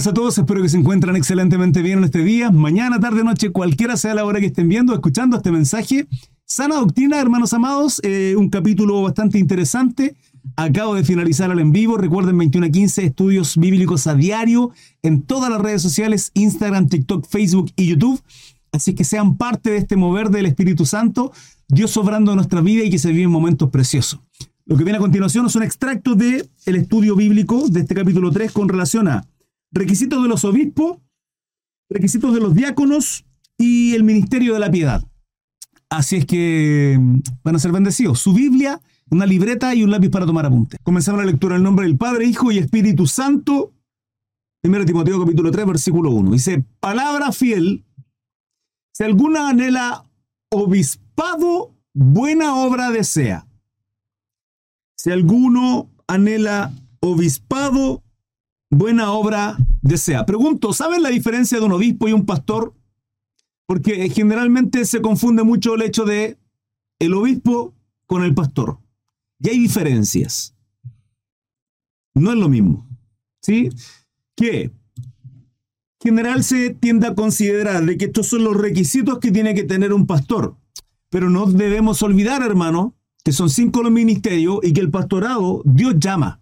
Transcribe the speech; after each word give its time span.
bendiciones 0.00 0.06
a 0.06 0.14
todos, 0.14 0.38
espero 0.38 0.62
que 0.62 0.68
se 0.68 0.78
encuentran 0.78 1.14
excelentemente 1.16 1.82
bien 1.82 1.98
en 1.98 2.04
este 2.04 2.24
día, 2.24 2.50
mañana, 2.50 2.98
tarde, 3.00 3.22
noche, 3.22 3.50
cualquiera 3.50 3.96
sea 3.96 4.14
la 4.14 4.24
hora 4.24 4.40
que 4.40 4.46
estén 4.46 4.68
viendo, 4.68 4.94
escuchando 4.94 5.36
este 5.36 5.50
mensaje. 5.50 6.06
Sana 6.46 6.76
Doctrina, 6.76 7.20
hermanos 7.20 7.52
amados, 7.52 8.00
eh, 8.02 8.34
un 8.36 8.48
capítulo 8.48 9.02
bastante 9.02 9.38
interesante. 9.38 10.16
Acabo 10.56 10.94
de 10.94 11.04
finalizar 11.04 11.50
el 11.50 11.58
en 11.58 11.72
vivo, 11.72 11.98
recuerden 11.98 12.38
21 12.38 12.66
a 12.66 12.70
15 12.70 13.04
estudios 13.04 13.58
bíblicos 13.58 14.06
a 14.06 14.14
diario 14.14 14.70
en 15.02 15.22
todas 15.22 15.50
las 15.50 15.60
redes 15.60 15.82
sociales, 15.82 16.30
Instagram, 16.32 16.88
TikTok, 16.88 17.26
Facebook 17.28 17.70
y 17.76 17.86
YouTube. 17.86 18.22
Así 18.72 18.94
que 18.94 19.04
sean 19.04 19.36
parte 19.36 19.70
de 19.70 19.76
este 19.76 19.96
mover 19.96 20.30
del 20.30 20.46
Espíritu 20.46 20.86
Santo, 20.86 21.32
Dios 21.68 21.90
sobrando 21.90 22.34
nuestra 22.34 22.62
vida 22.62 22.84
y 22.84 22.90
que 22.90 22.98
se 22.98 23.12
viven 23.12 23.30
momentos 23.30 23.68
preciosos. 23.68 24.20
Lo 24.64 24.76
que 24.78 24.84
viene 24.84 24.96
a 24.96 25.00
continuación 25.00 25.44
es 25.46 25.56
un 25.56 25.62
extracto 25.62 26.14
del 26.14 26.48
el 26.64 26.76
estudio 26.76 27.16
bíblico 27.16 27.68
de 27.68 27.80
este 27.80 27.94
capítulo 27.94 28.30
3 28.30 28.52
con 28.52 28.68
relación 28.68 29.08
a 29.08 29.26
requisitos 29.72 30.22
de 30.22 30.28
los 30.28 30.44
obispos, 30.44 30.98
requisitos 31.88 32.34
de 32.34 32.40
los 32.40 32.54
diáconos 32.54 33.24
y 33.56 33.94
el 33.94 34.04
ministerio 34.04 34.54
de 34.54 34.60
la 34.60 34.70
piedad. 34.70 35.04
Así 35.88 36.16
es 36.16 36.26
que 36.26 36.96
mm, 36.98 37.20
van 37.42 37.56
a 37.56 37.58
ser 37.58 37.72
bendecidos. 37.72 38.20
Su 38.20 38.32
Biblia, 38.32 38.80
una 39.10 39.26
libreta 39.26 39.74
y 39.74 39.82
un 39.82 39.90
lápiz 39.90 40.10
para 40.10 40.26
tomar 40.26 40.46
apuntes. 40.46 40.78
Comenzamos 40.82 41.20
la 41.20 41.26
lectura 41.26 41.56
en 41.56 41.62
nombre 41.62 41.86
del 41.86 41.98
Padre, 41.98 42.26
Hijo 42.26 42.52
y 42.52 42.58
Espíritu 42.58 43.06
Santo. 43.06 43.72
1 44.62 44.84
Timoteo 44.84 45.20
capítulo 45.20 45.50
3, 45.50 45.66
versículo 45.66 46.10
1. 46.10 46.32
Dice, 46.32 46.64
palabra 46.80 47.32
fiel, 47.32 47.84
si 48.92 49.04
alguna 49.04 49.48
anhela 49.48 50.04
obispado, 50.50 51.74
buena 51.94 52.54
obra 52.56 52.90
desea. 52.90 53.46
Si 54.96 55.10
alguno 55.10 55.90
anhela 56.06 56.72
obispado, 57.00 58.02
buena 58.70 59.12
obra 59.12 59.58
desea. 59.82 60.24
Pregunto, 60.24 60.72
¿saben 60.72 61.02
la 61.02 61.10
diferencia 61.10 61.58
de 61.58 61.64
un 61.64 61.72
obispo 61.72 62.08
y 62.08 62.12
un 62.12 62.24
pastor? 62.24 62.74
Porque 63.66 64.08
generalmente 64.10 64.84
se 64.84 65.02
confunde 65.02 65.42
mucho 65.42 65.74
el 65.74 65.82
hecho 65.82 66.04
de 66.04 66.38
el 66.98 67.14
obispo 67.14 67.74
con 68.06 68.22
el 68.22 68.34
pastor. 68.34 68.78
Y 69.40 69.50
hay 69.50 69.58
diferencias. 69.58 70.54
No 72.14 72.32
es 72.32 72.38
lo 72.38 72.48
mismo. 72.48 72.86
¿Sí? 73.40 73.70
Que 74.36 74.62
en 74.62 74.72
general 76.02 76.44
se 76.44 76.70
tiende 76.70 77.06
a 77.06 77.14
considerar 77.14 77.84
de 77.84 77.96
que 77.96 78.06
estos 78.06 78.28
son 78.28 78.44
los 78.44 78.56
requisitos 78.56 79.18
que 79.18 79.30
tiene 79.30 79.54
que 79.54 79.64
tener 79.64 79.92
un 79.92 80.06
pastor. 80.06 80.56
Pero 81.08 81.28
no 81.30 81.46
debemos 81.46 82.02
olvidar, 82.02 82.42
hermano, 82.42 82.94
que 83.24 83.32
son 83.32 83.50
cinco 83.50 83.82
los 83.82 83.92
ministerios 83.92 84.60
y 84.62 84.72
que 84.72 84.80
el 84.80 84.90
pastorado 84.90 85.62
Dios 85.64 85.94
llama. 85.98 86.39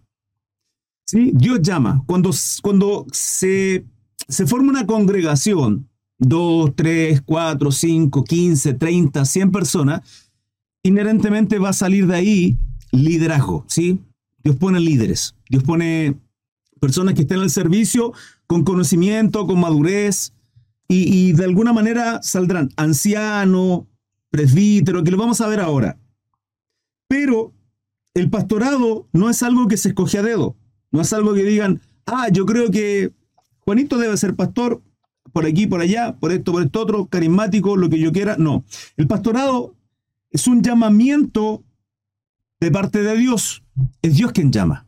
Dios 1.13 1.61
llama. 1.61 2.03
Cuando, 2.05 2.31
cuando 2.61 3.05
se, 3.11 3.85
se 4.27 4.45
forma 4.45 4.69
una 4.69 4.85
congregación, 4.85 5.89
dos, 6.17 6.75
tres, 6.75 7.21
cuatro, 7.25 7.71
cinco, 7.71 8.23
quince, 8.23 8.73
treinta, 8.73 9.25
cien 9.25 9.51
personas, 9.51 10.01
inherentemente 10.83 11.59
va 11.59 11.69
a 11.69 11.73
salir 11.73 12.07
de 12.07 12.15
ahí 12.15 12.57
liderazgo, 12.91 13.65
¿sí? 13.67 13.99
Dios 14.43 14.55
pone 14.55 14.79
líderes, 14.79 15.35
Dios 15.49 15.63
pone 15.63 16.17
personas 16.79 17.13
que 17.13 17.21
estén 17.21 17.39
al 17.39 17.49
servicio 17.49 18.13
con 18.47 18.63
conocimiento, 18.63 19.45
con 19.45 19.59
madurez, 19.59 20.33
y, 20.87 21.29
y 21.29 21.33
de 21.33 21.45
alguna 21.45 21.71
manera 21.71 22.21
saldrán 22.23 22.69
ancianos, 22.75 23.83
presbíteros, 24.31 25.03
que 25.03 25.11
lo 25.11 25.17
vamos 25.17 25.39
a 25.41 25.47
ver 25.47 25.59
ahora. 25.59 25.97
Pero 27.07 27.53
el 28.13 28.29
pastorado 28.29 29.07
no 29.13 29.29
es 29.29 29.43
algo 29.43 29.67
que 29.67 29.77
se 29.77 29.89
escoge 29.89 30.17
a 30.17 30.23
dedo. 30.23 30.55
No 30.91 31.01
es 31.01 31.13
algo 31.13 31.33
que 31.33 31.43
digan, 31.43 31.81
ah, 32.05 32.29
yo 32.31 32.45
creo 32.45 32.71
que 32.71 33.11
Juanito 33.59 33.97
debe 33.97 34.17
ser 34.17 34.35
pastor 34.35 34.81
por 35.31 35.45
aquí, 35.45 35.67
por 35.67 35.81
allá, 35.81 36.15
por 36.17 36.31
esto, 36.31 36.51
por 36.51 36.63
esto 36.63 36.81
otro, 36.81 37.05
carismático, 37.07 37.77
lo 37.77 37.89
que 37.89 37.99
yo 37.99 38.11
quiera. 38.11 38.35
No. 38.37 38.63
El 38.97 39.07
pastorado 39.07 39.75
es 40.31 40.47
un 40.47 40.61
llamamiento 40.61 41.63
de 42.59 42.71
parte 42.71 43.01
de 43.03 43.15
Dios. 43.17 43.63
Es 44.01 44.15
Dios 44.15 44.31
quien 44.31 44.51
llama. 44.51 44.87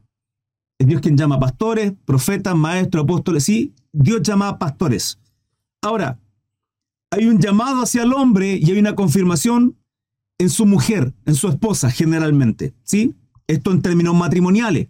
Es 0.79 0.87
Dios 0.87 1.01
quien 1.01 1.15
llama 1.15 1.39
pastores, 1.39 1.93
profetas, 2.05 2.55
maestros, 2.55 3.03
apóstoles. 3.03 3.43
Sí, 3.43 3.73
Dios 3.91 4.21
llama 4.23 4.49
a 4.49 4.59
pastores. 4.59 5.19
Ahora, 5.81 6.19
hay 7.11 7.27
un 7.27 7.39
llamado 7.39 7.81
hacia 7.81 8.03
el 8.03 8.13
hombre 8.13 8.55
y 8.55 8.71
hay 8.71 8.79
una 8.79 8.95
confirmación 8.95 9.77
en 10.37 10.49
su 10.49 10.65
mujer, 10.65 11.13
en 11.25 11.35
su 11.35 11.47
esposa, 11.49 11.91
generalmente. 11.91 12.73
¿Sí? 12.83 13.15
Esto 13.47 13.71
en 13.71 13.81
términos 13.81 14.15
matrimoniales. 14.15 14.87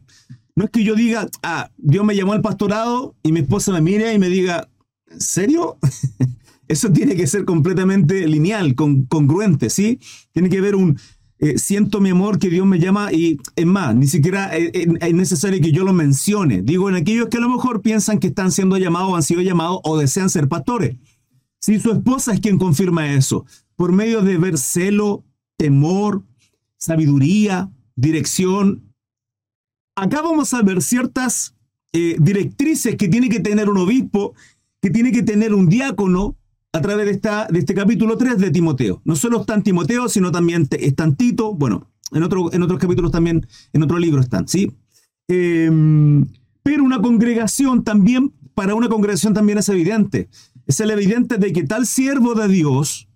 No 0.55 0.65
es 0.65 0.71
que 0.71 0.83
yo 0.83 0.95
diga, 0.95 1.27
ah, 1.43 1.69
Dios 1.77 2.05
me 2.05 2.15
llamó 2.15 2.33
al 2.33 2.41
pastorado 2.41 3.15
y 3.23 3.31
mi 3.31 3.41
esposa 3.41 3.71
me 3.71 3.81
mire 3.81 4.13
y 4.13 4.19
me 4.19 4.29
diga, 4.29 4.69
¿en 5.07 5.21
serio? 5.21 5.77
Eso 6.67 6.91
tiene 6.91 7.15
que 7.15 7.27
ser 7.27 7.45
completamente 7.45 8.27
lineal, 8.27 8.75
con, 8.75 9.03
congruente, 9.05 9.69
¿sí? 9.69 9.99
Tiene 10.31 10.49
que 10.49 10.59
haber 10.59 10.75
un, 10.75 10.97
eh, 11.39 11.57
siento 11.57 11.99
mi 11.99 12.11
amor 12.11 12.37
que 12.37 12.49
Dios 12.49 12.67
me 12.67 12.79
llama 12.79 13.11
y 13.11 13.39
es 13.55 13.65
más, 13.65 13.95
ni 13.95 14.05
siquiera 14.07 14.55
es, 14.55 14.71
es, 14.73 15.13
necesario 15.13 15.59
que 15.59 15.71
yo 15.71 15.83
lo 15.83 15.91
mencione. 15.91 16.61
Digo, 16.61 16.87
en 16.87 16.95
aquellos 16.95 17.29
que 17.29 17.37
a 17.37 17.41
lo 17.41 17.49
mejor 17.49 17.81
piensan 17.81 18.19
que 18.19 18.27
están 18.27 18.51
siendo 18.51 18.77
llamados, 18.77 19.15
han 19.15 19.23
sido 19.23 19.41
llamados 19.41 19.79
o 19.83 19.97
desean 19.97 20.29
ser 20.29 20.47
pastores. 20.47 20.97
Si 21.59 21.79
su 21.79 21.91
esposa 21.91 22.33
es 22.33 22.41
quien 22.41 22.59
confirma 22.59 23.13
eso, 23.13 23.45
por 23.75 23.91
medio 23.91 24.21
de 24.21 24.37
ver 24.37 24.59
celo, 24.59 25.25
temor, 25.57 26.23
sabiduría, 26.77 27.71
dirección. 27.95 28.90
Acá 29.95 30.21
vamos 30.21 30.53
a 30.53 30.61
ver 30.61 30.81
ciertas 30.81 31.55
eh, 31.93 32.15
directrices 32.19 32.95
que 32.95 33.07
tiene 33.07 33.29
que 33.29 33.39
tener 33.39 33.69
un 33.69 33.77
obispo, 33.77 34.33
que 34.81 34.89
tiene 34.89 35.11
que 35.11 35.23
tener 35.23 35.53
un 35.53 35.67
diácono 35.67 36.37
a 36.73 36.81
través 36.81 37.05
de, 37.05 37.11
esta, 37.11 37.47
de 37.47 37.59
este 37.59 37.73
capítulo 37.73 38.17
3 38.17 38.37
de 38.37 38.51
Timoteo. 38.51 39.01
No 39.03 39.15
solo 39.15 39.41
está 39.41 39.61
Timoteo, 39.61 40.07
sino 40.07 40.31
también 40.31 40.67
están 40.71 41.15
Tito, 41.15 41.53
bueno, 41.53 41.91
en, 42.11 42.23
otro, 42.23 42.53
en 42.53 42.63
otros 42.63 42.79
capítulos 42.79 43.11
también, 43.11 43.45
en 43.73 43.83
otro 43.83 43.99
libro 43.99 44.21
están, 44.21 44.47
¿sí? 44.47 44.71
Em, 45.27 46.25
pero 46.63 46.83
una 46.83 47.01
congregación 47.01 47.83
también, 47.83 48.33
para 48.53 48.75
una 48.75 48.87
congregación 48.89 49.33
también 49.33 49.57
es 49.57 49.67
evidente. 49.69 50.29
Es 50.67 50.79
el 50.79 50.91
evidente 50.91 51.37
de 51.37 51.51
que 51.51 51.63
tal 51.63 51.85
siervo 51.85 52.33
de 52.35 52.47
Dios 52.47 53.09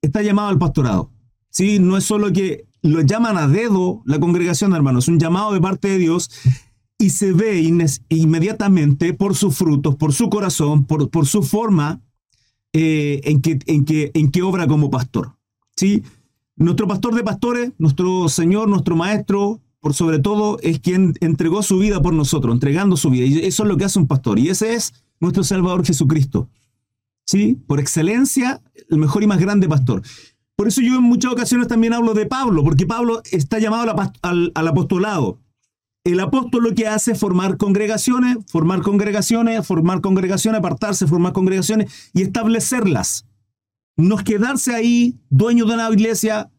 está 0.00 0.22
llamado 0.22 0.48
al 0.48 0.58
pastorado. 0.58 1.10
¿sí? 1.50 1.78
No 1.78 1.96
es 1.96 2.04
solo 2.04 2.32
que 2.32 2.65
lo 2.86 3.00
llaman 3.00 3.36
a 3.36 3.48
dedo 3.48 4.02
la 4.04 4.18
congregación, 4.20 4.72
hermanos, 4.74 5.04
es 5.04 5.08
un 5.08 5.18
llamado 5.18 5.52
de 5.52 5.60
parte 5.60 5.88
de 5.88 5.98
Dios 5.98 6.30
y 6.98 7.10
se 7.10 7.32
ve 7.32 7.60
inmediatamente 8.08 9.12
por 9.12 9.34
sus 9.34 9.56
frutos, 9.56 9.96
por 9.96 10.12
su 10.12 10.30
corazón, 10.30 10.84
por, 10.84 11.10
por 11.10 11.26
su 11.26 11.42
forma 11.42 12.00
eh, 12.72 13.20
en, 13.24 13.42
que, 13.42 13.58
en, 13.66 13.84
que, 13.84 14.10
en 14.14 14.30
que 14.30 14.42
obra 14.42 14.66
como 14.66 14.90
pastor. 14.90 15.36
¿sí? 15.76 16.02
Nuestro 16.56 16.86
pastor 16.88 17.14
de 17.14 17.22
pastores, 17.22 17.72
nuestro 17.78 18.28
Señor, 18.28 18.68
nuestro 18.68 18.96
Maestro, 18.96 19.60
por 19.80 19.94
sobre 19.94 20.18
todo, 20.18 20.58
es 20.62 20.80
quien 20.80 21.14
entregó 21.20 21.62
su 21.62 21.78
vida 21.78 22.00
por 22.00 22.14
nosotros, 22.14 22.54
entregando 22.54 22.96
su 22.96 23.10
vida. 23.10 23.26
Y 23.26 23.38
eso 23.46 23.62
es 23.62 23.68
lo 23.68 23.76
que 23.76 23.84
hace 23.84 23.98
un 23.98 24.06
pastor. 24.06 24.38
Y 24.38 24.48
ese 24.48 24.74
es 24.74 24.92
nuestro 25.20 25.44
Salvador 25.44 25.84
Jesucristo. 25.84 26.48
¿Sí? 27.24 27.58
Por 27.66 27.80
excelencia, 27.80 28.62
el 28.88 28.98
mejor 28.98 29.22
y 29.22 29.26
más 29.26 29.38
grande 29.38 29.68
pastor. 29.68 30.02
Por 30.56 30.68
eso 30.68 30.80
yo 30.80 30.96
en 30.96 31.02
muchas 31.02 31.32
ocasiones 31.32 31.68
también 31.68 31.92
hablo 31.92 32.14
de 32.14 32.24
Pablo, 32.24 32.64
porque 32.64 32.86
Pablo 32.86 33.20
está 33.30 33.58
llamado 33.58 33.94
al, 34.22 34.52
apostolado. 34.54 35.38
El 36.02 36.18
apóstol 36.18 36.64
lo 36.64 36.74
que 36.74 36.86
hace 36.86 37.12
es 37.12 37.20
formar 37.20 37.58
congregaciones, 37.58 38.38
formar 38.48 38.80
congregaciones, 38.80 39.66
formar 39.66 40.00
congregaciones, 40.00 40.60
apartarse, 40.60 41.06
formar 41.06 41.34
congregaciones 41.34 42.10
y 42.14 42.22
establecerlas. 42.22 43.26
No 43.98 44.16
quedarse 44.16 44.74
ahí, 44.74 45.18
dueño 45.28 45.66
de 45.66 45.74
una 45.74 45.90
iglesia, 45.90 46.50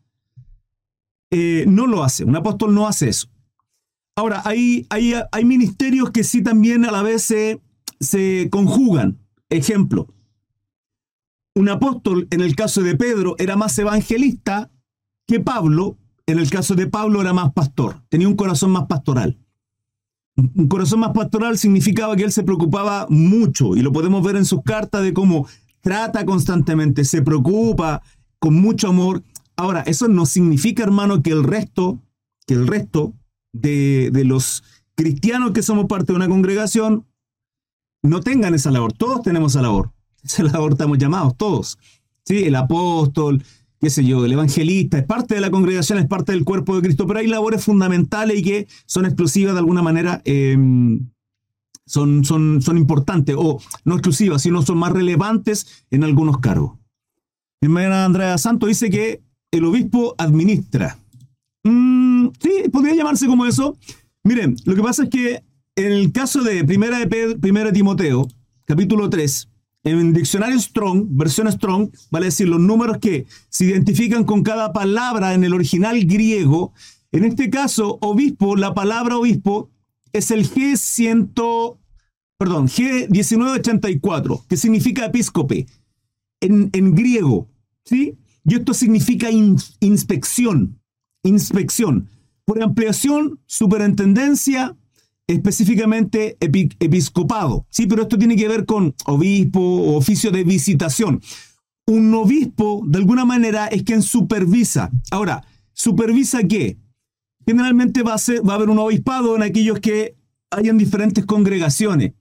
eh, 1.32 1.66
no 1.68 1.88
lo 1.88 2.04
hace. 2.04 2.24
Un 2.24 2.36
apóstol 2.36 2.76
no 2.76 2.88
hace 2.88 3.10
eso. 3.10 3.30
Ahora, 4.16 4.44
hay, 4.46 4.86
hay, 4.90 5.14
hay 5.32 5.46
ministerios 5.46 6.12
que 6.12 6.24
sí 6.24 6.44
también 6.44 6.86
a 6.86 6.92
la 6.92 7.02
vez 7.02 7.24
se, 7.24 7.62
se 8.00 8.50
conjugan. 8.52 9.18
Ejemplo, 9.50 10.08
un 11.58 11.70
apóstol, 11.70 12.28
en 12.30 12.42
el 12.42 12.56
caso 12.56 12.82
de 12.82 12.96
Pedro, 12.96 13.36
era 13.40 13.56
más 13.56 13.78
evangelista 13.80 14.70
que 15.26 15.40
Pablo, 15.40 15.98
en 16.26 16.40
el 16.40 16.50
caso 16.50 16.76
de 16.76 16.88
Pablo 16.88 17.22
era 17.22 17.34
más 17.34 17.52
pastor, 17.54 18.04
tenía 18.10 18.28
un 18.28 18.36
corazón 18.36 18.72
más 18.72 18.86
pastoral. 18.86 19.38
Un 20.36 20.68
corazón 20.68 21.00
más 21.00 21.14
pastoral 21.14 21.58
significaba 21.58 22.16
que 22.16 22.24
él 22.24 22.32
se 22.32 22.44
preocupaba 22.44 23.08
mucho, 23.10 23.76
y 23.76 23.82
lo 23.82 23.92
podemos 23.92 24.24
ver 24.24 24.36
en 24.36 24.46
sus 24.46 24.62
cartas 24.62 25.02
de 25.02 25.14
cómo 25.14 25.48
trata 25.82 26.26
constantemente, 26.26 27.06
se 27.06 27.22
preocupa 27.24 28.04
con 28.40 28.54
mucho 28.54 28.90
amor. 28.90 29.24
Ahora, 29.56 29.82
eso 29.82 30.08
no 30.08 30.28
significa, 30.28 30.84
hermano, 30.84 31.24
que 31.24 31.32
el 31.32 31.44
resto, 31.44 32.04
que 32.46 32.54
el 32.54 32.68
resto 32.68 33.14
de, 33.52 34.12
de 34.12 34.26
los 34.26 34.64
cristianos 34.94 35.52
que 35.52 35.64
somos 35.64 35.88
parte 35.88 36.14
de 36.14 36.18
una 36.18 36.30
congregación 36.30 37.08
no 38.04 38.20
tengan 38.20 38.54
esa 38.54 38.70
labor. 38.70 38.94
Todos 38.94 39.24
tenemos 39.24 39.54
esa 39.54 39.64
labor. 39.64 39.92
La 40.40 40.68
estamos 40.70 40.98
llamados 40.98 41.36
todos. 41.38 41.78
¿sí? 42.26 42.44
El 42.44 42.56
apóstol, 42.56 43.44
qué 43.80 43.90
sé 43.90 44.06
yo, 44.06 44.26
el 44.26 44.32
evangelista, 44.32 44.98
es 44.98 45.06
parte 45.06 45.36
de 45.36 45.42
la 45.42 45.52
congregación, 45.52 46.00
es 46.00 46.08
parte 46.08 46.32
del 46.32 46.44
cuerpo 46.44 46.76
de 46.76 46.82
Cristo, 46.82 47.08
pero 47.08 47.20
hay 47.20 47.28
labores 47.28 47.64
fundamentales 47.64 48.40
y 48.40 48.44
que 48.44 48.68
son 48.86 49.06
exclusivas 49.06 49.54
de 49.54 49.60
alguna 49.60 49.82
manera 49.82 50.22
em, 50.26 51.10
son, 51.86 52.26
son, 52.26 52.62
son 52.62 52.78
importantes, 52.78 53.36
o 53.38 53.60
no 53.86 53.96
exclusivas, 53.96 54.42
sino 54.42 54.62
son 54.62 54.78
más 54.78 54.92
relevantes 54.92 55.86
en 55.90 56.04
algunos 56.04 56.40
cargos. 56.40 56.78
Mi 57.62 57.68
hermana 57.68 58.06
Andrea 58.06 58.38
Santo 58.38 58.68
dice 58.68 58.90
que 58.90 59.22
el 59.52 59.66
obispo 59.66 60.14
administra. 60.18 60.98
Mm, 61.64 62.28
sí, 62.40 62.70
podría 62.72 62.96
llamarse 62.96 63.26
como 63.26 63.46
eso. 63.46 63.78
Miren, 64.24 64.58
lo 64.66 64.76
que 64.76 64.84
pasa 64.84 65.04
es 65.04 65.10
que 65.10 65.44
en 65.76 65.92
el 65.92 66.12
caso 66.12 66.44
de 66.44 66.64
Primera 66.64 67.00
de, 67.00 67.38
Primera 67.38 67.72
Timoteo, 67.72 68.28
capítulo 68.66 69.10
3, 69.10 69.48
en 69.92 70.14
diccionario 70.14 70.60
Strong, 70.60 71.08
versión 71.12 71.52
Strong, 71.52 71.90
vale 72.12 72.26
decir 72.26 72.48
los 72.48 72.60
números 72.60 72.98
que 72.98 73.26
se 73.50 73.66
identifican 73.66 74.24
con 74.24 74.44
cada 74.44 74.74
palabra 74.74 75.34
en 75.34 75.44
el 75.44 75.54
original 75.54 76.04
griego. 76.06 76.74
En 77.12 77.24
este 77.24 77.50
caso, 77.50 77.98
obispo, 78.02 78.56
la 78.56 78.74
palabra 78.74 79.18
obispo 79.18 79.70
es 80.12 80.32
el 80.32 80.50
G100, 80.50 81.78
perdón, 82.38 82.68
G1984, 82.68 84.46
que 84.48 84.58
significa 84.58 85.06
episcope 85.06 85.68
en, 86.42 86.96
griego, 86.96 87.48
¿sí? 87.86 88.18
Y 88.44 88.56
esto 88.56 88.74
significa 88.74 89.30
inspección, 89.32 90.80
inspección. 91.24 92.10
Por 92.46 92.62
ampliación, 92.62 93.40
superintendencia, 93.46 94.78
específicamente 95.28 96.38
episcopado. 96.40 97.66
Sí, 97.70 97.86
pero 97.86 98.04
esto 98.04 98.18
tiene 98.18 98.36
que 98.36 98.48
ver 98.48 98.66
con 98.66 98.96
obispo 99.06 99.60
o 99.60 99.98
oficio 99.98 100.32
de 100.32 100.44
visitación. 100.44 101.22
Un 101.86 102.14
obispo, 102.14 102.82
de 102.86 102.98
alguna 102.98 103.26
manera, 103.26 103.68
es 103.68 103.84
quien 103.84 104.02
supervisa. 104.02 104.90
Ahora, 105.12 105.46
¿supervisa 105.74 106.44
qué? 106.44 106.78
Generalmente 107.46 108.04
va 108.04 108.16
a, 108.16 108.42
va 108.42 108.54
a 108.54 108.56
haber 108.56 108.70
un 108.70 108.80
obispado 108.80 109.36
en 109.36 109.44
aquellos 109.44 109.80
que 109.80 110.16
hayan 110.52 110.78
diferentes 110.78 111.26
congregaciones 111.26 112.14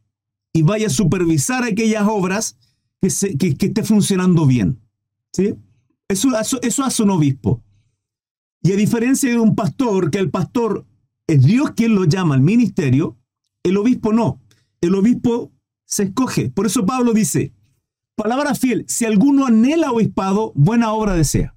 y 0.53 0.63
vaya 0.63 0.89
a 0.89 0.91
supervisar 0.91 1.65
aquellas 1.65 2.07
obras 2.09 2.57
que, 3.01 3.11
se, 3.11 3.37
que, 3.37 3.57
esté 3.59 3.83
funcionando 3.85 4.47
bien. 4.47 4.81
¿sí? 5.33 5.55
Eso, 6.09 6.39
eso, 6.39 6.61
eso 6.63 6.85
hace 6.85 7.03
un 7.03 7.11
obispo. 7.11 7.63
Y 8.63 8.73
a 8.73 8.77
diferencia 8.77 9.31
de 9.31 9.39
un 9.39 9.55
pastor, 9.55 10.11
que 10.11 10.19
el 10.19 10.31
pastor 10.31 10.87
es 11.27 11.43
Dios 11.43 11.73
quien 11.73 11.95
lo 11.95 12.05
llama 12.05 12.35
al 12.35 12.41
ministerio, 12.41 13.17
el 13.63 13.77
obispo 13.77 14.13
no. 14.13 14.41
El 14.81 14.95
obispo 14.95 15.53
se 15.85 16.05
escoge. 16.05 16.51
Por 16.51 16.67
eso 16.67 16.87
Pablo 16.87 17.13
dice, 17.13 17.53
palabra 18.15 18.55
fiel, 18.55 18.85
si 18.89 19.05
alguno 19.05 19.47
anhela 19.47 19.91
obispado, 19.91 20.53
buena 20.55 20.93
obra 20.93 21.15
desea. 21.15 21.57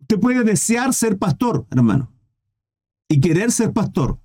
Usted 0.00 0.20
puede 0.20 0.44
desear 0.44 0.94
ser 0.94 1.18
pastor, 1.18 1.66
hermano, 1.70 2.12
y 3.08 3.20
querer 3.20 3.52
ser 3.52 3.72
pastor, 3.72 4.20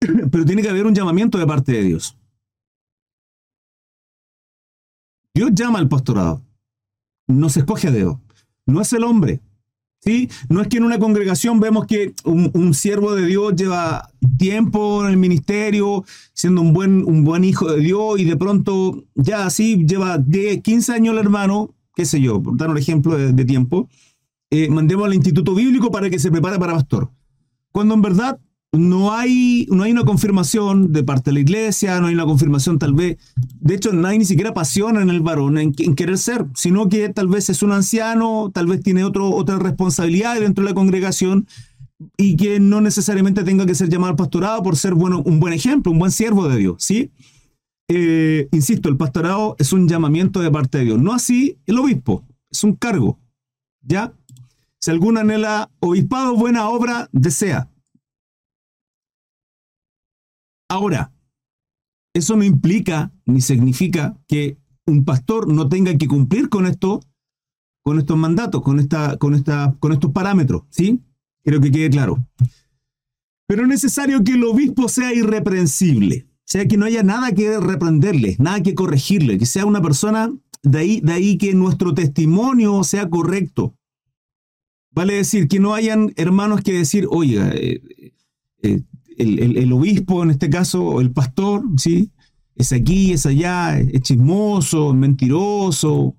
pero 0.30 0.44
tiene 0.44 0.62
que 0.62 0.68
haber 0.68 0.86
un 0.86 0.94
llamamiento 0.94 1.38
de 1.38 1.46
parte 1.46 1.72
de 1.72 1.82
Dios. 1.82 2.18
Dios 5.34 5.50
llama 5.54 5.78
al 5.78 5.88
pastorado, 5.88 6.44
no 7.26 7.48
se 7.48 7.60
escoge 7.60 7.88
a 7.88 7.92
Dios, 7.92 8.18
no 8.66 8.80
es 8.80 8.92
el 8.92 9.04
hombre, 9.04 9.40
¿sí? 10.02 10.28
No 10.48 10.60
es 10.60 10.68
que 10.68 10.78
en 10.78 10.84
una 10.84 10.98
congregación 10.98 11.60
vemos 11.60 11.86
que 11.86 12.14
un, 12.24 12.74
siervo 12.74 13.14
de 13.14 13.26
Dios 13.26 13.54
lleva 13.54 14.10
tiempo 14.38 15.04
en 15.04 15.10
el 15.10 15.16
ministerio, 15.16 16.04
siendo 16.34 16.60
un 16.60 16.72
buen, 16.72 17.04
un 17.04 17.24
buen 17.24 17.44
hijo 17.44 17.70
de 17.70 17.80
Dios, 17.80 18.18
y 18.18 18.24
de 18.24 18.36
pronto 18.36 19.04
ya 19.14 19.46
así 19.46 19.84
lleva 19.86 20.18
10, 20.18 20.62
15 20.62 20.92
años 20.92 21.12
el 21.12 21.20
hermano, 21.20 21.74
qué 21.94 22.04
sé 22.04 22.20
yo, 22.20 22.42
por 22.42 22.56
dar 22.56 22.70
un 22.70 22.78
ejemplo 22.78 23.16
de, 23.16 23.44
tiempo, 23.44 23.88
eh, 24.50 24.68
mandemos 24.68 25.06
al 25.06 25.14
instituto 25.14 25.54
bíblico 25.54 25.90
para 25.90 26.10
que 26.10 26.18
se 26.18 26.30
prepare 26.30 26.58
para 26.58 26.74
pastor. 26.74 27.10
Cuando 27.70 27.94
en 27.94 28.02
verdad 28.02 28.38
no 28.72 29.12
hay, 29.12 29.66
no 29.70 29.82
hay 29.82 29.92
una 29.92 30.04
confirmación 30.04 30.92
de 30.92 31.04
parte 31.04 31.30
de 31.30 31.34
la 31.34 31.40
iglesia, 31.40 32.00
no 32.00 32.06
hay 32.06 32.14
una 32.14 32.24
confirmación 32.24 32.78
tal 32.78 32.94
vez, 32.94 33.18
de 33.60 33.74
hecho 33.74 33.92
no 33.92 34.08
hay 34.08 34.18
ni 34.18 34.24
siquiera 34.24 34.54
pasión 34.54 34.96
en 34.96 35.10
el 35.10 35.20
varón 35.20 35.58
en, 35.58 35.72
querer 35.72 36.16
ser, 36.16 36.46
sino 36.54 36.88
que 36.88 37.10
tal 37.10 37.28
vez 37.28 37.50
es 37.50 37.62
un 37.62 37.72
anciano, 37.72 38.50
tal 38.52 38.66
vez 38.66 38.82
tiene 38.82 39.04
otro, 39.04 39.28
otra 39.28 39.58
responsabilidad 39.58 40.40
dentro 40.40 40.64
de 40.64 40.70
la 40.70 40.74
congregación 40.74 41.46
y 42.16 42.36
que 42.36 42.60
no 42.60 42.80
necesariamente 42.80 43.44
tenga 43.44 43.66
que 43.66 43.74
ser 43.74 43.90
llamado 43.90 44.12
al 44.12 44.16
pastorado 44.16 44.62
por 44.62 44.76
ser 44.76 44.94
bueno, 44.94 45.22
un 45.22 45.38
buen 45.38 45.52
ejemplo, 45.52 45.92
un 45.92 45.98
buen 45.98 46.10
siervo 46.10 46.48
de 46.48 46.56
Dios, 46.56 46.76
¿sí? 46.78 47.10
Eh, 47.88 48.48
insisto, 48.52 48.88
el 48.88 48.96
pastorado 48.96 49.54
es 49.58 49.74
un 49.74 49.86
llamamiento 49.86 50.40
de 50.40 50.50
parte 50.50 50.78
de 50.78 50.84
Dios, 50.84 50.98
no 51.00 51.12
así 51.12 51.58
el 51.66 51.78
obispo, 51.78 52.24
es 52.50 52.64
un 52.64 52.74
cargo, 52.74 53.18
¿ya? 53.82 54.14
Si 54.80 54.90
alguno 54.90 55.20
anhela 55.20 55.70
obispado, 55.78 56.34
buena 56.34 56.68
obra, 56.68 57.10
desea. 57.12 57.68
Ahora, 60.72 61.12
eso 62.14 62.34
no 62.34 62.44
implica 62.44 63.12
ni 63.26 63.42
significa 63.42 64.16
que 64.26 64.56
un 64.86 65.04
pastor 65.04 65.52
no 65.52 65.68
tenga 65.68 65.98
que 65.98 66.08
cumplir 66.08 66.48
con 66.48 66.64
esto, 66.64 67.00
con 67.82 67.98
estos 67.98 68.16
mandatos, 68.16 68.62
con, 68.62 68.80
esta, 68.80 69.18
con, 69.18 69.34
esta, 69.34 69.76
con 69.80 69.92
estos 69.92 70.12
parámetros, 70.12 70.62
¿sí? 70.70 70.98
Quiero 71.44 71.60
que 71.60 71.70
quede 71.70 71.90
claro. 71.90 72.26
Pero 73.46 73.64
es 73.64 73.68
necesario 73.68 74.24
que 74.24 74.32
el 74.32 74.44
obispo 74.44 74.88
sea 74.88 75.12
irreprensible, 75.12 76.26
o 76.26 76.46
sea, 76.46 76.66
que 76.66 76.78
no 76.78 76.86
haya 76.86 77.02
nada 77.02 77.32
que 77.32 77.60
reprenderle, 77.60 78.36
nada 78.38 78.62
que 78.62 78.74
corregirle, 78.74 79.36
que 79.36 79.44
sea 79.44 79.66
una 79.66 79.82
persona, 79.82 80.32
de 80.62 80.78
ahí, 80.78 81.00
de 81.02 81.12
ahí 81.12 81.36
que 81.36 81.52
nuestro 81.52 81.92
testimonio 81.92 82.82
sea 82.82 83.10
correcto. 83.10 83.76
Vale 84.90 85.16
decir, 85.16 85.48
que 85.48 85.60
no 85.60 85.74
hayan 85.74 86.14
hermanos 86.16 86.62
que 86.62 86.72
decir, 86.72 87.06
oiga, 87.10 87.50
eh, 87.52 87.82
eh, 88.62 88.82
el, 89.18 89.72
obispo, 89.72 90.22
en 90.22 90.30
este 90.30 90.50
caso, 90.50 91.00
el 91.00 91.12
pastor, 91.12 91.62
¿sí? 91.76 92.10
Es 92.54 92.72
aquí, 92.72 93.12
es 93.12 93.26
allá, 93.26 93.78
es 93.78 94.02
chismoso, 94.02 94.92
mentiroso, 94.94 96.16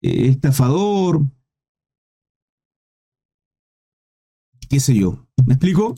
estafador, 0.00 1.22
qué 4.68 4.80
sé 4.80 4.94
yo. 4.94 5.26
¿Me 5.46 5.54
explico? 5.54 5.94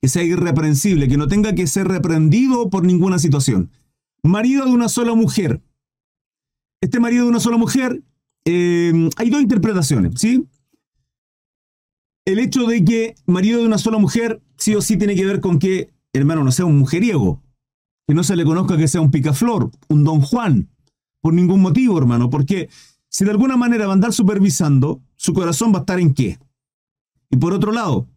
Que 0.00 0.08
sea 0.08 0.22
irreprensible, 0.22 1.08
que 1.08 1.16
no 1.16 1.28
tenga 1.28 1.54
que 1.54 1.66
ser 1.66 1.88
reprendido 1.88 2.70
por 2.70 2.84
ninguna 2.84 3.18
situación. 3.18 3.70
Marido 4.22 4.64
de 4.64 4.72
una 4.72 4.88
sola 4.88 5.14
mujer. 5.14 5.62
Este 6.80 7.00
marido 7.00 7.24
de 7.24 7.30
una 7.30 7.40
sola 7.40 7.56
mujer, 7.56 8.02
eh, 8.44 9.10
hay 9.16 9.30
dos 9.30 9.40
interpretaciones, 9.40 10.20
¿sí? 10.20 10.46
el 12.24 12.38
hecho 12.38 12.66
de 12.66 12.84
que 12.84 13.14
marido 13.26 13.60
de 13.60 13.66
una 13.66 13.78
sola 13.78 13.98
mujer 13.98 14.40
sí 14.64 14.74
o 14.74 14.80
sí 14.80 14.96
tiene 14.96 15.14
que 15.14 15.26
ver 15.26 15.40
con 15.42 15.58
que, 15.58 15.90
hermano, 16.14 16.42
no 16.42 16.50
sea 16.50 16.64
un 16.64 16.78
mujeriego, 16.78 17.42
que 18.08 18.14
no 18.14 18.24
se 18.24 18.34
le 18.34 18.46
conozca 18.46 18.78
que 18.78 18.88
sea 18.88 19.02
un 19.02 19.10
picaflor, 19.10 19.70
un 19.88 20.04
don 20.04 20.22
Juan, 20.22 20.70
por 21.20 21.34
ningún 21.34 21.60
motivo, 21.60 21.98
hermano, 21.98 22.30
porque 22.30 22.70
si 23.10 23.26
de 23.26 23.30
alguna 23.30 23.58
manera 23.58 23.84
va 23.84 23.92
a 23.92 23.94
andar 23.94 24.14
supervisando, 24.14 25.02
su 25.16 25.34
corazón 25.34 25.74
va 25.74 25.78
a 25.78 25.80
estar 25.80 26.00
en 26.00 26.14
qué. 26.14 26.38
Y 27.28 27.36
por 27.36 27.52
otro 27.52 27.72
lado, 27.72 28.08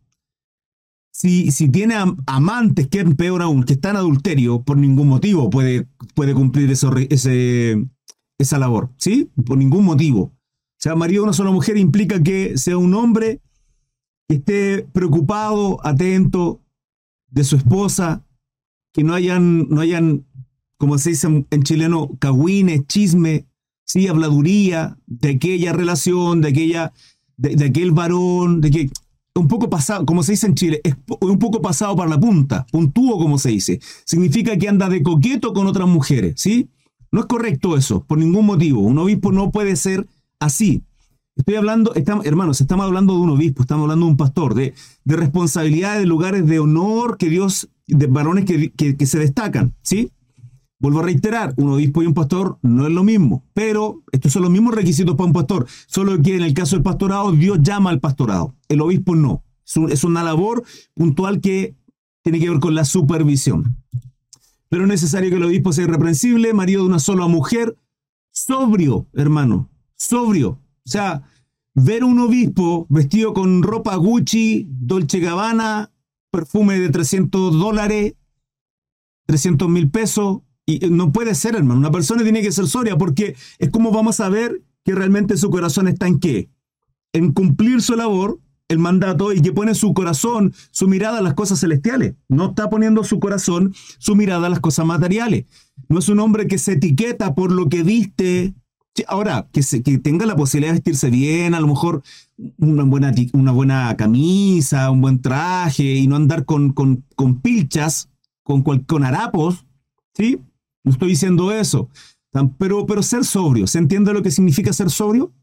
si, 1.12 1.52
si 1.52 1.68
tiene 1.68 1.96
amantes, 2.28 2.88
que 2.88 3.04
peor 3.04 3.42
aún, 3.42 3.64
que 3.64 3.74
están 3.74 3.98
adulterio, 3.98 4.62
por 4.62 4.78
ningún 4.78 5.10
motivo 5.10 5.50
puede, 5.50 5.86
puede 6.16 6.34
cumplir 6.34 6.72
esa 6.72 8.58
labor, 8.58 8.90
¿sí? 8.96 9.30
Por 9.46 9.58
ningún 9.58 9.84
motivo. 9.84 10.22
O 10.22 10.80
sea, 10.80 10.96
marido 10.96 11.24
de 11.24 11.26
una 11.26 11.34
sola 11.34 11.52
mujer 11.52 11.76
implica 11.76 12.24
que 12.24 12.58
sea 12.58 12.78
un 12.78 12.94
hombre 12.94 13.42
que 14.28 14.36
esté 14.36 14.88
preocupado, 14.92 15.80
atento 15.86 16.62
de 17.30 17.44
su 17.44 17.56
esposa, 17.56 18.24
que 18.94 19.04
no 19.04 19.14
hayan, 19.14 19.70
no 19.70 19.82
hayan 19.82 20.26
como 20.78 20.98
se 20.98 21.12
dice 21.12 21.28
en 21.50 21.64
chileno, 21.64 22.10
cagüines, 22.20 22.86
chisme, 22.88 23.46
sí, 23.84 24.08
habladuría 24.08 24.98
de 25.08 25.32
aquella 25.32 25.74
relación, 25.74 26.42
de 26.42 26.50
aquella, 26.50 26.94
de, 27.38 27.66
aquel 27.66 27.92
varón, 27.92 28.62
de 28.62 28.72
que 28.72 28.90
un 29.36 29.48
poco 29.48 29.70
pasado, 29.70 30.06
como 30.06 30.24
se 30.24 30.34
dice 30.34 30.48
en 30.48 30.56
Chile, 30.56 30.82
es 30.84 30.96
un 31.22 31.40
poco 31.40 31.62
pasado 31.62 31.96
para 31.96 32.10
la 32.10 32.20
punta, 32.20 32.66
puntúo 32.72 33.18
como 33.20 33.38
se 33.38 33.50
dice. 33.50 33.80
Significa 34.06 34.58
que 34.58 34.68
anda 34.68 34.90
de 34.90 35.04
coqueto 35.04 35.54
con 35.54 35.68
otras 35.68 35.88
mujeres, 35.88 36.36
¿sí? 36.38 36.70
No 37.12 37.22
es 37.22 37.26
correcto 37.28 37.78
eso, 37.78 38.04
por 38.04 38.18
ningún 38.18 38.46
motivo. 38.46 38.82
Un 38.82 38.98
obispo 38.98 39.32
no 39.32 39.52
puede 39.52 39.76
ser 39.76 40.08
así. 40.40 40.84
Estoy 41.38 41.54
hablando, 41.54 41.94
hermanos, 42.24 42.62
estamos 42.62 42.88
hablando 42.88 43.14
de 43.14 43.20
un 43.20 43.30
obispo, 43.30 43.62
estamos 43.62 43.84
hablando 43.84 44.08
de 44.08 44.12
un 44.12 44.18
pastor, 44.18 44.56
de, 44.56 44.74
de 45.04 45.16
responsabilidades, 45.16 46.00
de 46.00 46.08
lugares 46.08 46.48
de 46.48 46.60
honor 46.60 47.18
que 47.18 47.30
Dios, 47.30 47.70
de 47.86 48.08
varones 48.08 48.46
que, 48.46 48.72
que, 48.72 49.06
se 49.06 49.20
destacan, 49.20 49.76
¿sí? 49.84 50.12
Vuelvo 50.80 51.00
a 51.00 51.04
reiterar, 51.04 51.54
un 51.58 51.70
obispo 51.70 52.02
y 52.02 52.08
un 52.08 52.16
pastor 52.16 52.58
no 52.64 52.88
es 52.88 52.92
lo 52.92 53.04
mismo, 53.04 53.44
pero 53.54 54.02
estos 54.12 54.34
son 54.34 54.42
los 54.42 54.52
mismos 54.52 54.74
requisitos 54.74 55.16
para 55.16 55.28
un 55.28 55.34
pastor, 55.34 55.68
solo 55.86 56.20
que 56.24 56.36
en 56.36 56.42
el 56.42 56.56
caso 56.56 56.76
del 56.76 56.84
pastorado 56.84 57.32
Dios 57.32 57.60
llama 57.62 57.92
al 57.92 58.00
pastorado, 58.00 58.56
el 58.68 58.82
obispo 58.82 59.16
no. 59.16 59.44
Es 59.90 60.04
una 60.04 60.24
labor 60.24 60.64
puntual 60.96 61.40
que 61.40 61.76
tiene 62.24 62.40
que 62.40 62.50
ver 62.50 62.60
con 62.60 62.74
la 62.74 62.84
supervisión. 62.84 63.78
Pero 64.70 64.84
es 64.84 64.90
necesario 64.90 65.30
que 65.30 65.36
el 65.36 65.44
obispo 65.44 65.72
sea 65.72 65.84
irreprensible, 65.84 66.54
marido 66.54 66.82
de 66.82 66.88
una 66.88 67.00
sola 67.00 67.28
mujer, 67.28 67.78
sobrio, 68.32 69.08
hermano, 69.14 69.70
sobrio, 69.96 70.60
o 70.88 70.90
sea, 70.90 71.22
ver 71.74 72.06
un 72.06 72.18
obispo 72.20 72.88
vestido 72.90 73.34
con 73.34 73.62
ropa 73.62 73.94
Gucci, 73.98 74.66
Dolce 74.70 75.20
Gabbana, 75.20 75.92
perfume 76.32 76.80
de 76.80 76.90
300 76.90 77.60
dólares, 77.60 78.14
300 79.26 79.68
mil 79.68 79.90
pesos. 79.90 80.40
Y 80.66 80.80
no 80.90 81.12
puede 81.12 81.36
ser, 81.36 81.56
hermano. 81.56 81.82
Una 81.82 81.92
persona 81.92 82.24
tiene 82.24 82.42
que 82.42 82.54
ser 82.54 82.68
sobria 82.68 82.98
porque 82.98 83.36
es 83.60 83.70
como 83.70 83.92
vamos 83.92 84.22
a 84.22 84.30
ver 84.30 84.64
que 84.86 84.96
realmente 84.96 85.36
su 85.36 85.50
corazón 85.50 85.90
está 85.90 86.08
en 86.08 86.20
qué? 86.20 86.50
En 87.12 87.34
cumplir 87.34 87.82
su 87.82 87.98
labor, 87.98 88.40
el 88.70 88.80
mandato, 88.80 89.34
y 89.34 89.42
que 89.42 89.52
pone 89.52 89.76
su 89.76 89.94
corazón, 89.94 90.54
su 90.72 90.88
mirada 90.88 91.18
a 91.18 91.22
las 91.22 91.34
cosas 91.34 91.60
celestiales. 91.60 92.16
No 92.30 92.50
está 92.50 92.70
poniendo 92.70 93.04
su 93.04 93.20
corazón, 93.20 93.74
su 93.98 94.16
mirada 94.16 94.48
a 94.48 94.50
las 94.50 94.62
cosas 94.62 94.86
materiales. 94.86 95.46
No 95.90 96.00
es 96.00 96.08
un 96.08 96.20
hombre 96.22 96.48
que 96.48 96.58
se 96.58 96.74
etiqueta 96.74 97.36
por 97.36 97.52
lo 97.52 97.68
que 97.68 97.84
viste. 97.84 98.56
Ahora, 99.08 99.48
que, 99.52 99.62
tenga 100.00 100.26
la 100.26 100.36
posibilidad 100.36 100.72
de 100.74 100.80
vestirse 100.80 101.10
bien, 101.10 101.54
a 101.54 101.60
lo 101.60 101.68
mejor 101.68 102.04
una 102.58 102.84
buena, 102.84 103.14
una 103.34 103.52
buena 103.52 103.96
camisa, 103.98 104.90
un 104.92 105.02
buen 105.02 105.22
traje, 105.22 105.96
y 105.96 106.08
no 106.08 106.16
andar 106.16 106.46
con, 106.46 106.74
con, 106.74 107.04
con 107.16 107.42
pilchas, 107.42 108.10
con, 108.44 108.64
con 108.64 109.04
harapos, 109.04 109.66
¿sí? 110.14 110.40
No 110.84 110.92
estoy 110.92 111.10
diciendo 111.10 111.52
eso. 111.52 111.90
Pero, 112.58 112.86
pero 112.86 113.04
ser 113.04 113.26
sobrio, 113.26 113.68
¿se 113.68 113.80
entiende 113.80 114.14
lo 114.14 114.22
que 114.22 114.32
significa 114.32 114.72
ser 114.74 114.90
sobrio? 114.90 115.34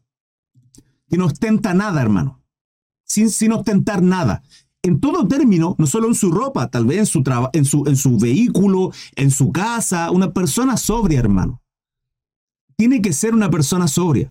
Que 1.09 1.17
no 1.17 1.27
ostenta 1.27 1.75
nada, 1.75 2.01
hermano. 2.01 2.41
Sin, 3.05 3.31
sin 3.31 3.53
ostentar 3.53 4.03
nada. 4.03 4.43
En 4.83 5.01
todo 5.01 5.27
término, 5.27 5.75
no 5.79 5.87
solo 5.87 6.09
en 6.09 6.15
su 6.15 6.31
ropa, 6.31 6.69
tal 6.69 6.87
vez 6.87 6.99
en 6.99 7.07
su, 7.07 7.23
en, 7.53 7.65
su, 7.65 7.85
en 7.87 7.97
su 7.97 8.19
vehículo, 8.19 8.93
en 9.17 9.31
su 9.31 9.51
casa, 9.51 10.11
una 10.11 10.33
persona 10.33 10.77
sobria, 10.77 11.21
hermano. 11.21 11.64
Tiene 12.77 13.03
que 13.03 13.13
ser 13.13 13.35
una 13.35 13.51
persona 13.51 13.89
sobria. 13.89 14.29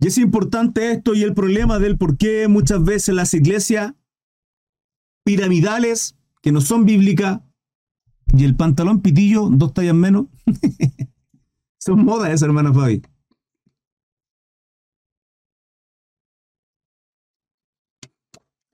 Y 0.00 0.06
es 0.06 0.18
importante 0.18 0.92
esto 0.92 1.14
y 1.14 1.22
el 1.22 1.34
problema 1.34 1.78
del 1.78 1.98
por 1.98 2.16
qué 2.16 2.48
muchas 2.48 2.82
veces 2.82 3.14
las 3.14 3.34
iglesias 3.34 3.94
piramidales, 5.24 6.16
que 6.40 6.52
no 6.52 6.60
son 6.60 6.84
bíblicas, 6.84 7.40
y 8.36 8.44
el 8.44 8.56
pantalón 8.56 9.00
pitillo, 9.00 9.48
dos 9.50 9.72
tallas 9.74 9.94
menos. 9.94 10.26
Son 11.78 12.04
modas 12.04 12.30
esas, 12.30 12.42
hermano 12.42 12.74
Fabi. 12.74 13.02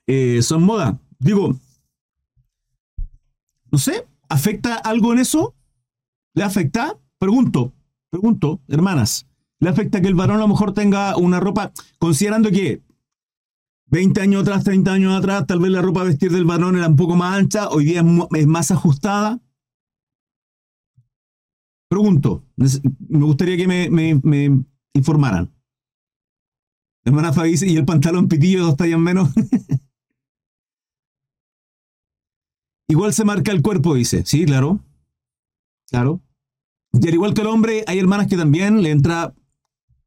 Eh, 0.07 0.43
son 0.43 0.63
moda. 0.63 0.99
Digo, 1.19 1.59
no 3.71 3.79
sé, 3.79 4.07
¿afecta 4.29 4.75
algo 4.75 5.13
en 5.13 5.21
eso? 5.21 5.55
¿Le 6.35 6.43
afecta? 6.43 6.99
Pregunto, 7.19 7.73
pregunto, 8.15 8.61
hermanas. 8.69 9.27
¿Le 9.59 9.71
afecta 9.71 10.01
que 10.01 10.07
el 10.07 10.15
varón 10.15 10.37
a 10.37 10.41
lo 10.41 10.49
mejor 10.49 10.73
tenga 10.73 11.17
una 11.17 11.41
ropa, 11.41 11.73
considerando 11.99 12.53
que 12.53 12.81
20 13.87 14.21
años 14.21 14.43
atrás, 14.43 14.63
30 14.63 14.93
años 14.93 15.19
atrás, 15.19 15.47
tal 15.49 15.59
vez 15.59 15.73
la 15.73 15.83
ropa 15.83 16.05
vestir 16.05 16.31
del 16.31 16.45
varón 16.45 16.77
era 16.77 16.87
un 16.87 16.95
poco 16.95 17.17
más 17.17 17.37
ancha, 17.37 17.69
hoy 17.71 17.87
día 17.87 18.05
es 18.37 18.47
más 18.47 18.71
ajustada? 18.71 19.41
Pregunto, 21.89 22.45
me 22.57 23.25
gustaría 23.25 23.57
que 23.57 23.67
me, 23.67 24.63
informaran. 24.95 25.53
Hermana 27.05 27.33
Fabi 27.33 27.57
¿y 27.63 27.77
el 27.77 27.85
pantalón 27.85 28.29
pitillo 28.29 28.65
dos 28.65 28.77
tallas 28.77 29.01
menos? 29.01 29.31
igual 32.89 33.13
se 33.13 33.25
marca 33.25 33.51
el 33.51 33.61
cuerpo, 33.61 33.95
dice. 33.95 34.25
Sí, 34.25 34.45
claro. 34.45 34.79
Claro. 35.91 36.21
Y 37.01 37.09
al 37.09 37.15
igual 37.15 37.35
que 37.35 37.41
el 37.43 37.49
hombre, 37.49 37.85
hay 37.87 37.99
hermanas 37.99 38.27
que 38.27 38.37
también 38.37 38.83
le 38.83 38.91
entra 38.91 39.35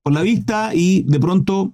por 0.04 0.14
la 0.14 0.22
vista 0.22 0.74
y 0.74 1.04
de 1.04 1.20
pronto 1.20 1.74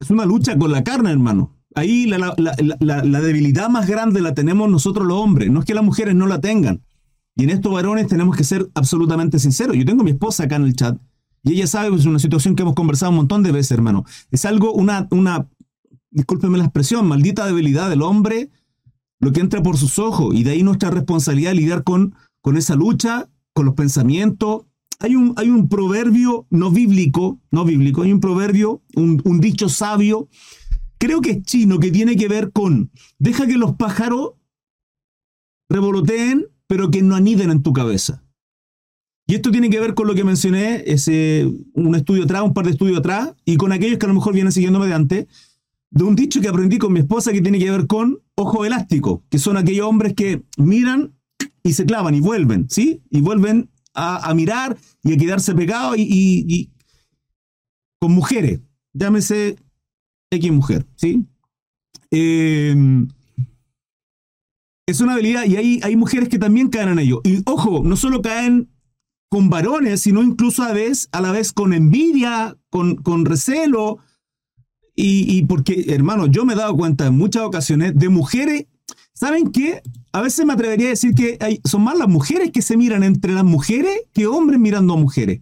es 0.00 0.10
una 0.10 0.24
lucha 0.24 0.58
con 0.58 0.72
la 0.72 0.84
carne, 0.84 1.10
hermano. 1.10 1.56
Ahí 1.74 2.06
la, 2.06 2.34
la 2.78 3.20
debilidad 3.20 3.70
más 3.70 3.86
grande 3.86 4.20
la 4.20 4.34
tenemos 4.34 4.68
nosotros 4.68 5.06
los 5.06 5.18
hombres. 5.18 5.50
No 5.50 5.60
es 5.60 5.66
que 5.66 5.74
las 5.74 5.84
mujeres 5.84 6.14
no 6.14 6.26
la 6.26 6.40
tengan. 6.40 6.82
Y 7.34 7.44
en 7.44 7.50
estos 7.50 7.72
varones 7.72 8.08
tenemos 8.08 8.36
que 8.36 8.44
ser 8.44 8.68
absolutamente 8.74 9.38
sinceros. 9.38 9.76
Yo 9.76 9.84
tengo 9.84 10.02
a 10.02 10.04
mi 10.04 10.10
esposa 10.10 10.44
acá 10.44 10.56
en 10.56 10.64
el 10.64 10.76
chat 10.76 10.98
y 11.44 11.52
ella 11.54 11.66
sabe 11.66 11.90
que 11.90 11.96
es 11.96 12.06
una 12.06 12.18
situación 12.18 12.54
que 12.54 12.62
hemos 12.62 12.74
conversado 12.74 13.10
un 13.10 13.16
montón 13.16 13.42
de 13.42 13.52
veces, 13.52 13.72
hermano. 13.72 14.04
Es 14.30 14.44
algo, 14.44 14.72
una, 14.72 15.08
una, 15.10 15.48
discúlpeme 16.10 16.58
la 16.58 16.64
expresión, 16.64 17.06
maldita 17.06 17.46
debilidad 17.46 17.90
del 17.90 18.02
hombre, 18.02 18.50
lo 19.18 19.32
que 19.32 19.40
entra 19.40 19.62
por 19.62 19.76
sus 19.76 19.98
ojos. 19.98 20.34
Y 20.34 20.44
de 20.44 20.52
ahí 20.52 20.62
nuestra 20.62 20.90
responsabilidad 20.90 21.54
lidiar 21.54 21.82
con, 21.82 22.14
con 22.42 22.56
esa 22.56 22.76
lucha, 22.76 23.28
con 23.52 23.66
los 23.66 23.74
pensamientos. 23.74 24.64
Hay 24.98 25.16
un, 25.16 25.34
hay 25.36 25.50
un 25.50 25.68
proverbio 25.68 26.46
no 26.50 26.70
bíblico, 26.70 27.40
no 27.50 27.64
bíblico, 27.64 28.02
hay 28.02 28.12
un 28.12 28.20
proverbio, 28.20 28.82
un, 28.94 29.20
un 29.24 29.40
dicho 29.40 29.68
sabio, 29.68 30.28
creo 30.98 31.20
que 31.20 31.30
es 31.32 31.42
chino, 31.42 31.80
que 31.80 31.90
tiene 31.90 32.16
que 32.16 32.28
ver 32.28 32.52
con, 32.52 32.92
deja 33.18 33.46
que 33.46 33.56
los 33.56 33.74
pájaros 33.74 34.34
revoloteen 35.68 36.46
pero 36.72 36.90
que 36.90 37.02
no 37.02 37.14
aniden 37.14 37.50
en 37.50 37.62
tu 37.62 37.74
cabeza. 37.74 38.24
Y 39.26 39.34
esto 39.34 39.50
tiene 39.50 39.68
que 39.68 39.78
ver 39.78 39.92
con 39.92 40.06
lo 40.06 40.14
que 40.14 40.24
mencioné, 40.24 40.82
ese, 40.86 41.46
un 41.74 41.94
estudio 41.94 42.24
atrás, 42.24 42.42
un 42.44 42.54
par 42.54 42.64
de 42.64 42.70
estudios 42.70 42.98
atrás, 42.98 43.34
y 43.44 43.58
con 43.58 43.72
aquellos 43.72 43.98
que 43.98 44.06
a 44.06 44.08
lo 44.08 44.14
mejor 44.14 44.32
vienen 44.32 44.52
siguiéndome 44.52 44.86
de 44.86 44.94
antes, 44.94 45.26
de 45.90 46.04
un 46.04 46.16
dicho 46.16 46.40
que 46.40 46.48
aprendí 46.48 46.78
con 46.78 46.94
mi 46.94 47.00
esposa 47.00 47.30
que 47.30 47.42
tiene 47.42 47.58
que 47.58 47.70
ver 47.70 47.86
con 47.86 48.22
ojo 48.36 48.64
elástico, 48.64 49.22
que 49.28 49.38
son 49.38 49.58
aquellos 49.58 49.86
hombres 49.86 50.14
que 50.14 50.44
miran 50.56 51.12
y 51.62 51.72
se 51.72 51.84
clavan 51.84 52.14
y 52.14 52.20
vuelven, 52.20 52.68
¿sí? 52.68 53.02
Y 53.10 53.20
vuelven 53.20 53.70
a, 53.94 54.32
mirar 54.34 54.76
y 55.02 55.12
a 55.12 55.16
quedarse 55.16 55.54
pegados 55.54 55.96
y, 55.98 56.06
y, 56.48 56.70
con 58.00 58.12
mujeres, 58.12 58.60
llámese 58.92 59.56
X 60.30 60.52
mujer, 60.52 60.86
¿sí? 60.96 61.26
Eh, 62.10 62.74
es 64.86 65.00
una 65.00 65.14
habilidad 65.14 65.44
y 65.44 65.56
hay, 65.56 65.80
hay 65.82 65.96
mujeres 65.96 66.28
que 66.28 66.38
también 66.38 66.68
caen 66.68 66.90
en 66.90 66.98
ello. 66.98 67.20
Y 67.24 67.42
ojo, 67.46 67.82
no 67.84 67.96
solo 67.96 68.22
caen 68.22 68.70
con 69.30 69.48
varones, 69.48 70.02
sino 70.02 70.22
incluso 70.22 70.62
a, 70.62 70.72
vez, 70.72 71.08
a 71.12 71.20
la 71.20 71.32
vez 71.32 71.52
con 71.52 71.72
envidia, 71.72 72.56
con, 72.68 72.96
con 72.96 73.24
recelo. 73.24 73.98
Y, 74.94 75.46
porque, 75.46 75.86
hermano, 75.88 76.26
yo 76.26 76.44
me 76.44 76.52
he 76.52 76.56
dado 76.56 76.76
cuenta 76.76 77.06
en 77.06 77.16
muchas 77.16 77.42
ocasiones 77.44 77.98
de 77.98 78.10
mujeres, 78.10 78.66
¿saben 79.14 79.50
qué? 79.50 79.80
A 80.12 80.20
veces 80.20 80.44
me 80.44 80.52
atrevería 80.52 80.88
a 80.88 80.90
decir 80.90 81.14
que 81.14 81.38
hay, 81.40 81.60
son 81.64 81.82
más 81.82 81.96
las 81.96 82.08
mujeres 82.08 82.50
que 82.52 82.60
se 82.62 82.76
miran 82.76 83.02
entre 83.02 83.32
las 83.32 83.44
mujeres 83.44 84.02
que 84.12 84.26
hombres 84.26 84.60
mirando 84.60 84.94
a 84.94 84.96
mujeres. 84.98 85.40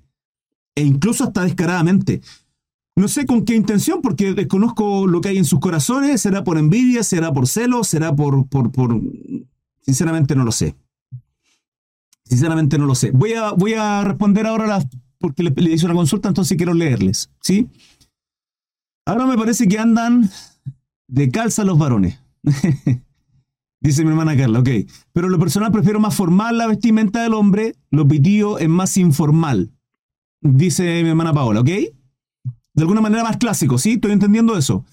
E 0.77 0.83
incluso 0.83 1.25
hasta 1.25 1.43
descaradamente. 1.43 2.21
No 2.95 3.09
sé 3.09 3.27
con 3.27 3.45
qué 3.45 3.55
intención, 3.55 4.01
porque 4.03 4.35
desconozco 4.35 5.07
lo 5.07 5.21
que 5.21 5.31
hay 5.31 5.39
en 5.39 5.45
sus 5.45 5.59
corazones. 5.59 6.21
¿Será 6.21 6.45
por 6.45 6.59
envidia? 6.59 7.03
¿Será 7.03 7.33
por 7.33 7.49
celo? 7.49 7.83
¿Será 7.83 8.15
por, 8.15 8.47
por, 8.49 8.71
por... 8.71 9.01
Sinceramente 9.81 10.37
no 10.37 10.45
lo 10.45 10.53
sé. 10.53 10.77
Sinceramente 12.25 12.79
no 12.79 12.87
lo 12.87 12.95
sé. 12.95 13.11
Voy 13.11 13.33
a, 13.33 13.53
voy 13.53 13.75
a 13.75 14.05
responder 14.05 14.47
ahora 14.47 14.81
porque 15.19 15.43
le, 15.43 15.73
hice 15.73 15.87
una 15.87 15.95
consulta, 15.95 16.29
entonces 16.29 16.57
quiero 16.57 16.75
leerles. 16.75 17.31
¿Sí? 17.41 17.69
Ahora 19.05 19.27
me 19.27 19.37
parece 19.37 19.67
que 19.67 19.79
andan 19.79 20.31
de 21.09 21.31
calza 21.31 21.65
los 21.65 21.79
varones. 21.79 22.21
Dice 23.81 24.05
mi 24.05 24.11
hermana 24.11 24.37
Carla, 24.37 24.61
ok. 24.61 24.69
Pero 25.13 25.29
lo 25.29 25.39
personal 25.39 25.73
prefiero 25.73 26.01
más 26.01 26.15
formal 26.15 26.59
la 26.59 26.67
vestimenta 26.67 27.23
del 27.23 27.35
hombre, 27.35 27.75
lo 27.91 28.07
pitío 28.07 28.59
es 28.59 28.69
más 28.69 28.97
informal. 28.97 29.73
Dice 30.43 31.03
mi 31.03 31.09
hermana 31.09 31.33
Paola, 31.33 31.61
¿ok? 31.61 31.71
de 32.75 32.83
alguna 32.83 33.01
manera 33.01 33.25
más 33.25 33.37
clásico, 33.37 33.79
¿sí? 33.79 33.93
Estoy 33.93 34.13
entendiendo 34.13 34.57
eso. 34.57 34.85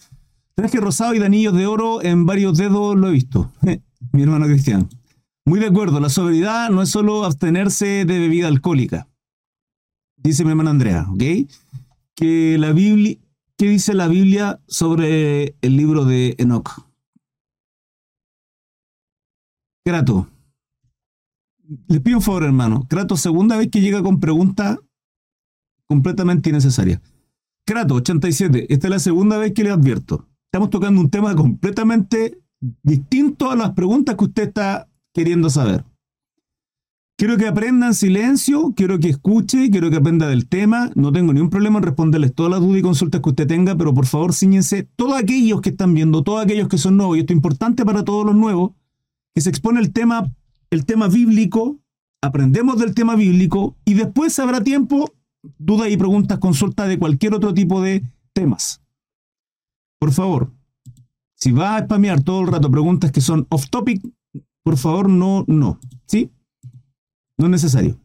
Traje 0.56 0.80
rosado 0.80 1.14
y 1.14 1.20
de 1.20 1.26
anillos 1.26 1.54
de 1.54 1.68
oro 1.68 2.02
en 2.04 2.26
varios 2.26 2.58
dedos 2.58 2.96
lo 2.96 3.08
he 3.08 3.12
visto. 3.12 3.52
Mi 4.12 4.24
hermano 4.24 4.46
Cristian. 4.46 4.90
Muy 5.46 5.60
de 5.60 5.68
acuerdo, 5.68 6.00
la 6.00 6.10
sobriedad 6.10 6.70
no 6.70 6.82
es 6.82 6.90
solo 6.90 7.24
abstenerse 7.24 8.06
de 8.06 8.20
bebida 8.20 8.48
alcohólica. 8.48 9.08
Dice 10.18 10.44
mi 10.44 10.50
hermana 10.50 10.72
Andrea, 10.72 11.06
¿ok? 11.10 11.20
Que 12.16 13.18
¿qué 13.58 13.70
dice 13.70 13.94
la 13.94 14.10
Biblia 14.10 14.60
sobre 14.68 15.56
el 15.62 15.78
libro 15.78 16.04
de 16.04 16.36
Enoch? 16.38 16.87
Grato. 19.88 20.28
Le 21.88 22.02
pido 22.02 22.18
un 22.18 22.22
favor, 22.22 22.44
hermano. 22.44 22.86
Grato, 22.90 23.16
segunda 23.16 23.56
vez 23.56 23.70
que 23.72 23.80
llega 23.80 24.04
con 24.04 24.20
pregunta 24.20 24.78
completamente 25.88 26.50
innecesaria. 26.50 27.02
Crato, 27.66 27.94
87. 27.94 28.66
Esta 28.68 28.88
es 28.88 28.92
la 28.92 29.00
segunda 29.00 29.38
vez 29.38 29.54
que 29.54 29.64
le 29.64 29.70
advierto. 29.70 30.28
Estamos 30.52 30.72
tocando 30.72 31.00
un 31.00 31.10
tema 31.10 31.34
completamente 31.38 32.38
distinto 32.84 33.50
a 33.50 33.56
las 33.56 33.72
preguntas 33.72 34.18
que 34.18 34.26
usted 34.26 34.50
está 34.50 34.90
queriendo 35.14 35.50
saber. 35.50 35.86
Quiero 37.18 37.38
que 37.38 37.48
aprenda 37.48 37.88
en 37.88 37.94
silencio, 37.94 38.74
quiero 38.76 39.00
que 39.00 39.08
escuche, 39.08 39.70
quiero 39.72 39.90
que 39.90 39.96
aprenda 39.96 40.28
del 40.28 40.50
tema. 40.50 40.92
No 40.96 41.14
tengo 41.14 41.32
ningún 41.32 41.50
problema 41.50 41.80
en 41.80 41.84
responderles 41.84 42.34
todas 42.36 42.52
las 42.52 42.60
dudas 42.60 42.80
y 42.80 42.84
consultas 42.84 43.22
que 43.22 43.30
usted 43.30 43.48
tenga, 43.48 43.78
pero 43.78 43.94
por 43.94 44.06
favor 44.06 44.34
ciñense 44.34 44.84
todos 44.98 45.18
aquellos 45.18 45.62
que 45.62 45.70
están 45.70 45.94
viendo, 45.94 46.24
todos 46.24 46.44
aquellos 46.44 46.68
que 46.68 46.78
son 46.78 46.98
nuevos, 46.98 47.16
y 47.16 47.22
esto 47.22 47.32
es 47.32 47.38
importante 47.38 47.86
para 47.86 48.04
todos 48.04 48.26
los 48.26 48.36
nuevos, 48.36 48.72
que 49.38 49.42
se 49.42 49.52
expone 49.52 49.80
el 49.80 49.94
tema, 49.94 50.34
el 50.72 50.84
tema 50.84 51.08
bíblico, 51.08 51.78
aprendemos 52.24 52.80
del 52.80 52.96
tema 52.96 53.16
bíblico 53.16 53.76
y 53.86 53.94
después 53.94 54.40
habrá 54.40 54.64
tiempo 54.64 55.14
dudas 55.60 55.92
y 55.92 55.96
preguntas, 55.96 56.40
consultas 56.40 56.88
de 56.88 56.98
cualquier 56.98 57.36
otro 57.36 57.54
tipo 57.54 57.80
de 57.80 58.04
temas. 58.34 58.82
Por 60.00 60.12
favor, 60.12 60.52
si 61.36 61.52
va 61.52 61.76
a 61.76 61.84
spamear 61.84 62.24
todo 62.24 62.42
el 62.42 62.48
rato 62.48 62.72
preguntas 62.72 63.12
que 63.12 63.22
son 63.22 63.46
off 63.52 63.70
topic, 63.70 64.02
por 64.64 64.76
favor, 64.76 65.08
no, 65.08 65.46
no. 65.48 65.80
¿Sí? 66.08 66.32
No 67.38 67.46
es 67.46 67.52
necesario. 67.52 68.00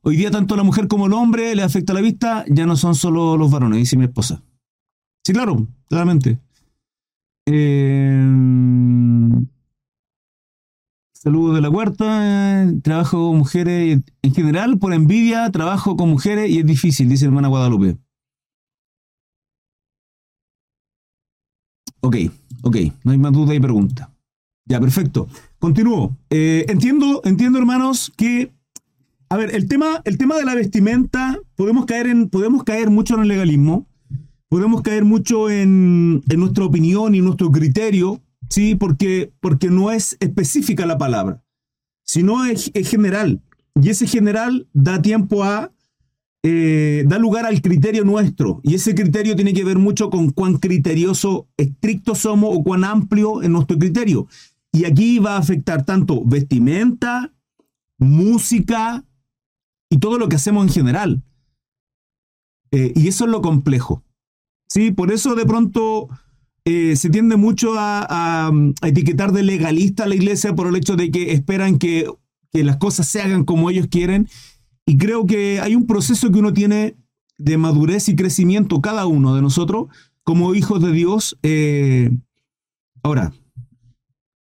Hoy 0.00 0.16
día 0.16 0.30
tanto 0.30 0.56
la 0.56 0.62
mujer 0.62 0.88
como 0.88 1.04
el 1.04 1.12
hombre 1.12 1.54
le 1.54 1.62
afecta 1.62 1.92
la 1.92 2.00
vista, 2.00 2.46
ya 2.48 2.64
no 2.64 2.76
son 2.76 2.94
solo 2.94 3.36
los 3.36 3.50
varones, 3.50 3.78
dice 3.78 3.98
mi 3.98 4.04
esposa. 4.04 4.42
Sí, 5.22 5.34
claro, 5.34 5.66
claramente. 5.86 6.38
Eh, 7.44 8.24
saludos 11.24 11.54
de 11.54 11.60
la 11.62 11.70
cuarta. 11.70 12.66
trabajo 12.82 13.30
con 13.30 13.38
mujeres. 13.38 14.00
En 14.22 14.34
general, 14.34 14.78
por 14.78 14.92
envidia, 14.92 15.50
trabajo 15.50 15.96
con 15.96 16.10
mujeres 16.10 16.50
y 16.50 16.58
es 16.58 16.66
difícil, 16.66 17.08
dice 17.08 17.24
hermana 17.24 17.48
Guadalupe. 17.48 17.96
Ok, 22.00 22.16
ok, 22.62 22.76
no 23.02 23.12
hay 23.12 23.18
más 23.18 23.32
duda 23.32 23.54
y 23.54 23.60
pregunta. 23.60 24.10
Ya, 24.66 24.78
perfecto. 24.78 25.26
Continúo. 25.58 26.16
Eh, 26.28 26.66
entiendo, 26.68 27.22
entiendo, 27.24 27.58
hermanos, 27.58 28.12
que. 28.16 28.52
A 29.30 29.36
ver, 29.36 29.54
el 29.54 29.66
tema, 29.66 30.02
el 30.04 30.18
tema 30.18 30.36
de 30.36 30.44
la 30.44 30.54
vestimenta, 30.54 31.38
podemos 31.56 31.86
caer, 31.86 32.06
en, 32.06 32.28
podemos 32.28 32.62
caer 32.62 32.90
mucho 32.90 33.14
en 33.14 33.22
el 33.22 33.28
legalismo, 33.28 33.86
podemos 34.48 34.82
caer 34.82 35.04
mucho 35.04 35.50
en, 35.50 36.22
nuestra 36.36 36.64
opinión 36.64 37.14
y 37.14 37.20
nuestro 37.20 37.50
criterio, 37.50 38.20
¿sí? 38.48 38.74
Porque, 38.74 39.32
porque 39.40 39.70
no 39.70 39.90
es 39.90 40.16
específica 40.20 40.86
la 40.86 40.98
palabra, 40.98 41.42
sino 42.04 42.44
es, 42.44 42.70
es 42.74 42.88
general. 42.88 43.42
Y 43.80 43.90
ese 43.90 44.06
general 44.06 44.68
da 44.72 45.02
tiempo 45.02 45.44
a 45.44 45.74
eh, 46.46 47.04
da 47.06 47.18
lugar 47.18 47.46
al 47.46 47.62
criterio 47.62 48.04
nuestro. 48.04 48.60
Y 48.62 48.74
ese 48.74 48.94
criterio 48.94 49.34
tiene 49.34 49.54
que 49.54 49.64
ver 49.64 49.78
mucho 49.78 50.10
con 50.10 50.28
cuán 50.30 50.58
criterioso, 50.58 51.48
estricto 51.56 52.14
somos 52.14 52.54
o 52.54 52.62
cuán 52.62 52.84
amplio 52.84 53.40
es 53.40 53.48
nuestro 53.48 53.78
criterio. 53.78 54.28
Y 54.70 54.84
aquí 54.84 55.18
va 55.18 55.36
a 55.36 55.38
afectar 55.38 55.86
tanto 55.86 56.22
vestimenta, 56.22 57.32
música 57.98 59.06
y 59.88 59.96
todo 59.96 60.18
lo 60.18 60.28
que 60.28 60.36
hacemos 60.36 60.66
en 60.66 60.72
general. 60.72 61.22
Eh, 62.72 62.92
y 62.94 63.08
eso 63.08 63.24
es 63.24 63.30
lo 63.30 63.40
complejo. 63.40 64.04
¿sí? 64.68 64.90
Por 64.90 65.12
eso 65.12 65.34
de 65.34 65.46
pronto 65.46 66.10
eh, 66.64 66.96
se 66.96 67.10
tiende 67.10 67.36
mucho 67.36 67.74
a, 67.76 68.50
etiquetar 68.82 69.32
de 69.32 69.42
legalista 69.42 70.04
a 70.04 70.06
la 70.06 70.14
iglesia 70.14 70.54
por 70.54 70.66
el 70.66 70.76
hecho 70.76 70.96
de 70.96 71.10
que 71.10 71.32
esperan 71.32 71.78
que, 71.78 72.08
que 72.52 72.64
las 72.64 72.78
cosas 72.78 73.06
se 73.06 73.20
hagan 73.20 73.44
como 73.44 73.70
ellos 73.70 73.88
quieren 73.90 74.28
y 74.86 74.96
creo 74.98 75.26
que 75.26 75.60
hay 75.60 75.74
un 75.74 75.86
proceso 75.86 76.30
que 76.30 76.38
uno 76.38 76.52
tiene 76.52 76.96
de 77.38 77.58
madurez 77.58 78.08
y 78.08 78.16
crecimiento 78.16 78.80
cada 78.80 79.06
uno 79.06 79.34
de 79.34 79.42
nosotros 79.42 79.88
como 80.22 80.54
hijos 80.54 80.82
de 80.82 80.92
Dios. 80.92 81.38
Eh, 81.42 82.10
ahora, 83.02 83.32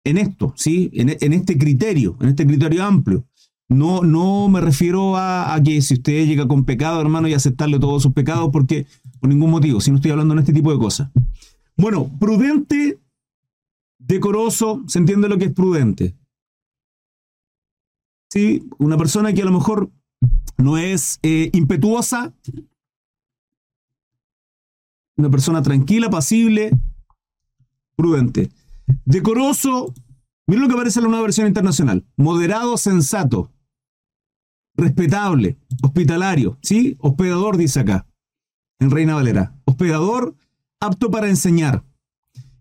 en 0.04 0.18
esto, 0.18 0.52
¿sí? 0.56 0.90
En, 0.92 1.32
este 1.32 1.58
criterio, 1.58 2.16
en 2.20 2.28
este 2.28 2.46
criterio 2.46 2.84
amplio. 2.84 3.26
No, 3.68 4.02
no 4.02 4.48
me 4.48 4.60
refiero 4.60 5.16
a, 5.16 5.54
a, 5.54 5.62
que 5.62 5.80
si 5.80 5.94
usted 5.94 6.26
llega 6.26 6.48
con 6.48 6.64
pecado, 6.64 7.00
hermano, 7.00 7.28
y 7.28 7.34
aceptarle 7.34 7.78
todos 7.78 8.02
sus 8.02 8.12
pecados, 8.12 8.50
porque 8.52 8.86
por 9.20 9.30
ningún 9.30 9.50
motivo, 9.50 9.80
si 9.80 9.90
no 9.90 9.96
estoy 9.96 10.10
hablando 10.10 10.34
en 10.34 10.40
este 10.40 10.52
tipo 10.52 10.72
de 10.72 10.78
cosas. 10.78 11.10
Bueno, 11.80 12.10
prudente, 12.20 13.00
decoroso, 13.98 14.84
¿se 14.86 14.98
entiende 14.98 15.30
lo 15.30 15.38
que 15.38 15.46
es 15.46 15.54
prudente? 15.54 16.14
Sí, 18.28 18.68
una 18.78 18.98
persona 18.98 19.32
que 19.32 19.40
a 19.40 19.46
lo 19.46 19.52
mejor 19.52 19.90
no 20.58 20.76
es 20.76 21.18
eh, 21.22 21.48
impetuosa, 21.54 22.34
una 25.16 25.30
persona 25.30 25.62
tranquila, 25.62 26.10
pasible, 26.10 26.70
prudente. 27.96 28.50
Decoroso, 29.06 29.94
mira 30.46 30.60
lo 30.60 30.68
que 30.68 30.74
aparece 30.74 30.98
en 30.98 31.04
la 31.04 31.08
nueva 31.08 31.22
versión 31.22 31.46
internacional. 31.46 32.04
Moderado, 32.16 32.76
sensato, 32.76 33.52
respetable, 34.74 35.56
hospitalario, 35.82 36.58
¿sí? 36.60 36.98
Hospedador, 37.00 37.56
dice 37.56 37.80
acá, 37.80 38.06
en 38.80 38.90
Reina 38.90 39.14
Valera. 39.14 39.54
Hospedador, 39.64 40.36
apto 40.80 41.10
para 41.10 41.28
enseñar. 41.28 41.84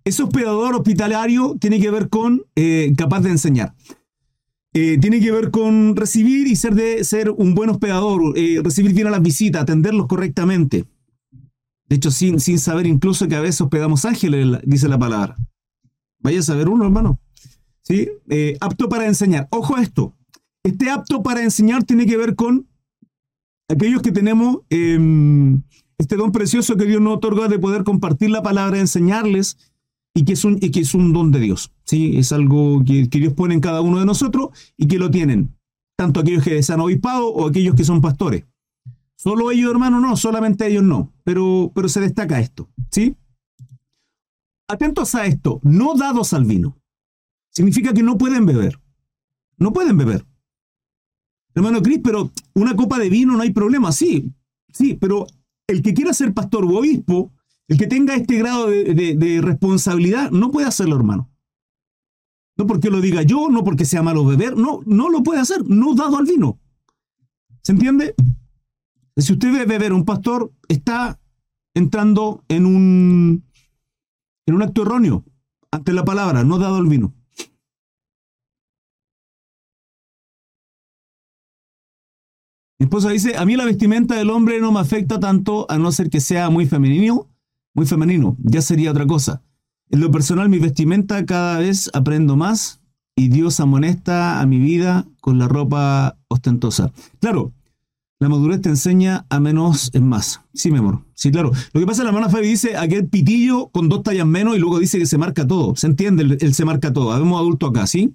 Ese 0.03 0.23
hospedador 0.23 0.75
hospitalario 0.75 1.55
tiene 1.59 1.79
que 1.79 1.91
ver 1.91 2.09
con 2.09 2.43
eh, 2.55 2.93
capaz 2.97 3.21
de 3.21 3.31
enseñar. 3.31 3.73
Eh, 4.73 4.97
tiene 4.99 5.19
que 5.19 5.31
ver 5.31 5.49
con 5.51 5.95
recibir 5.95 6.47
y 6.47 6.55
ser, 6.55 6.75
de, 6.75 7.03
ser 7.03 7.31
un 7.31 7.55
buen 7.55 7.69
hospedador, 7.69 8.37
eh, 8.37 8.61
recibir 8.63 8.93
bien 8.93 9.07
a 9.07 9.11
las 9.11 9.21
visitas, 9.21 9.63
atenderlos 9.63 10.07
correctamente. 10.07 10.85
De 11.85 11.95
hecho, 11.95 12.11
sin, 12.11 12.39
sin 12.39 12.59
saber 12.59 12.85
incluso 12.85 13.27
que 13.27 13.35
a 13.35 13.41
veces 13.41 13.61
hospedamos 13.61 14.05
ángeles, 14.05 14.59
dice 14.63 14.87
la 14.87 14.99
palabra. 14.99 15.35
Vaya 16.19 16.39
a 16.39 16.43
saber 16.43 16.69
uno, 16.69 16.85
hermano. 16.85 17.19
¿Sí? 17.81 18.07
Apto 18.59 18.87
para 18.89 19.07
enseñar. 19.07 19.47
Ojo 19.49 19.75
a 19.75 19.81
esto. 19.81 20.15
Este 20.63 20.91
apto 20.91 21.23
para 21.23 21.41
enseñar 21.41 21.83
tiene 21.83 22.05
que 22.05 22.17
ver 22.17 22.35
con 22.35 22.67
aquellos 23.67 24.01
que 24.01 24.11
tenemos 24.11 24.59
em, 24.69 25.63
este 25.99 26.15
don 26.15 26.31
precioso 26.31 26.77
que 26.77 26.85
Dios 26.85 27.01
nos 27.01 27.17
otorga 27.17 27.47
de 27.49 27.59
poder 27.59 27.83
compartir 27.83 28.31
la 28.31 28.41
palabra, 28.41 28.79
enseñarles 28.79 29.57
y 30.13 30.23
que 30.23 30.33
es 30.33 30.45
un, 30.45 30.57
y 30.59 30.71
que 30.71 30.79
es 30.79 30.93
un 30.95 31.13
don 31.13 31.31
de 31.31 31.39
Dios. 31.39 31.73
¿sí? 31.83 32.17
Es 32.17 32.31
algo 32.31 32.83
que, 32.83 33.05
Dios 33.07 33.33
pone 33.33 33.53
en 33.53 33.59
cada 33.59 33.81
uno 33.81 33.99
de 33.99 34.05
nosotros 34.05 34.49
y 34.77 34.87
que 34.87 34.97
lo 34.97 35.11
tienen, 35.11 35.55
tanto 35.97 36.21
aquellos 36.21 36.43
que 36.43 36.61
han 36.67 36.79
obispado 36.79 37.27
o 37.27 37.47
aquellos 37.47 37.75
que 37.75 37.83
son 37.83 38.01
pastores. 38.01 38.45
Solo 39.17 39.51
ellos, 39.51 39.69
hermano, 39.69 39.99
no, 39.99 40.15
solamente 40.15 40.65
ellos 40.67 40.83
no, 40.83 41.11
pero, 41.25 41.71
pero 41.75 41.89
se 41.89 41.99
destaca 41.99 42.39
esto. 42.39 42.69
¿sí? 42.89 43.17
Atentos 44.69 45.13
a 45.15 45.25
esto, 45.25 45.59
no 45.63 45.95
dados 45.95 46.31
al 46.31 46.45
vino. 46.45 46.77
Significa 47.51 47.93
que 47.93 48.03
no 48.03 48.17
pueden 48.17 48.45
beber. 48.45 48.79
No 49.57 49.73
pueden 49.73 49.97
beber. 49.97 50.25
Hermano 51.53 51.81
Cris, 51.81 51.99
pero 52.01 52.31
una 52.53 52.73
copa 52.77 52.97
de 52.99 53.09
vino 53.09 53.33
no 53.33 53.41
hay 53.41 53.51
problema, 53.51 53.91
sí, 53.91 54.31
sí, 54.71 54.93
pero 54.93 55.27
el 55.69 55.81
que 55.81 55.93
quiera 55.93 56.13
ser 56.13 56.33
pastor 56.33 56.65
o 56.65 56.77
obispo 56.77 57.31
el 57.67 57.77
que 57.77 57.85
tenga 57.85 58.15
este 58.15 58.37
grado 58.39 58.67
de, 58.67 59.39
responsabilidad 59.43 60.31
no 60.31 60.49
puede 60.49 60.67
hacerlo, 60.67 60.95
hermano. 60.95 61.29
No 62.57 62.65
porque 62.65 62.89
lo 62.89 62.99
diga 62.99 63.21
yo, 63.21 63.49
no 63.49 63.63
porque 63.63 63.85
sea 63.85 64.01
malo 64.01 64.25
beber, 64.25 64.57
no, 64.57 64.81
no 64.85 65.09
lo 65.09 65.21
puede 65.21 65.39
hacer, 65.39 65.63
no 65.69 65.93
dado 65.93 66.17
al 66.17 66.25
vino. 66.25 66.59
¿Se 67.61 67.71
entiende? 67.71 68.15
Si 69.15 69.33
usted 69.33 69.53
ve 69.53 69.65
beber 69.65 69.93
un 69.93 70.03
pastor, 70.03 70.51
está 70.67 71.19
entrando 71.75 72.43
en 72.47 72.65
un, 72.65 73.45
en 74.47 74.55
un 74.55 74.63
acto 74.63 74.81
erróneo 74.81 75.23
ante 75.71 75.93
la 75.93 76.03
palabra, 76.03 76.43
no 76.43 76.57
dado 76.57 76.77
al 76.77 76.87
vino. 76.87 77.13
Esposa 82.85 83.09
dice, 83.09 83.37
a 83.37 83.45
mí 83.45 83.55
la 83.55 83.65
vestimenta 83.65 84.15
del 84.15 84.29
hombre 84.29 84.59
no 84.59 84.71
me 84.71 84.79
afecta 84.79 85.19
tanto 85.19 85.65
a 85.69 85.77
no 85.77 85.91
ser 85.91 86.09
que 86.09 86.21
sea 86.21 86.49
muy 86.49 86.65
femenino 86.65 87.29
muy 87.73 87.85
femenino, 87.85 88.35
ya 88.39 88.61
sería 88.61 88.91
otra 88.91 89.07
cosa. 89.07 89.41
En 89.89 90.01
lo 90.01 90.11
personal, 90.11 90.49
mi 90.49 90.59
vestimenta 90.59 91.25
cada 91.25 91.59
vez 91.59 91.89
aprendo 91.93 92.35
más 92.35 92.81
y 93.15 93.29
Dios 93.29 93.59
amonesta 93.59 94.39
a 94.39 94.45
mi 94.45 94.59
vida 94.59 95.07
con 95.21 95.39
la 95.39 95.47
ropa 95.47 96.17
ostentosa. 96.27 96.91
Claro, 97.19 97.53
la 98.19 98.29
madurez 98.29 98.61
te 98.61 98.69
enseña 98.69 99.25
a 99.29 99.39
menos 99.39 99.89
es 99.93 100.01
más. 100.01 100.41
Sí, 100.53 100.71
mi 100.71 100.79
amor. 100.79 101.05
Sí, 101.13 101.31
claro. 101.31 101.51
Lo 101.73 101.79
que 101.79 101.87
pasa 101.87 102.01
es 102.01 102.03
la 102.03 102.09
hermana 102.09 102.29
Fabi 102.29 102.47
dice 102.47 102.75
aquel 102.77 103.07
pitillo 103.07 103.69
con 103.69 103.87
dos 103.87 104.03
tallas 104.03 104.27
menos 104.27 104.55
y 104.55 104.59
luego 104.59 104.77
dice 104.79 104.99
que 104.99 105.05
se 105.05 105.17
marca 105.17 105.47
todo. 105.47 105.75
¿Se 105.75 105.87
entiende? 105.87 106.37
Él, 106.39 106.53
se 106.53 106.65
marca 106.65 106.91
todo. 106.91 107.13
Habemos 107.13 107.39
adultos 107.39 107.69
acá, 107.69 107.87
¿sí? 107.87 108.13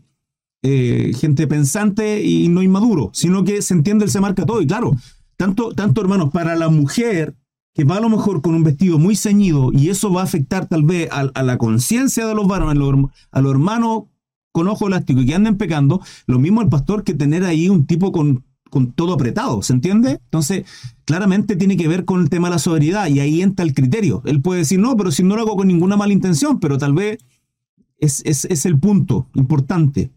Eh, 0.66 1.12
gente 1.14 1.46
pensante 1.46 2.24
y 2.24 2.48
no 2.48 2.62
inmaduro, 2.62 3.10
sino 3.12 3.44
que 3.44 3.60
se 3.60 3.74
entiende, 3.74 4.08
se 4.08 4.18
marca 4.18 4.46
todo. 4.46 4.62
Y 4.62 4.66
claro, 4.66 4.96
tanto, 5.36 5.74
tanto 5.74 6.00
hermanos, 6.00 6.30
para 6.32 6.56
la 6.56 6.70
mujer 6.70 7.36
que 7.74 7.84
va 7.84 7.96
a 7.96 8.00
lo 8.00 8.08
mejor 8.08 8.40
con 8.40 8.54
un 8.54 8.64
vestido 8.64 8.98
muy 8.98 9.14
ceñido 9.14 9.72
y 9.74 9.90
eso 9.90 10.10
va 10.10 10.22
a 10.22 10.24
afectar 10.24 10.66
tal 10.66 10.84
vez 10.84 11.10
a, 11.12 11.42
la 11.42 11.58
conciencia 11.58 12.26
de 12.26 12.34
los 12.34 12.46
varones, 12.46 12.82
a 13.30 13.40
los 13.42 13.50
hermanos 13.50 14.04
con 14.52 14.66
ojo 14.68 14.86
elástico 14.86 15.20
y 15.20 15.26
que 15.26 15.34
anden 15.34 15.58
pecando, 15.58 16.00
lo 16.26 16.38
mismo 16.38 16.62
el 16.62 16.70
pastor 16.70 17.04
que 17.04 17.12
tener 17.12 17.44
ahí 17.44 17.68
un 17.68 17.84
tipo 17.84 18.10
con, 18.10 18.44
con 18.70 18.92
todo 18.92 19.12
apretado, 19.12 19.60
¿se 19.60 19.74
entiende? 19.74 20.12
Entonces, 20.12 20.64
claramente 21.04 21.56
tiene 21.56 21.76
que 21.76 21.88
ver 21.88 22.06
con 22.06 22.22
el 22.22 22.30
tema 22.30 22.48
de 22.48 22.54
la 22.54 22.58
sobriedad 22.58 23.08
y 23.08 23.20
ahí 23.20 23.42
entra 23.42 23.66
el 23.66 23.74
criterio. 23.74 24.22
Él 24.24 24.40
puede 24.40 24.60
decir, 24.60 24.78
no, 24.78 24.96
pero 24.96 25.10
si 25.10 25.24
no 25.24 25.36
lo 25.36 25.42
hago 25.42 25.56
con 25.56 25.68
ninguna 25.68 25.98
mala 25.98 26.14
intención, 26.14 26.58
pero 26.58 26.78
tal 26.78 26.94
vez 26.94 27.18
es, 27.98 28.22
es 28.24 28.64
el 28.64 28.78
punto 28.78 29.28
importante. 29.34 30.10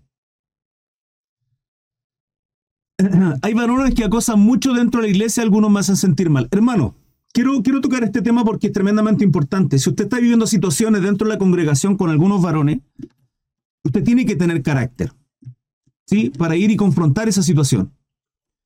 Hay 3.41 3.53
varones 3.53 3.93
que 3.93 4.03
acosan 4.03 4.39
mucho 4.39 4.73
dentro 4.73 5.01
de 5.01 5.07
la 5.07 5.11
iglesia, 5.11 5.43
algunos 5.43 5.71
me 5.71 5.79
hacen 5.79 5.95
sentir 5.95 6.29
mal. 6.29 6.47
Hermano, 6.51 6.95
quiero, 7.31 7.61
quiero 7.61 7.81
tocar 7.81 8.03
este 8.03 8.21
tema 8.21 8.43
porque 8.43 8.67
es 8.67 8.73
tremendamente 8.73 9.23
importante. 9.23 9.77
Si 9.77 9.89
usted 9.89 10.05
está 10.05 10.19
viviendo 10.19 10.47
situaciones 10.47 11.01
dentro 11.01 11.27
de 11.27 11.33
la 11.33 11.39
congregación 11.39 11.95
con 11.95 12.09
algunos 12.09 12.41
varones, 12.41 12.79
usted 13.83 14.03
tiene 14.03 14.25
que 14.25 14.35
tener 14.35 14.63
carácter, 14.63 15.11
¿sí? 16.05 16.31
Para 16.37 16.55
ir 16.55 16.71
y 16.71 16.75
confrontar 16.75 17.29
esa 17.29 17.43
situación. 17.43 17.91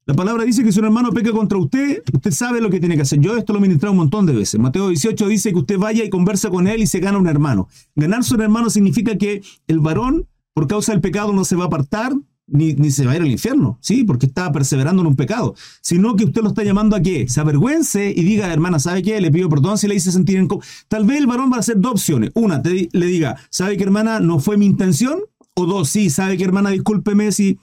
La 0.06 0.16
palabra 0.16 0.46
dice 0.46 0.64
que 0.64 0.72
si 0.72 0.80
un 0.80 0.86
hermano 0.86 1.12
peca 1.12 1.32
contra 1.32 1.60
usted, 1.60 2.02
usted 2.12 2.32
sabe 2.32 2.60
lo 2.60 2.70
que 2.70 2.80
tiene 2.80 2.96
que 2.96 3.04
hacer. 3.04 3.20
Yo 3.20 3.38
esto 3.38 3.54
lo 3.54 3.60
he 3.60 3.62
ministrado 3.62 3.92
un 3.92 4.00
montón 4.00 4.26
de 4.26 4.34
veces. 4.34 4.60
Mateo 4.60 4.90
18 4.90 5.28
dice 5.28 5.52
que 5.52 5.60
usted 5.60 5.78
vaya 5.78 6.04
y 6.04 6.10
conversa 6.10 6.50
con 6.50 6.68
él 6.68 6.82
y 6.82 6.88
se 6.88 7.00
gana 7.00 7.20
un 7.20 7.28
hermano. 7.28 7.68
Ganarse 7.96 8.34
un 8.34 8.42
hermano 8.42 8.70
significa 8.70 9.18
que 9.18 9.44
el 9.68 9.80
varón, 9.80 10.28
por 10.54 10.68
causa 10.68 10.94
del 10.94 11.02
pecado, 11.02 11.34
no 11.34 11.46
se 11.46 11.56
va 11.56 11.66
a 11.66 11.68
apartar 11.68 12.14
ni, 12.52 12.74
ni, 12.74 12.92
se 12.92 13.06
va 13.06 13.14
a 13.14 13.16
ir 13.16 13.22
al 13.22 13.32
infierno, 13.32 13.78
¿sí? 13.82 14.04
Porque 14.04 14.28
está 14.28 14.52
perseverando 14.52 15.02
en 15.02 15.08
un 15.08 15.16
pecado, 15.16 15.56
sino 15.82 16.16
que 16.16 16.26
usted 16.26 16.42
lo 16.42 16.50
está 16.50 16.64
llamando 16.64 16.96
a 16.96 17.02
que 17.02 17.28
se 17.28 17.40
avergüence 17.40 18.14
y 18.16 18.24
diga, 18.24 18.52
hermana, 18.52 18.80
¿sabe 18.80 19.02
qué? 19.02 19.20
Le 19.20 19.32
pido 19.32 19.50
perdón 19.50 19.78
si 19.78 19.88
le 19.88 19.96
hice 19.96 20.12
sentir 20.12 20.38
incómodo. 20.38 20.66
Tal 20.88 21.06
vez 21.06 21.18
el 21.18 21.28
varón 21.28 21.52
va 21.52 21.58
a 21.58 21.60
hacer 21.60 21.80
dos 21.80 21.94
opciones. 21.94 22.32
Una, 22.36 22.62
te, 22.62 22.90
le 22.92 23.06
diga, 23.06 23.38
¿sabe 23.50 23.78
qué, 23.78 23.84
hermana? 23.84 24.20
No 24.20 24.40
fue 24.40 24.58
mi 24.58 24.66
intención. 24.66 25.20
O 25.56 25.66
dos, 25.66 25.90
sí, 25.90 26.10
¿sabe 26.10 26.38
qué, 26.38 26.44
hermana? 26.44 26.70
Discúlpeme 26.70 27.32
si 27.32 27.60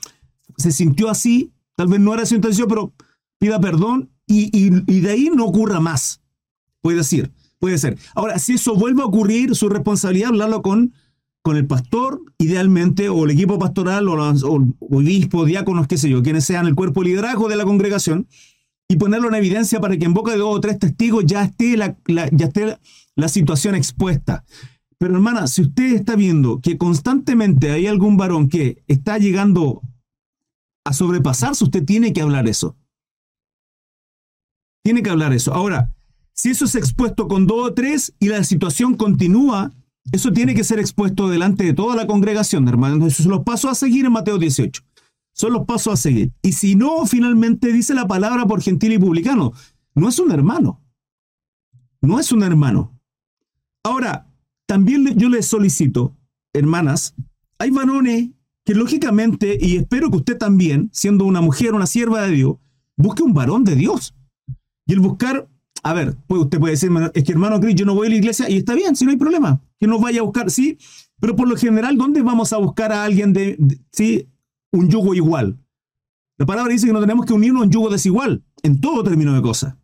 se 0.56 0.72
sintió 0.72 1.08
así. 1.08 1.52
Tal 1.76 1.88
vez 1.88 2.00
no 2.00 2.12
era 2.12 2.26
su 2.26 2.34
intención, 2.34 2.68
pero 2.68 2.92
pida 3.38 3.60
perdón 3.60 4.10
y, 4.26 4.50
y, 4.52 5.00
de 5.00 5.10
ahí 5.10 5.30
no 5.34 5.46
ocurra 5.46 5.80
más. 5.80 6.20
Puede 6.82 6.98
decir, 6.98 7.32
puede 7.58 7.78
ser. 7.78 7.98
Ahora, 8.14 8.38
si 8.38 8.54
eso 8.54 8.74
vuelve 8.74 9.02
a 9.02 9.06
ocurrir, 9.06 9.54
su 9.54 9.68
responsabilidad 9.68 10.28
hablarlo 10.28 10.60
con 10.62 10.92
con 11.48 11.56
el 11.56 11.66
pastor, 11.66 12.20
idealmente, 12.36 13.08
o 13.08 13.24
el 13.24 13.30
equipo 13.30 13.58
pastoral, 13.58 14.06
o, 14.06 14.16
los, 14.16 14.44
o 14.44 14.62
obispo, 14.80 15.46
diáconos, 15.46 15.86
qué 15.86 15.96
sé 15.96 16.10
yo, 16.10 16.22
quienes 16.22 16.44
sean 16.44 16.66
el 16.66 16.74
cuerpo 16.74 17.00
de 17.00 17.08
liderazgo 17.08 17.48
de 17.48 17.56
la 17.56 17.64
congregación, 17.64 18.28
y 18.86 18.96
ponerlo 18.96 19.28
en 19.28 19.34
evidencia 19.34 19.80
para 19.80 19.96
que 19.96 20.04
en 20.04 20.12
boca 20.12 20.32
de 20.32 20.38
dos 20.38 20.54
o 20.54 20.60
tres 20.60 20.78
testigos 20.78 21.24
ya 21.24 21.44
esté 21.44 21.78
la, 21.78 21.96
la, 22.04 22.28
ya 22.32 22.48
esté 22.48 22.76
la 23.16 23.28
situación 23.28 23.74
expuesta. 23.74 24.44
Pero 24.98 25.14
hermana, 25.14 25.46
si 25.46 25.62
usted 25.62 25.94
está 25.94 26.16
viendo 26.16 26.60
que 26.60 26.76
constantemente 26.76 27.70
hay 27.70 27.86
algún 27.86 28.18
varón 28.18 28.50
que 28.50 28.82
está 28.86 29.16
llegando 29.16 29.80
a 30.84 30.92
sobrepasarse, 30.92 31.64
usted 31.64 31.82
tiene 31.82 32.12
que 32.12 32.20
hablar 32.20 32.46
eso. 32.46 32.76
Tiene 34.84 35.02
que 35.02 35.08
hablar 35.08 35.32
eso. 35.32 35.54
Ahora, 35.54 35.94
si 36.34 36.50
eso 36.50 36.66
es 36.66 36.74
expuesto 36.74 37.26
con 37.26 37.46
dos 37.46 37.70
o 37.70 37.72
tres 37.72 38.12
y 38.20 38.28
la 38.28 38.44
situación 38.44 38.96
continúa, 38.96 39.72
eso 40.12 40.32
tiene 40.32 40.54
que 40.54 40.64
ser 40.64 40.78
expuesto 40.78 41.28
delante 41.28 41.64
de 41.64 41.74
toda 41.74 41.96
la 41.96 42.06
congregación, 42.06 42.66
hermanos. 42.68 43.06
Esos 43.06 43.24
son 43.24 43.32
los 43.32 43.44
pasos 43.44 43.70
a 43.70 43.74
seguir 43.74 44.06
en 44.06 44.12
Mateo 44.12 44.38
18. 44.38 44.82
Son 45.32 45.52
los 45.52 45.66
pasos 45.66 45.94
a 45.94 45.96
seguir. 45.96 46.32
Y 46.42 46.52
si 46.52 46.74
no, 46.74 47.06
finalmente 47.06 47.72
dice 47.72 47.94
la 47.94 48.08
palabra 48.08 48.46
por 48.46 48.62
gentil 48.62 48.92
y 48.92 48.98
publicano. 48.98 49.52
No 49.94 50.08
es 50.08 50.18
un 50.18 50.32
hermano. 50.32 50.80
No 52.00 52.18
es 52.18 52.32
un 52.32 52.42
hermano. 52.42 52.98
Ahora, 53.82 54.26
también 54.66 55.18
yo 55.18 55.28
les 55.28 55.46
solicito, 55.46 56.16
hermanas, 56.52 57.14
hay 57.58 57.70
varones 57.70 58.30
que 58.64 58.74
lógicamente, 58.74 59.58
y 59.60 59.76
espero 59.76 60.10
que 60.10 60.18
usted 60.18 60.38
también, 60.38 60.90
siendo 60.92 61.24
una 61.24 61.40
mujer, 61.40 61.74
una 61.74 61.86
sierva 61.86 62.22
de 62.22 62.32
Dios, 62.32 62.56
busque 62.96 63.22
un 63.22 63.34
varón 63.34 63.64
de 63.64 63.76
Dios. 63.76 64.14
Y 64.86 64.92
el 64.92 65.00
buscar 65.00 65.48
a 65.82 65.92
ver, 65.92 66.16
pues 66.26 66.42
usted 66.42 66.58
puede 66.58 66.72
decir, 66.72 66.90
es 67.14 67.24
que 67.24 67.32
hermano 67.32 67.60
Cris, 67.60 67.74
yo 67.74 67.86
no 67.86 67.94
voy 67.94 68.08
a 68.08 68.10
la 68.10 68.16
iglesia 68.16 68.48
y 68.48 68.58
está 68.58 68.74
bien, 68.74 68.96
si 68.96 69.04
no 69.04 69.10
hay 69.10 69.16
problema, 69.16 69.60
que 69.78 69.86
nos 69.86 70.00
vaya 70.00 70.20
a 70.20 70.24
buscar, 70.24 70.50
sí, 70.50 70.78
pero 71.20 71.36
por 71.36 71.48
lo 71.48 71.56
general, 71.56 71.96
¿dónde 71.96 72.22
vamos 72.22 72.52
a 72.52 72.58
buscar 72.58 72.92
a 72.92 73.04
alguien 73.04 73.32
de, 73.32 73.58
sí, 73.92 74.28
un 74.72 74.88
yugo 74.88 75.14
igual? 75.14 75.58
La 76.36 76.46
palabra 76.46 76.72
dice 76.72 76.86
que 76.86 76.92
no 76.92 77.00
tenemos 77.00 77.26
que 77.26 77.32
unirnos 77.32 77.62
un 77.64 77.70
yugo 77.70 77.90
desigual, 77.90 78.44
en 78.62 78.80
todo 78.80 79.02
término 79.02 79.34
de 79.34 79.42
cosas. 79.42 79.76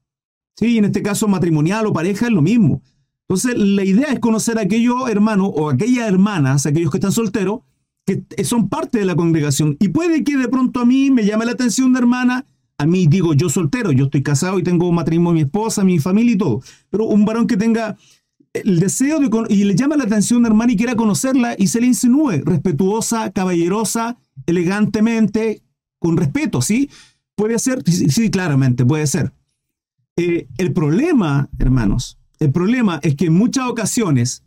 Sí, 0.56 0.78
en 0.78 0.84
este 0.84 1.02
caso 1.02 1.26
matrimonial 1.26 1.86
o 1.86 1.92
pareja 1.92 2.26
es 2.26 2.32
lo 2.32 2.42
mismo. 2.42 2.80
Entonces, 3.28 3.58
la 3.58 3.84
idea 3.84 4.12
es 4.12 4.20
conocer 4.20 4.58
a 4.58 4.62
aquellos 4.62 5.08
hermanos 5.08 5.50
o 5.52 5.70
aquellas 5.70 6.06
hermanas, 6.06 6.66
aquellos 6.66 6.90
que 6.90 6.98
están 6.98 7.10
solteros, 7.10 7.60
que 8.06 8.44
son 8.44 8.68
parte 8.68 8.98
de 8.98 9.06
la 9.06 9.16
congregación. 9.16 9.76
Y 9.80 9.88
puede 9.88 10.22
que 10.22 10.36
de 10.36 10.48
pronto 10.48 10.80
a 10.80 10.84
mí 10.84 11.10
me 11.10 11.24
llame 11.24 11.46
la 11.46 11.52
atención 11.52 11.88
una 11.88 11.98
hermana 11.98 12.46
a 12.78 12.86
mí 12.86 13.06
digo 13.06 13.34
yo 13.34 13.48
soltero, 13.48 13.92
yo 13.92 14.06
estoy 14.06 14.22
casado 14.22 14.58
y 14.58 14.62
tengo 14.62 14.90
matrimonio, 14.92 15.34
mi 15.34 15.40
esposa, 15.42 15.84
mi 15.84 15.98
familia 15.98 16.32
y 16.32 16.38
todo, 16.38 16.60
pero 16.90 17.06
un 17.06 17.24
varón 17.24 17.46
que 17.46 17.56
tenga 17.56 17.96
el 18.52 18.78
deseo 18.78 19.18
de 19.18 19.28
y 19.48 19.64
le 19.64 19.74
llama 19.74 19.96
la 19.96 20.04
atención 20.04 20.44
a 20.44 20.48
hermana 20.48 20.72
y 20.72 20.76
quiera 20.76 20.94
conocerla 20.94 21.56
y 21.58 21.66
se 21.66 21.80
le 21.80 21.88
insinúe, 21.88 22.42
respetuosa, 22.44 23.30
caballerosa, 23.32 24.16
elegantemente, 24.46 25.62
con 25.98 26.16
respeto, 26.16 26.62
¿sí? 26.62 26.88
Puede 27.36 27.58
ser, 27.58 27.82
sí, 27.84 28.30
claramente, 28.30 28.86
puede 28.86 29.06
ser. 29.08 29.32
Eh, 30.16 30.46
el 30.58 30.72
problema, 30.72 31.48
hermanos, 31.58 32.18
el 32.38 32.52
problema 32.52 33.00
es 33.02 33.16
que 33.16 33.26
en 33.26 33.34
muchas 33.34 33.66
ocasiones 33.66 34.44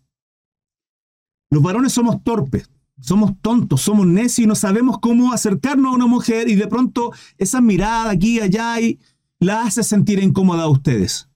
los 1.50 1.62
varones 1.62 1.92
somos 1.92 2.24
torpes 2.24 2.70
somos 3.00 3.34
tontos, 3.42 3.82
somos 3.82 4.08
necios 4.08 4.40
y 4.40 4.48
no 4.48 4.56
sabemos 4.56 4.98
cómo 5.00 5.34
acercarnos 5.34 5.92
a 5.92 5.96
una 5.96 6.08
mujer 6.08 6.50
y 6.50 6.56
de 6.56 6.68
pronto 6.68 7.12
esa 7.38 7.62
mirada 7.62 8.10
aquí, 8.10 8.40
allá 8.40 8.80
y 8.80 9.00
la 9.40 9.64
hace 9.64 9.84
sentir 9.84 10.20
incómoda 10.20 10.64
a 10.64 10.70
ustedes. 10.70 11.30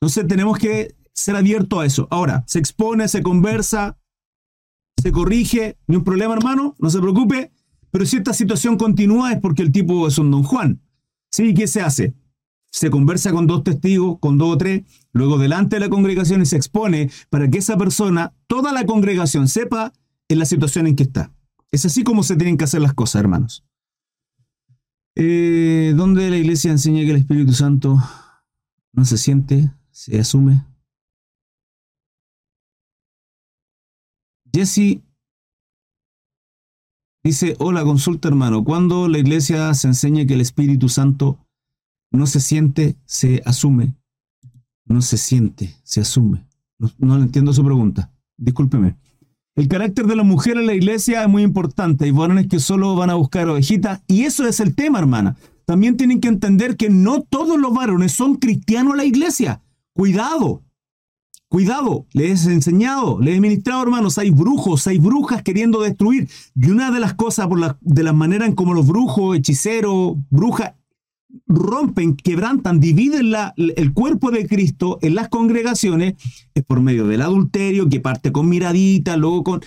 Entonces 0.00 0.26
tenemos 0.26 0.58
que 0.58 0.94
ser 1.12 1.36
abiertos 1.36 1.78
a 1.78 1.86
eso. 1.86 2.08
Ahora, 2.10 2.44
se 2.46 2.58
expone, 2.58 3.08
se 3.08 3.22
conversa, 3.22 3.98
se 5.00 5.12
corrige, 5.12 5.76
ni 5.86 5.96
un 5.96 6.04
problema 6.04 6.34
hermano, 6.34 6.74
no 6.78 6.90
se 6.90 7.00
preocupe, 7.00 7.52
pero 7.90 8.06
si 8.06 8.16
esta 8.16 8.32
situación 8.32 8.76
continúa 8.76 9.32
es 9.32 9.40
porque 9.40 9.62
el 9.62 9.72
tipo 9.72 10.08
es 10.08 10.18
un 10.18 10.30
don 10.30 10.42
Juan. 10.42 10.80
¿Sí? 11.30 11.52
¿Qué 11.54 11.66
se 11.66 11.80
hace? 11.80 12.14
Se 12.70 12.90
conversa 12.90 13.32
con 13.32 13.46
dos 13.46 13.62
testigos, 13.62 14.18
con 14.18 14.38
dos 14.38 14.54
o 14.54 14.58
tres, 14.58 14.82
luego 15.12 15.38
delante 15.38 15.76
de 15.76 15.80
la 15.80 15.88
congregación 15.88 16.42
y 16.42 16.46
se 16.46 16.56
expone 16.56 17.10
para 17.30 17.48
que 17.48 17.58
esa 17.58 17.76
persona, 17.76 18.32
toda 18.46 18.72
la 18.72 18.84
congregación 18.84 19.46
sepa 19.48 19.92
en 20.28 20.38
la 20.38 20.44
situación 20.44 20.86
en 20.86 20.96
que 20.96 21.02
está. 21.02 21.32
Es 21.70 21.84
así 21.84 22.04
como 22.04 22.22
se 22.22 22.36
tienen 22.36 22.56
que 22.56 22.64
hacer 22.64 22.80
las 22.80 22.94
cosas, 22.94 23.20
hermanos. 23.20 23.64
Eh, 25.16 25.92
¿Dónde 25.96 26.28
la 26.30 26.36
iglesia 26.36 26.70
enseña 26.70 27.04
que 27.04 27.10
el 27.10 27.16
Espíritu 27.16 27.52
Santo 27.52 27.98
no 28.92 29.04
se 29.04 29.18
siente, 29.18 29.72
se 29.90 30.18
asume? 30.18 30.64
Jesse 34.52 35.02
dice, 37.24 37.56
hola, 37.58 37.84
consulta 37.84 38.28
hermano, 38.28 38.62
¿cuándo 38.64 39.08
la 39.08 39.18
iglesia 39.18 39.72
se 39.74 39.88
enseña 39.88 40.26
que 40.26 40.34
el 40.34 40.40
Espíritu 40.40 40.88
Santo 40.88 41.44
no 42.12 42.26
se 42.26 42.40
siente, 42.40 42.96
se 43.04 43.42
asume? 43.44 43.96
No 44.84 45.00
se 45.00 45.16
siente, 45.16 45.74
se 45.82 46.00
asume. 46.00 46.46
No, 46.78 46.90
no 46.98 47.16
entiendo 47.16 47.52
su 47.52 47.64
pregunta. 47.64 48.12
Discúlpeme. 48.36 48.96
El 49.56 49.68
carácter 49.68 50.06
de 50.06 50.16
la 50.16 50.24
mujer 50.24 50.56
en 50.56 50.66
la 50.66 50.74
iglesia 50.74 51.22
es 51.22 51.28
muy 51.28 51.42
importante. 51.42 52.06
Hay 52.06 52.10
varones 52.10 52.48
que 52.48 52.58
solo 52.58 52.96
van 52.96 53.10
a 53.10 53.14
buscar 53.14 53.48
ovejitas. 53.48 54.02
Y 54.08 54.22
eso 54.22 54.46
es 54.48 54.58
el 54.58 54.74
tema, 54.74 54.98
hermana. 54.98 55.36
También 55.64 55.96
tienen 55.96 56.20
que 56.20 56.28
entender 56.28 56.76
que 56.76 56.90
no 56.90 57.22
todos 57.22 57.58
los 57.58 57.72
varones 57.72 58.12
son 58.12 58.34
cristianos 58.34 58.92
en 58.92 58.96
la 58.98 59.04
iglesia. 59.04 59.62
Cuidado. 59.92 60.62
Cuidado, 61.48 62.06
les 62.12 62.46
he 62.46 62.52
enseñado, 62.52 63.20
les 63.20 63.36
he 63.36 63.40
ministrado, 63.40 63.84
hermanos, 63.84 64.18
hay 64.18 64.30
brujos, 64.30 64.88
hay 64.88 64.98
brujas 64.98 65.42
queriendo 65.42 65.82
destruir. 65.82 66.28
Y 66.56 66.70
una 66.70 66.90
de 66.90 66.98
las 66.98 67.14
cosas, 67.14 67.46
por 67.46 67.60
la, 67.60 67.78
de 67.80 68.02
la 68.02 68.12
manera 68.12 68.44
en 68.44 68.56
como 68.56 68.74
los 68.74 68.88
brujos, 68.88 69.36
hechiceros, 69.36 70.16
brujas, 70.30 70.72
rompen, 71.46 72.16
quebrantan, 72.16 72.80
dividen 72.80 73.30
la, 73.30 73.54
el 73.56 73.92
cuerpo 73.92 74.30
de 74.30 74.46
Cristo 74.46 74.98
en 75.02 75.14
las 75.14 75.28
congregaciones, 75.28 76.14
es 76.54 76.64
por 76.64 76.80
medio 76.80 77.06
del 77.06 77.22
adulterio, 77.22 77.88
que 77.88 78.00
parte 78.00 78.32
con 78.32 78.48
miradita, 78.48 79.16
luego 79.16 79.44
con 79.44 79.60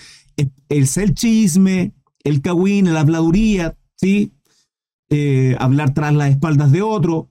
el 0.68 1.14
chisme, 1.14 1.92
el 2.24 2.40
cagüín, 2.40 2.92
la 2.92 3.00
habladuría, 3.00 3.76
¿sí? 3.96 4.32
Eh, 5.10 5.56
hablar 5.58 5.94
tras 5.94 6.14
las 6.14 6.30
espaldas 6.30 6.70
de 6.70 6.82
otro, 6.82 7.28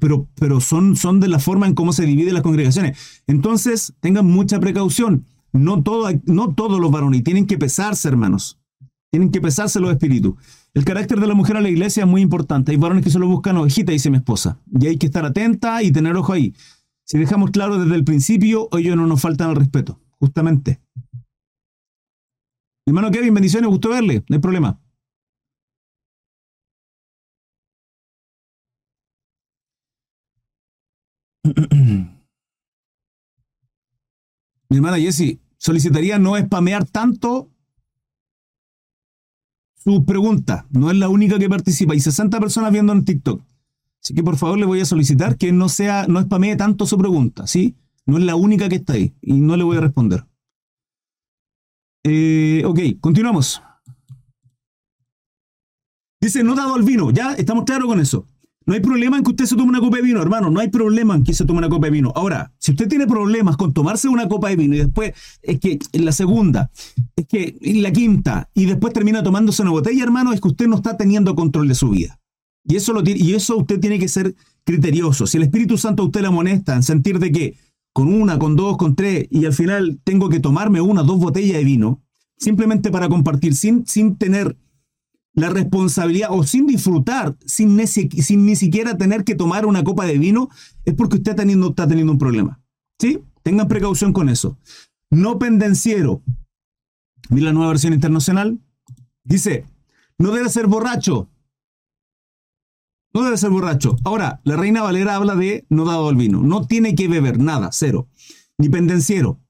pero, 0.00 0.28
pero 0.36 0.60
son, 0.60 0.96
son 0.96 1.20
de 1.20 1.28
la 1.28 1.38
forma 1.38 1.66
en 1.66 1.74
cómo 1.74 1.92
se 1.92 2.06
dividen 2.06 2.34
las 2.34 2.42
congregaciones. 2.42 3.22
Entonces, 3.26 3.94
tengan 4.00 4.26
mucha 4.26 4.58
precaución. 4.58 5.26
No, 5.52 5.82
todo, 5.82 6.08
no 6.24 6.54
todos 6.54 6.80
los 6.80 6.90
varones 6.90 7.22
tienen 7.22 7.46
que 7.46 7.58
pesarse, 7.58 8.08
hermanos. 8.08 8.58
Tienen 9.14 9.30
que 9.30 9.40
pesarse 9.40 9.78
los 9.78 9.92
espíritus. 9.92 10.34
El 10.74 10.84
carácter 10.84 11.20
de 11.20 11.28
la 11.28 11.34
mujer 11.34 11.56
a 11.56 11.60
la 11.60 11.68
iglesia 11.68 12.02
es 12.02 12.08
muy 12.08 12.20
importante. 12.20 12.72
Hay 12.72 12.78
varones 12.78 13.04
que 13.04 13.10
solo 13.10 13.28
buscan 13.28 13.56
ovejita, 13.56 13.92
dice 13.92 14.10
mi 14.10 14.16
esposa. 14.16 14.58
Y 14.72 14.88
hay 14.88 14.98
que 14.98 15.06
estar 15.06 15.24
atenta 15.24 15.84
y 15.84 15.92
tener 15.92 16.16
ojo 16.16 16.32
ahí. 16.32 16.52
Si 17.04 17.16
dejamos 17.16 17.52
claro 17.52 17.78
desde 17.78 17.94
el 17.94 18.02
principio, 18.02 18.68
ellos 18.76 18.96
no 18.96 19.06
nos 19.06 19.20
faltan 19.20 19.50
al 19.50 19.54
respeto, 19.54 20.00
justamente. 20.18 20.80
Hermano 22.84 23.12
Kevin, 23.12 23.34
bendiciones, 23.34 23.70
gustó 23.70 23.90
verle, 23.90 24.24
no 24.28 24.34
hay 24.34 24.40
problema. 24.40 24.80
Mi 34.68 34.76
hermana 34.76 34.98
Jessie, 34.98 35.38
solicitaría 35.56 36.18
no 36.18 36.36
spamear 36.36 36.84
tanto 36.84 37.53
su 39.84 40.04
pregunta. 40.04 40.66
No 40.70 40.90
es 40.90 40.96
la 40.96 41.08
única 41.08 41.38
que 41.38 41.48
participa. 41.48 41.92
Hay 41.92 42.00
60 42.00 42.40
personas 42.40 42.72
viendo 42.72 42.92
en 42.92 43.04
TikTok. 43.04 43.42
Así 44.02 44.14
que 44.14 44.22
por 44.22 44.36
favor 44.36 44.58
le 44.58 44.66
voy 44.66 44.80
a 44.80 44.84
solicitar 44.84 45.36
que 45.36 45.52
no 45.52 45.68
sea, 45.68 46.06
no 46.08 46.20
spamee 46.20 46.56
tanto 46.56 46.86
su 46.86 46.98
pregunta, 46.98 47.46
¿sí? 47.46 47.76
No 48.06 48.18
es 48.18 48.24
la 48.24 48.36
única 48.36 48.68
que 48.68 48.76
está 48.76 48.94
ahí 48.94 49.14
y 49.22 49.34
no 49.34 49.56
le 49.56 49.64
voy 49.64 49.76
a 49.76 49.80
responder. 49.80 50.26
Eh, 52.02 52.62
ok, 52.66 52.80
continuamos. 53.00 53.62
Dice, 56.20 56.44
no 56.44 56.54
dado 56.54 56.74
al 56.74 56.82
vino, 56.82 57.10
ya 57.10 57.32
estamos 57.34 57.64
claros 57.64 57.86
con 57.86 58.00
eso. 58.00 58.26
No 58.66 58.74
hay 58.74 58.80
problema 58.80 59.18
en 59.18 59.24
que 59.24 59.30
usted 59.30 59.44
se 59.44 59.56
tome 59.56 59.68
una 59.68 59.80
copa 59.80 59.96
de 59.96 60.02
vino, 60.02 60.22
hermano. 60.22 60.50
No 60.50 60.60
hay 60.60 60.68
problema 60.68 61.14
en 61.14 61.22
que 61.22 61.34
se 61.34 61.44
tome 61.44 61.58
una 61.58 61.68
copa 61.68 61.86
de 61.86 61.90
vino. 61.90 62.12
Ahora, 62.14 62.52
si 62.58 62.72
usted 62.72 62.88
tiene 62.88 63.06
problemas 63.06 63.56
con 63.56 63.72
tomarse 63.72 64.08
una 64.08 64.28
copa 64.28 64.48
de 64.48 64.56
vino 64.56 64.74
y 64.74 64.78
después 64.78 65.12
es 65.42 65.60
que 65.60 65.78
en 65.92 66.04
la 66.04 66.12
segunda, 66.12 66.70
es 67.16 67.26
que 67.26 67.56
en 67.60 67.82
la 67.82 67.92
quinta 67.92 68.48
y 68.54 68.64
después 68.64 68.94
termina 68.94 69.22
tomándose 69.22 69.62
una 69.62 69.70
botella, 69.70 70.02
hermano, 70.02 70.32
es 70.32 70.40
que 70.40 70.48
usted 70.48 70.66
no 70.66 70.76
está 70.76 70.96
teniendo 70.96 71.34
control 71.34 71.68
de 71.68 71.74
su 71.74 71.90
vida. 71.90 72.18
Y 72.66 72.76
eso, 72.76 72.94
lo 72.94 73.02
y 73.04 73.34
eso 73.34 73.58
usted 73.58 73.78
tiene 73.78 73.98
que 73.98 74.08
ser 74.08 74.34
criterioso. 74.64 75.26
Si 75.26 75.36
el 75.36 75.42
Espíritu 75.42 75.76
Santo 75.76 76.02
a 76.02 76.06
usted 76.06 76.22
le 76.22 76.28
amonesta 76.28 76.74
en 76.74 76.82
sentir 76.82 77.18
de 77.18 77.30
que 77.30 77.58
con 77.92 78.12
una, 78.12 78.38
con 78.38 78.56
dos, 78.56 78.76
con 78.78 78.96
tres, 78.96 79.26
y 79.30 79.44
al 79.44 79.52
final 79.52 80.00
tengo 80.02 80.28
que 80.28 80.40
tomarme 80.40 80.80
una, 80.80 81.02
dos 81.02 81.18
botellas 81.18 81.58
de 81.58 81.64
vino, 81.64 82.02
simplemente 82.38 82.90
para 82.90 83.08
compartir, 83.08 83.54
sin, 83.54 83.86
sin 83.86 84.16
tener 84.16 84.56
la 85.34 85.50
responsabilidad 85.50 86.28
o 86.30 86.44
sin 86.44 86.66
disfrutar, 86.66 87.36
sin, 87.44 87.86
sin, 87.86 88.46
ni 88.46 88.56
siquiera 88.56 88.96
tener 88.96 89.24
que 89.24 89.34
tomar 89.34 89.66
una 89.66 89.82
copa 89.82 90.06
de 90.06 90.18
vino, 90.18 90.48
es 90.84 90.94
porque 90.94 91.16
usted 91.16 91.34
teniendo, 91.34 91.70
está 91.70 91.86
teniendo 91.86 92.12
un 92.12 92.18
problema. 92.18 92.60
¿Sí? 93.00 93.20
Tengan 93.42 93.68
precaución 93.68 94.12
con 94.12 94.28
eso. 94.28 94.58
No 95.10 95.38
pendenciero. 95.38 96.22
Mira 97.28 97.46
la 97.46 97.52
nueva 97.52 97.68
versión 97.68 97.92
internacional. 97.92 98.60
Dice, 99.24 99.66
no 100.18 100.30
debe 100.30 100.48
ser 100.48 100.66
borracho. 100.66 101.28
No 103.12 103.22
debe 103.22 103.36
ser 103.36 103.50
borracho. 103.50 103.96
Ahora, 104.04 104.40
la 104.44 104.56
Reina 104.56 104.82
Valera 104.82 105.16
habla 105.16 105.34
de 105.34 105.66
no 105.68 105.84
dado 105.84 106.08
al 106.08 106.16
vino. 106.16 106.42
No 106.42 106.66
tiene 106.66 106.94
que 106.94 107.08
beber 107.08 107.38
nada, 107.38 107.70
cero. 107.72 108.08
Ni 108.58 108.68
pendenciero. 108.68 109.40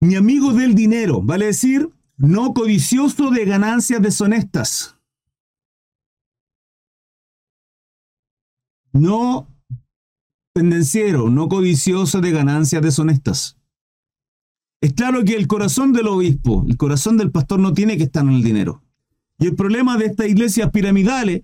Ni 0.00 0.16
amigo 0.16 0.52
del 0.52 0.74
dinero. 0.74 1.20
Vale 1.22 1.46
decir, 1.46 1.90
no 2.16 2.54
codicioso 2.54 3.30
de 3.30 3.44
ganancias 3.44 4.00
deshonestas. 4.00 4.96
No 8.92 9.48
pendenciero, 10.52 11.28
no 11.30 11.48
codicioso 11.48 12.20
de 12.20 12.30
ganancias 12.30 12.80
deshonestas. 12.80 13.58
Es 14.80 14.92
claro 14.92 15.24
que 15.24 15.34
el 15.34 15.48
corazón 15.48 15.92
del 15.92 16.06
obispo, 16.06 16.64
el 16.68 16.76
corazón 16.76 17.16
del 17.16 17.32
pastor 17.32 17.58
no 17.58 17.72
tiene 17.72 17.96
que 17.96 18.04
estar 18.04 18.22
en 18.22 18.30
el 18.30 18.42
dinero. 18.42 18.82
Y 19.38 19.46
el 19.46 19.56
problema 19.56 19.96
de 19.96 20.06
estas 20.06 20.28
iglesias 20.28 20.70
piramidales, 20.70 21.42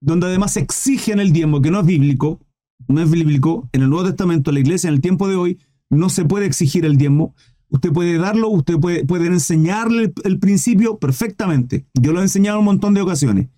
donde 0.00 0.26
además 0.26 0.56
exigen 0.56 1.18
el 1.18 1.32
diezmo, 1.32 1.60
que 1.62 1.70
no 1.70 1.80
es 1.80 1.86
bíblico, 1.86 2.40
no 2.86 3.00
es 3.00 3.10
bíblico, 3.10 3.68
en 3.72 3.82
el 3.82 3.90
Nuevo 3.90 4.06
Testamento, 4.06 4.52
la 4.52 4.60
iglesia 4.60 4.88
en 4.88 4.94
el 4.94 5.00
tiempo 5.00 5.28
de 5.28 5.34
hoy, 5.34 5.58
no 5.90 6.10
se 6.10 6.24
puede 6.24 6.46
exigir 6.46 6.84
el 6.84 6.96
diezmo, 6.96 7.34
Usted 7.74 7.92
puede 7.92 8.18
darlo, 8.18 8.50
usted 8.50 8.78
puede, 8.78 9.04
puede 9.04 9.26
enseñarle 9.26 10.12
el, 10.22 10.38
principio 10.38 10.96
perfectamente. 10.98 11.86
Yo 12.00 12.12
lo 12.12 12.20
he 12.20 12.22
enseñado 12.22 12.58
en 12.58 12.60
un 12.60 12.66
montón 12.66 12.94
de 12.94 13.00
ocasiones. 13.00 13.48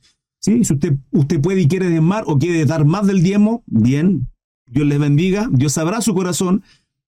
¿Sí? 0.40 0.64
Si 0.64 0.72
usted, 0.72 0.94
usted 1.10 1.38
puede 1.38 1.60
y 1.60 1.68
quiere 1.68 1.90
diezmar 1.90 2.24
o 2.26 2.38
quiere 2.38 2.64
dar 2.64 2.86
más 2.86 3.06
del 3.06 3.22
diezmo, 3.22 3.62
bien, 3.66 4.26
Dios 4.66 4.86
les 4.86 4.98
bendiga, 4.98 5.50
Dios 5.52 5.74
sabrá 5.74 6.00
su 6.00 6.14
corazón, 6.14 6.62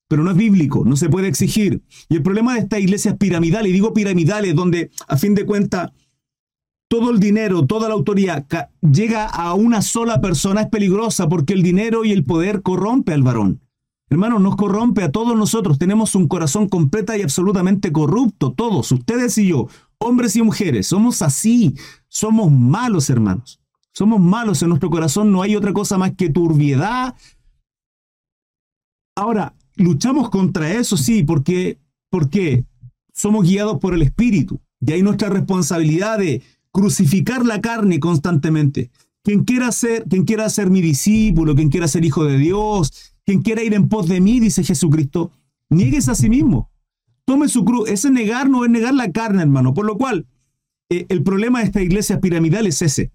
pero 0.07 0.23
no 0.23 0.33
es 0.33 0.37
bíblico, 0.37 0.85
no 0.85 0.97
se 0.97 1.09
puede 1.09 1.29
exigir. 1.29 1.83
Y 2.11 2.17
el 2.17 2.23
problema 2.23 2.53
de 2.53 2.61
estas 2.61 2.81
iglesias 2.81 3.17
piramidales, 3.17 3.71
y 3.71 3.73
digo 3.73 3.95
piramidales, 3.95 4.55
donde 4.55 4.91
a 5.07 5.17
fin 5.17 5.35
de 5.35 5.47
cuentas 5.47 5.93
todo 6.89 7.11
el 7.11 7.21
dinero, 7.21 7.65
toda 7.65 7.89
la 7.89 7.95
autoridad 7.95 8.45
llega 8.83 9.25
a 9.25 9.55
una 9.55 9.81
sola 9.81 10.21
persona, 10.21 10.61
es 10.61 10.69
peligrosa 10.69 11.27
porque 11.27 11.55
el 11.55 11.63
dinero 11.63 12.05
y 12.05 12.13
el 12.13 12.25
poder 12.25 12.61
corrompe 12.61 13.15
al 13.15 13.23
varón. 13.23 13.63
Hermano, 14.11 14.39
nos 14.39 14.57
corrompe 14.57 15.03
a 15.03 15.13
todos 15.13 15.37
nosotros. 15.37 15.79
Tenemos 15.79 16.15
un 16.15 16.29
corazón 16.29 16.69
completa 16.69 17.17
y 17.17 17.23
absolutamente 17.23 17.93
corrupto, 17.93 18.53
todos, 18.53 18.91
ustedes 18.91 19.37
y 19.39 19.49
yo, 19.49 19.69
hombres 19.99 20.35
y 20.37 20.43
mujeres. 20.43 20.87
Somos 20.87 21.21
así. 21.23 21.75
Somos 22.09 22.51
malos, 22.51 23.11
hermanos. 23.11 23.61
Somos 23.93 24.21
malos. 24.21 24.63
En 24.63 24.71
nuestro 24.71 24.91
corazón 24.91 25.31
no 25.31 25.43
hay 25.43 25.57
otra 25.57 25.73
cosa 25.73 25.99
más 25.99 26.13
que 26.15 26.31
turbiedad. 26.31 27.15
Ahora, 29.15 29.55
luchamos 29.77 30.31
contra 30.31 30.73
eso, 30.73 30.97
sí, 30.97 31.23
porque, 31.23 31.79
porque 32.09 32.65
somos 33.13 33.45
guiados 33.45 33.79
por 33.79 33.95
el 33.95 34.03
Espíritu. 34.03 34.61
Y 34.81 34.93
hay 34.93 35.03
nuestra 35.03 35.29
responsabilidad 35.29 36.19
de 36.19 36.43
crucificar 36.71 37.45
la 37.45 37.61
carne 37.61 38.01
constantemente. 38.01 38.91
Quien 39.23 39.45
quiera 39.45 39.73
ser, 39.73 40.05
quien 40.05 40.25
quiera 40.25 40.49
ser 40.49 40.71
mi 40.71 40.81
discípulo, 40.81 41.55
quien 41.55 41.69
quiera 41.69 41.89
ser 41.89 42.05
hijo 42.05 42.25
de 42.25 42.39
Dios, 42.39 43.17
quien 43.29 43.43
quiera 43.43 43.63
ir 43.63 43.75
en 43.75 43.91
pos 43.91 44.09
de 44.09 44.23
mí, 44.23 44.41
dice 44.41 44.65
Jesucristo, 44.65 45.31
niegues 45.69 46.09
a 46.09 46.15
sí 46.15 46.31
mismo. 46.31 46.71
Tome 47.27 47.51
su 47.51 47.63
cruz. 47.63 47.91
Ese 47.91 48.11
negar 48.11 48.49
no 48.49 48.65
es 48.65 48.71
negar 48.71 48.95
la 48.95 49.13
carne, 49.13 49.43
hermano. 49.43 49.75
Por 49.75 49.85
lo 49.85 49.99
cual, 49.99 50.27
eh, 50.89 51.05
el 51.11 51.23
problema 51.23 51.59
de 51.59 51.67
esta 51.67 51.83
iglesia 51.83 52.23
piramidal 52.23 52.67
es 52.67 52.81
ese. 52.81 53.13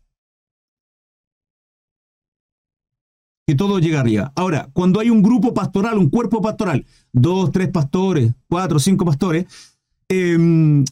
Que 3.47 3.55
todo 3.55 3.79
llegaría. 3.79 4.31
Ahora, 4.35 4.69
cuando 4.73 4.99
hay 4.99 5.09
un 5.09 5.23
grupo 5.23 5.55
pastoral, 5.55 5.97
un 5.97 6.11
cuerpo 6.11 6.43
pastoral, 6.43 6.85
dos, 7.11 7.51
tres 7.51 7.69
pastores, 7.69 8.35
cuatro, 8.47 8.77
cinco 8.77 9.05
pastores, 9.05 9.47
em, 10.09 10.85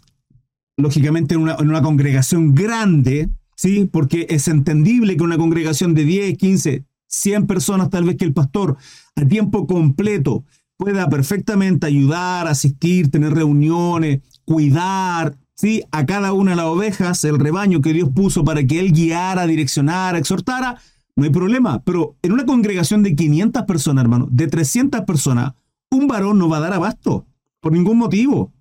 lógicamente 0.77 1.35
en 1.35 1.41
una, 1.41 1.57
en 1.59 1.69
una, 1.69 1.83
congregación 1.83 2.55
grande, 2.55 3.29
¿sí? 3.55 3.85
Porque 3.85 4.25
es 4.31 4.47
entendible 4.47 5.15
que 5.15 5.23
una 5.23 5.37
congregación 5.37 5.93
de 5.93 6.05
10, 6.05 6.39
15, 6.39 6.85
100 7.11 7.45
personas, 7.45 7.89
tal 7.89 8.05
vez 8.05 8.17
que 8.17 8.25
el 8.25 8.33
pastor 8.33 8.77
a 9.15 9.25
tiempo 9.25 9.67
completo 9.67 10.43
pueda 10.77 11.09
perfectamente 11.09 11.85
ayudar, 11.85 12.47
asistir, 12.47 13.11
tener 13.11 13.33
reuniones, 13.33 14.21
cuidar, 14.45 15.37
¿sí? 15.53 15.83
A 15.91 16.05
cada 16.05 16.33
una 16.33 16.51
de 16.51 16.57
las 16.57 16.65
ovejas, 16.65 17.23
el 17.23 17.37
rebaño 17.37 17.81
que 17.81 17.93
Dios 17.93 18.09
puso 18.15 18.43
para 18.43 18.65
que 18.65 18.79
Él 18.79 18.91
guiara, 18.91 19.45
direccionara, 19.45 20.17
exhortara, 20.17 20.79
no 21.15 21.25
hay 21.25 21.29
problema. 21.29 21.83
Pero 21.83 22.15
en 22.23 22.31
una 22.31 22.45
congregación 22.45 23.03
de 23.03 23.15
500 23.15 23.63
personas, 23.63 24.03
hermano, 24.03 24.27
de 24.31 24.47
300 24.47 25.01
personas, 25.01 25.53
un 25.91 26.07
varón 26.07 26.39
no 26.39 26.49
va 26.49 26.57
a 26.57 26.61
dar 26.61 26.73
abasto, 26.73 27.27
por 27.59 27.73
ningún 27.73 27.97
motivo. 27.97 28.51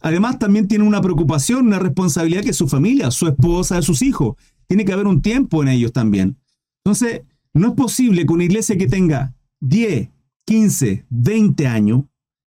Además, 0.00 0.38
también 0.38 0.66
tiene 0.66 0.84
una 0.84 1.00
preocupación, 1.00 1.66
una 1.66 1.78
responsabilidad 1.78 2.42
que 2.42 2.50
es 2.50 2.56
su 2.56 2.68
familia, 2.68 3.10
su 3.10 3.28
esposa, 3.28 3.80
sus 3.80 4.02
hijos. 4.02 4.34
Tiene 4.66 4.84
que 4.84 4.92
haber 4.92 5.06
un 5.06 5.22
tiempo 5.22 5.62
en 5.62 5.68
ellos 5.68 5.92
también. 5.92 6.36
Entonces, 6.84 7.22
no 7.54 7.68
es 7.68 7.74
posible 7.74 8.26
que 8.26 8.32
una 8.32 8.44
iglesia 8.44 8.76
que 8.76 8.88
tenga 8.88 9.34
10, 9.60 10.10
15, 10.44 11.06
20 11.08 11.66
años, 11.66 12.04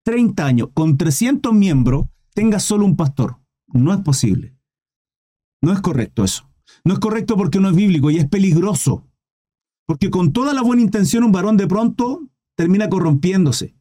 30 0.04 0.46
años, 0.46 0.70
con 0.74 0.98
300 0.98 1.54
miembros, 1.54 2.08
tenga 2.34 2.60
solo 2.60 2.86
un 2.86 2.96
pastor. 2.96 3.38
No 3.68 3.94
es 3.94 4.00
posible. 4.02 4.58
No 5.62 5.72
es 5.72 5.82
correcto 5.82 6.24
eso. 6.24 6.50
No 6.84 6.94
es 6.94 7.00
correcto 7.00 7.38
porque 7.38 7.60
no 7.60 7.70
es 7.70 7.76
bíblico 7.76 8.10
y 8.12 8.18
es 8.18 8.28
peligroso. 8.28 9.08
Porque 9.86 10.10
con 10.10 10.34
toda 10.34 10.54
la 10.54 10.62
buena 10.62 10.82
intención 10.82 11.24
un 11.24 11.32
varón 11.32 11.58
de 11.58 11.68
pronto 11.68 12.28
termina 12.56 12.90
corrompiéndose. 12.90 13.76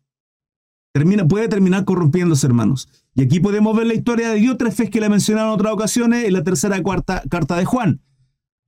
Termina, 0.92 1.26
puede 1.26 1.48
terminar 1.48 1.84
corrompiéndose, 1.84 2.46
hermanos. 2.46 2.88
Y 3.14 3.22
aquí 3.22 3.40
podemos 3.40 3.76
ver 3.76 3.86
la 3.86 3.94
historia 3.94 4.30
de 4.30 4.36
Diótrefes 4.36 4.88
que 4.88 5.00
la 5.00 5.08
mencionaron 5.08 5.50
en 5.50 5.54
otras 5.54 5.72
ocasiones 5.72 6.24
en 6.24 6.32
la 6.32 6.42
tercera 6.42 6.82
cuarta 6.82 7.22
carta 7.28 7.56
de 7.56 7.64
Juan. 7.64 8.00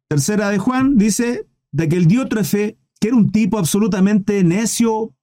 Tercera 0.08 0.50
de 0.50 0.58
Juan 0.58 0.98
dice, 0.98 1.46
de 1.72 1.88
que 1.88 1.96
el 1.96 2.06
Diótrefe, 2.06 2.78
que 3.00 3.08
era 3.08 3.16
un 3.16 3.30
tipo 3.30 3.58
absolutamente 3.58 4.42
necio, 4.44 5.14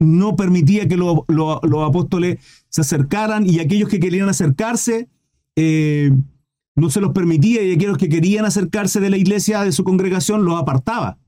no 0.00 0.36
permitía 0.36 0.88
que 0.88 0.96
los 0.96 1.86
apóstoles 1.86 2.38
se 2.68 2.80
acercaran 2.80 3.48
y 3.48 3.60
aquellos 3.60 3.88
que 3.88 4.00
querían 4.00 4.28
acercarse 4.28 5.08
eh, 5.56 6.10
no 6.76 6.90
se 6.90 7.00
los 7.00 7.12
permitía 7.12 7.62
y 7.62 7.72
aquellos 7.72 7.98
que 7.98 8.08
querían 8.08 8.44
acercarse 8.44 9.00
de 9.00 9.10
la 9.10 9.16
iglesia, 9.16 9.62
de 9.62 9.72
su 9.72 9.84
congregación, 9.84 10.44
los 10.44 10.60
apartaba. 10.60 11.18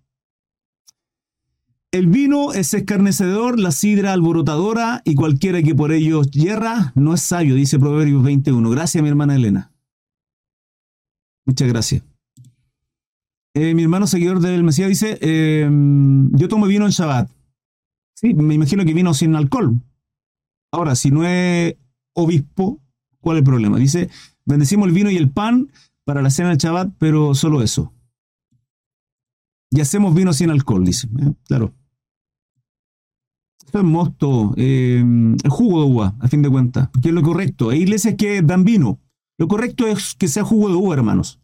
El 1.92 2.08
vino 2.08 2.52
es 2.52 2.74
escarnecedor, 2.74 3.58
la 3.58 3.70
sidra 3.70 4.12
alborotadora 4.12 5.02
y 5.04 5.14
cualquiera 5.14 5.62
que 5.62 5.74
por 5.74 5.92
ellos 5.92 6.30
hierra 6.30 6.92
no 6.96 7.14
es 7.14 7.22
sabio, 7.22 7.54
dice 7.54 7.78
Proverbios 7.78 8.22
21. 8.22 8.68
Gracias, 8.70 9.02
mi 9.02 9.08
hermana 9.08 9.36
Elena. 9.36 9.72
Muchas 11.46 11.68
gracias. 11.68 12.15
Eh, 13.56 13.74
mi 13.74 13.84
hermano 13.84 14.06
seguidor 14.06 14.40
del 14.40 14.62
Mesías 14.64 14.90
dice, 14.90 15.18
eh, 15.22 15.66
yo 16.32 16.46
tomo 16.46 16.66
vino 16.66 16.84
en 16.84 16.90
Shabbat. 16.90 17.30
Sí, 18.14 18.34
me 18.34 18.52
imagino 18.52 18.84
que 18.84 18.92
vino 18.92 19.14
sin 19.14 19.34
alcohol. 19.34 19.80
Ahora, 20.70 20.94
si 20.94 21.10
no 21.10 21.24
es 21.24 21.74
obispo, 22.14 22.82
¿cuál 23.18 23.38
es 23.38 23.40
el 23.40 23.44
problema? 23.46 23.78
Dice, 23.78 24.10
bendecimos 24.44 24.88
el 24.88 24.92
vino 24.92 25.10
y 25.10 25.16
el 25.16 25.30
pan 25.30 25.72
para 26.04 26.20
la 26.20 26.28
cena 26.28 26.50
del 26.50 26.58
Shabbat, 26.58 26.96
pero 26.98 27.34
solo 27.34 27.62
eso. 27.62 27.94
Y 29.70 29.80
hacemos 29.80 30.14
vino 30.14 30.34
sin 30.34 30.50
alcohol, 30.50 30.84
dice. 30.84 31.08
Eh, 31.18 31.32
claro. 31.46 31.72
Esto 33.64 33.78
es 33.78 33.84
mosto, 33.84 34.52
el 34.58 35.38
jugo 35.48 35.80
de 35.80 35.90
uva, 35.90 36.14
a 36.20 36.28
fin 36.28 36.42
de 36.42 36.50
cuentas, 36.50 36.90
que 37.00 37.08
es 37.08 37.14
lo 37.14 37.22
correcto. 37.22 37.70
Hay 37.70 37.80
iglesias 37.80 38.16
que 38.18 38.42
dan 38.42 38.64
vino. 38.64 39.00
Lo 39.38 39.48
correcto 39.48 39.86
es 39.86 40.14
que 40.14 40.28
sea 40.28 40.44
jugo 40.44 40.68
de 40.68 40.74
uva, 40.74 40.94
hermanos. 40.94 41.40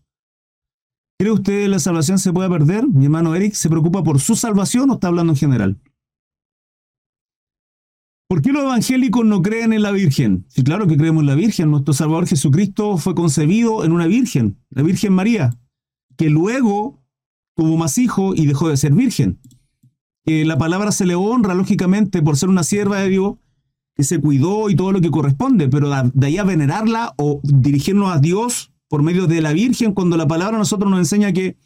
¿Cree 1.19 1.33
usted 1.33 1.63
que 1.63 1.69
la 1.69 1.79
salvación 1.79 2.19
se 2.19 2.33
puede 2.33 2.49
perder? 2.49 2.87
Mi 2.89 3.05
hermano 3.05 3.35
Eric 3.35 3.55
se 3.55 3.69
preocupa 3.69 4.03
por 4.03 4.21
su 4.21 4.35
salvación 4.35 4.91
o 4.91 4.95
está 4.95 5.09
hablando 5.09 5.33
en 5.33 5.39
general. 5.39 5.81
¿Por 8.29 8.41
qué 8.41 8.51
los 8.51 8.63
evangélicos 8.63 9.27
no 9.27 9.43
creen 9.43 9.73
en 9.73 9.83
la 9.83 9.91
Virgen? 9.91 10.47
Sí, 10.49 10.65
claro 10.65 10.87
que 10.87 10.97
creemos 10.97 11.21
en 11.21 11.27
la 11.27 11.35
Virgen. 11.35 11.71
Nuestro 11.71 11.93
Salvador 11.93 12.27
Jesucristo 12.27 12.97
fue 12.97 13.15
concebido 13.15 13.85
en 13.85 13.93
una 13.93 14.07
Virgen, 14.07 14.57
la 14.71 14.83
Virgen 14.83 15.13
María, 15.13 15.59
que 16.17 16.31
luego 16.31 17.03
tuvo 17.55 17.77
más 17.77 17.99
hijos 17.99 18.39
y 18.39 18.47
dejó 18.47 18.69
de 18.69 18.77
ser 18.77 18.93
virgen. 18.95 19.39
la 20.25 20.57
palabra 20.57 20.93
se 20.93 21.07
le 21.07 21.15
honra, 21.15 21.55
lógicamente, 21.55 22.23
por 22.23 22.37
ser 22.37 22.49
una 22.49 22.63
sierva 22.63 23.01
de 23.01 23.09
Dios, 23.11 23.35
que 23.95 24.05
se 24.05 24.19
cuidó 24.19 24.71
y 24.71 24.77
todo 24.77 24.93
lo 24.93 25.01
que 25.01 25.11
corresponde, 25.11 25.69
pero 25.69 25.91
de 25.91 26.27
ahí 26.27 26.39
a 26.39 26.45
venerarla 26.45 27.15
o 27.19 27.41
dirigirnos 27.43 28.11
a 28.11 28.19
Dios 28.19 28.72
por 28.93 29.03
medio 29.03 29.27
de 29.27 29.41
la 29.41 29.55
Virgen, 29.55 29.95
cuando 29.95 30.19
la 30.19 30.29
palabra 30.29 30.57
a 30.57 30.59
nosotros 30.59 30.91
nos 30.91 30.99
enseña 30.99 31.33
que 31.33 31.57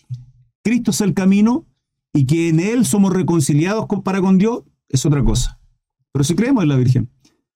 Cristo 0.63 0.93
es 0.93 1.01
el 1.01 1.13
camino 1.13 1.67
y 2.13 2.25
que 2.25 2.51
en 2.51 2.61
Él 2.61 2.87
somos 2.87 3.13
reconciliados 3.13 3.87
para 4.05 4.21
con 4.21 4.39
Dios, 4.39 4.63
es 4.89 5.05
otra 5.05 5.25
cosa. 5.25 5.59
Pero 6.13 6.23
si 6.23 6.37
creemos 6.37 6.63
en 6.63 6.69
la 6.69 6.77
Virgen. 6.77 7.11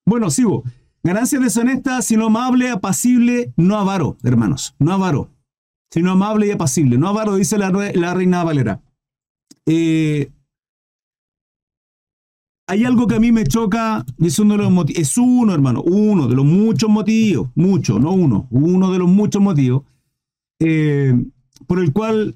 Bueno, 0.04 0.28
sigo. 0.30 0.64
Ganancia 1.04 1.38
deshonesta, 1.38 2.02
sino 2.02 2.26
amable, 2.26 2.68
apacible, 2.68 3.52
no 3.56 3.78
avaro, 3.78 4.18
hermanos, 4.24 4.74
no 4.80 4.92
avaro, 4.92 5.30
sino 5.92 6.10
amable 6.10 6.48
y 6.48 6.50
apacible. 6.50 6.98
No 6.98 7.06
avaro, 7.06 7.36
dice 7.36 7.56
la, 7.56 7.70
la 7.70 8.12
reina 8.12 8.42
Valera. 8.42 8.82
Eh, 9.66 10.32
hay 12.70 12.84
algo 12.84 13.08
que 13.08 13.16
a 13.16 13.20
mí 13.20 13.32
me 13.32 13.44
choca, 13.44 14.06
es 14.20 14.38
uno 14.38 14.56
de 14.56 14.62
los 14.62 14.90
es 14.90 15.18
uno, 15.18 15.52
hermano, 15.52 15.82
uno 15.82 16.28
de 16.28 16.36
los 16.36 16.44
muchos 16.44 16.88
motivos, 16.88 17.48
mucho, 17.56 17.98
no 17.98 18.12
uno, 18.12 18.46
uno 18.48 18.92
de 18.92 18.98
los 19.00 19.08
muchos 19.08 19.42
motivos, 19.42 19.82
eh, 20.60 21.12
por 21.66 21.80
el 21.80 21.92
cual 21.92 22.32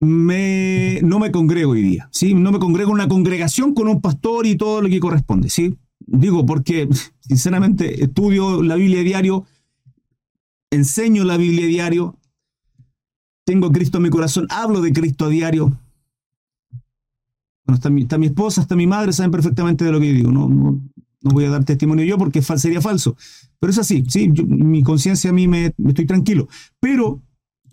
me, 0.00 1.00
no 1.02 1.18
me 1.18 1.32
congrego 1.32 1.72
hoy 1.72 1.80
día, 1.80 2.10
¿sí? 2.12 2.34
No 2.34 2.52
me 2.52 2.58
congrego 2.58 2.90
en 2.90 2.96
una 2.96 3.08
congregación 3.08 3.72
con 3.72 3.88
un 3.88 4.02
pastor 4.02 4.46
y 4.46 4.56
todo 4.56 4.82
lo 4.82 4.90
que 4.90 5.00
corresponde, 5.00 5.48
¿sí? 5.48 5.78
Digo 6.00 6.44
porque, 6.44 6.86
sinceramente, 7.20 8.04
estudio 8.04 8.62
la 8.62 8.74
Biblia 8.74 9.02
diario, 9.02 9.46
enseño 10.70 11.24
la 11.24 11.38
Biblia 11.38 11.66
diario, 11.66 12.18
tengo 13.46 13.72
Cristo 13.72 13.96
en 13.96 14.02
mi 14.02 14.10
corazón, 14.10 14.46
hablo 14.50 14.82
de 14.82 14.92
Cristo 14.92 15.24
a 15.24 15.28
diario, 15.30 15.72
bueno, 17.64 17.76
está 17.76 17.90
mi, 17.90 18.02
está 18.02 18.18
mi, 18.18 18.26
esposa, 18.26 18.60
está 18.60 18.76
mi 18.76 18.86
madre, 18.86 19.12
saben 19.12 19.30
perfectamente 19.30 19.84
de 19.84 19.92
lo 19.92 20.00
que 20.00 20.12
digo. 20.12 20.30
No, 20.30 20.48
no, 20.48 20.80
no 21.22 21.30
voy 21.30 21.44
a 21.46 21.50
dar 21.50 21.64
testimonio 21.64 22.04
yo 22.04 22.18
porque 22.18 22.42
sería 22.42 22.80
falso. 22.80 23.16
Pero 23.58 23.70
es 23.70 23.78
así, 23.78 24.04
sí, 24.08 24.28
mi 24.46 24.82
conciencia 24.82 25.30
a 25.30 25.32
mí 25.32 25.48
me, 25.48 25.72
estoy 25.86 26.06
tranquilo. 26.06 26.48
Pero 26.78 27.22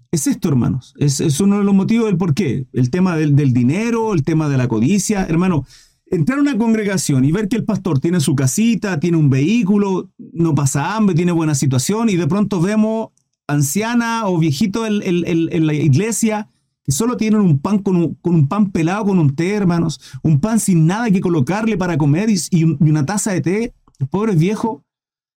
es 0.10 0.28
esto, 0.28 0.48
hermanos. 0.48 0.94
Es, 0.98 1.20
es, 1.20 1.42
uno 1.42 1.58
de 1.58 1.66
los 1.66 1.76
motivos 1.76 2.06
del 2.08 2.18
por 2.18 2.34
qué. 2.34 2.66
El 2.72 2.90
tema 2.90 3.18
del, 3.18 3.36
del, 3.36 3.54
dinero, 3.54 4.14
el 4.14 4.24
tema 4.24 4.48
de 4.48 4.58
la 4.58 4.70
codicia. 4.70 5.26
Hermano, 5.26 5.66
entrar 6.06 6.40
a 6.40 6.42
una 6.42 6.58
congregación 6.58 7.26
y 7.26 7.34
ver 7.34 7.50
que 7.50 7.58
el 7.58 7.66
pastor 7.66 8.00
tiene 8.00 8.22
su 8.22 8.34
casita, 8.36 9.00
tiene 9.02 9.18
un 9.18 9.30
vehículo, 9.30 10.10
no 10.18 10.56
pasa 10.56 10.96
hambre, 10.96 11.16
tiene 11.16 11.34
buena 11.34 11.56
situación 11.56 12.10
y 12.10 12.16
de 12.16 12.28
pronto 12.28 12.62
vemos 12.62 13.10
anciana 13.48 14.28
o 14.28 14.38
viejito 14.38 14.86
en, 14.86 15.02
en, 15.04 15.50
en 15.52 15.68
la 15.68 15.74
iglesia 15.74 16.51
que 16.84 16.92
solo 16.92 17.18
tienen 17.18 17.42
un 17.42 17.60
pan 17.60 17.80
con 17.80 18.18
un, 18.22 18.48
pan 18.48 18.72
pelado 18.72 19.06
con 19.06 19.20
un 19.20 19.36
té, 19.36 19.54
hermanos, 19.54 20.00
un 20.24 20.40
pan 20.40 20.60
sin 20.60 20.88
nada 20.88 21.12
que 21.12 21.22
colocarle 21.22 21.78
para 21.78 21.98
comer 21.98 22.30
y, 22.30 22.64
una 22.64 23.06
taza 23.06 23.32
de 23.32 23.42
té, 23.42 23.74
pobres 24.10 24.38
viejos, 24.38 24.82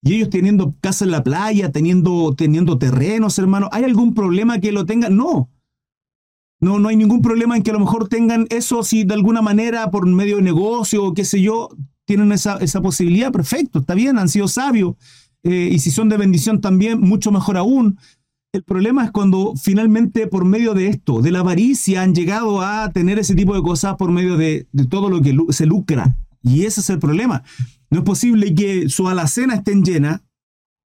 y 0.02 0.16
ellos 0.16 0.30
teniendo 0.30 0.76
casa 0.82 1.06
en 1.06 1.12
la 1.12 1.24
playa, 1.24 1.72
teniendo, 1.72 2.34
teniendo 2.36 2.78
terrenos, 2.78 3.38
hermanos, 3.40 3.70
¿hay 3.72 3.84
algún 3.84 4.14
problema 4.14 4.60
que 4.60 4.72
lo 4.72 4.86
tengan? 4.86 5.16
No. 5.16 5.50
No, 6.60 6.80
no 6.80 6.90
hay 6.90 6.96
ningún 6.96 7.22
problema 7.22 7.58
en 7.58 7.64
que 7.64 7.72
a 7.72 7.74
lo 7.74 7.80
mejor 7.80 8.08
tengan 8.08 8.46
eso 8.50 8.84
si 8.84 9.04
de 9.04 9.14
alguna 9.14 9.42
manera 9.42 9.92
por 9.92 10.06
medio 10.08 10.38
de 10.38 10.44
negocio 10.44 11.04
o 11.04 11.14
qué 11.14 11.26
sé 11.26 11.42
yo, 11.42 11.70
tienen 12.06 12.32
esa, 12.32 12.58
esa 12.58 12.82
posibilidad, 12.82 13.32
perfecto, 13.32 13.80
está 13.80 13.96
bien, 13.96 14.18
han 14.18 14.30
sido 14.30 14.48
sabios. 14.48 14.96
Eh, 15.44 15.70
y 15.72 15.80
si 15.80 15.92
son 15.92 16.10
de 16.10 16.18
bendición 16.18 16.62
también, 16.62 17.00
mucho 17.02 17.32
mejor 17.32 17.58
aún. 17.58 17.98
El 18.54 18.62
problema 18.62 19.04
es 19.04 19.10
cuando 19.10 19.56
finalmente 19.56 20.28
por 20.28 20.46
medio 20.46 20.76
de 20.76 20.88
esto, 20.88 21.24
de 21.24 21.32
la 21.32 21.40
avaricia, 21.40 22.04
han 22.04 22.14
llegado 22.14 22.62
a 22.62 22.92
tener 22.92 23.18
ese 23.18 23.34
tipo 23.34 23.56
de 23.56 23.64
cosas 23.64 23.96
por 23.96 24.12
medio 24.12 24.38
de, 24.38 24.68
todo 24.92 25.10
lo 25.10 25.24
que 25.24 25.36
se 25.50 25.66
lucra. 25.66 26.16
Y 26.44 26.66
ese 26.66 26.82
es 26.82 26.90
el 26.92 27.00
problema. 27.00 27.42
No 27.90 28.00
es 28.00 28.06
posible 28.06 28.54
que 28.54 28.90
su 28.90 29.10
alacena 29.10 29.56
estén 29.56 29.84
llenas, 29.84 30.22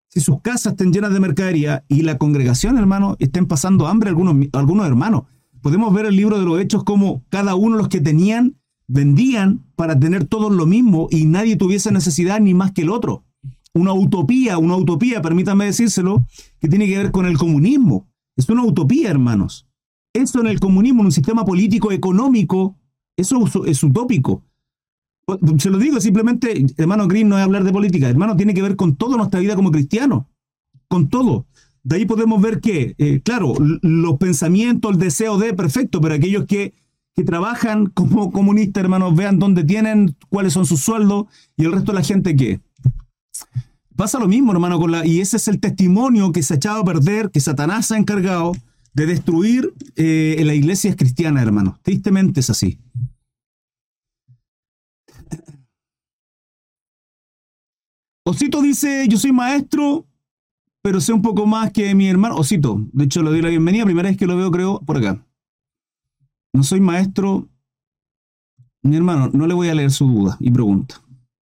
si 0.08 0.22
sus 0.22 0.42
casas 0.42 0.74
estén 0.74 0.94
llenas 0.94 1.12
de 1.12 1.20
mercadería 1.20 1.84
y 1.90 2.04
la 2.04 2.18
congregación, 2.18 2.78
hermano, 2.78 3.18
estén 3.20 3.48
pasando 3.48 3.88
hambre 3.88 4.12
algunos, 4.12 4.48
algunos 4.54 4.88
hermanos. 4.88 5.24
Podemos 5.62 5.94
ver 5.94 6.06
el 6.06 6.16
libro 6.16 6.40
de 6.40 6.46
los 6.46 6.62
hechos 6.62 6.86
como 6.86 7.26
cada 7.28 7.56
uno 7.56 7.76
de 7.76 7.82
los 7.82 7.90
que 7.90 8.00
tenían 8.00 8.56
vendían 8.88 9.66
para 9.76 10.00
tener 10.00 10.24
todos 10.24 10.54
lo 10.54 10.66
mismo 10.66 11.10
y 11.12 11.26
nadie 11.26 11.58
tuviese 11.58 11.92
necesidad 11.92 12.40
ni 12.40 12.54
más 12.54 12.72
que 12.72 12.84
el 12.84 12.90
otro 12.90 13.26
una 13.78 13.94
utopía, 13.94 14.58
una 14.58 14.76
utopía, 14.76 15.22
permítanme 15.22 15.66
decírselo, 15.66 16.26
que 16.60 16.68
tiene 16.68 16.88
que 16.88 16.98
ver 16.98 17.12
con 17.12 17.26
el 17.26 17.38
comunismo. 17.38 18.08
Es 18.36 18.50
una 18.50 18.63
utopía, 18.63 19.10
hermanos. 19.10 19.68
Eso 20.13 20.40
en 20.42 20.48
el 20.48 20.60
comunismo, 20.60 21.02
en 21.02 21.08
un 21.08 21.12
sistema 21.12 21.46
político 21.46 21.92
económico, 21.92 22.76
eso 23.16 23.66
es 23.66 23.84
utópico. 23.84 24.44
Se 25.58 25.70
lo 25.70 25.78
digo 25.78 26.00
simplemente, 26.00 26.66
hermano 26.78 27.08
Green, 27.08 27.28
no 27.28 27.38
es 27.38 27.44
hablar 27.44 27.63
de 27.63 27.74
política, 27.74 28.10
hermano, 28.10 28.38
tiene 28.38 28.54
que 28.54 28.62
ver 28.62 28.76
con 28.76 28.96
toda 28.96 29.18
nuestra 29.18 29.40
vida 29.40 29.56
como 29.56 29.72
cristiano, 29.72 30.30
con 30.88 31.10
todo. 31.10 31.46
De 31.84 31.98
ahí 31.98 32.06
podemos 32.06 32.42
ver 32.42 32.62
que, 32.62 32.96
eh, 32.98 33.22
claro, 33.22 33.54
los 33.60 34.18
pensamientos, 34.18 34.92
el 34.94 35.00
deseo 35.00 35.38
de, 35.38 35.54
perfecto, 35.54 36.02
pero 36.02 36.16
aquellos 36.16 36.46
que, 36.46 36.74
que 37.16 37.24
trabajan 37.24 37.88
como 37.88 38.32
comunistas, 38.32 38.84
hermanos, 38.84 39.16
vean 39.16 39.40
dónde 39.40 39.63
tienen, 39.63 40.16
cuáles 40.30 40.54
son 40.54 40.66
sus 40.66 40.80
sueldos, 40.80 41.26
y 41.58 41.66
el 41.66 41.74
resto 41.74 41.92
de 41.92 41.98
la 41.98 42.04
gente 42.04 42.36
que 42.36 42.62
Pasa 43.98 44.20
lo 44.20 44.28
mismo, 44.28 44.52
hermano, 44.52 44.80
con 44.80 44.94
y 45.06 45.22
ese 45.22 45.38
es 45.38 45.48
el 45.48 45.60
testimonio 45.60 46.32
que 46.32 46.44
se 46.44 46.54
ha 46.54 46.58
echado 46.58 46.82
a 46.82 46.86
perder, 46.86 47.32
que 47.32 47.40
Satanás 47.40 47.92
ha 47.92 47.98
encargado 47.98 48.52
de 48.94 49.08
destruir 49.08 49.74
eh, 49.96 50.40
la 50.46 50.54
iglesia 50.54 50.96
cristiana, 50.96 51.42
hermano. 51.42 51.80
Tristemente 51.82 52.42
es 52.42 52.50
así. 52.52 52.80
Osito 58.24 58.62
dice, 58.62 59.08
yo 59.10 59.18
soy 59.18 59.32
maestro, 59.32 60.06
pero 60.84 61.02
sé 61.02 61.12
un 61.12 61.24
poco 61.24 61.48
más 61.48 61.72
que 61.72 61.96
mi 61.96 62.08
hermano. 62.08 62.36
Osito, 62.36 62.86
de 62.94 63.06
hecho 63.06 63.24
le 63.24 63.32
doy 63.32 63.42
la 63.42 63.50
bienvenida, 63.50 63.84
primera 63.84 64.10
vez 64.10 64.18
que 64.18 64.28
lo 64.28 64.38
veo, 64.38 64.52
creo, 64.52 64.80
por 64.82 64.98
acá. 64.98 65.26
No 66.54 66.62
soy 66.62 66.82
maestro. 66.82 67.50
Mi 68.84 68.96
hermano, 68.96 69.32
no 69.34 69.48
le 69.48 69.56
voy 69.56 69.70
a 69.70 69.76
leer 69.76 69.90
su 69.90 70.06
duda 70.06 70.38
y 70.40 70.52
pregunta. 70.52 71.02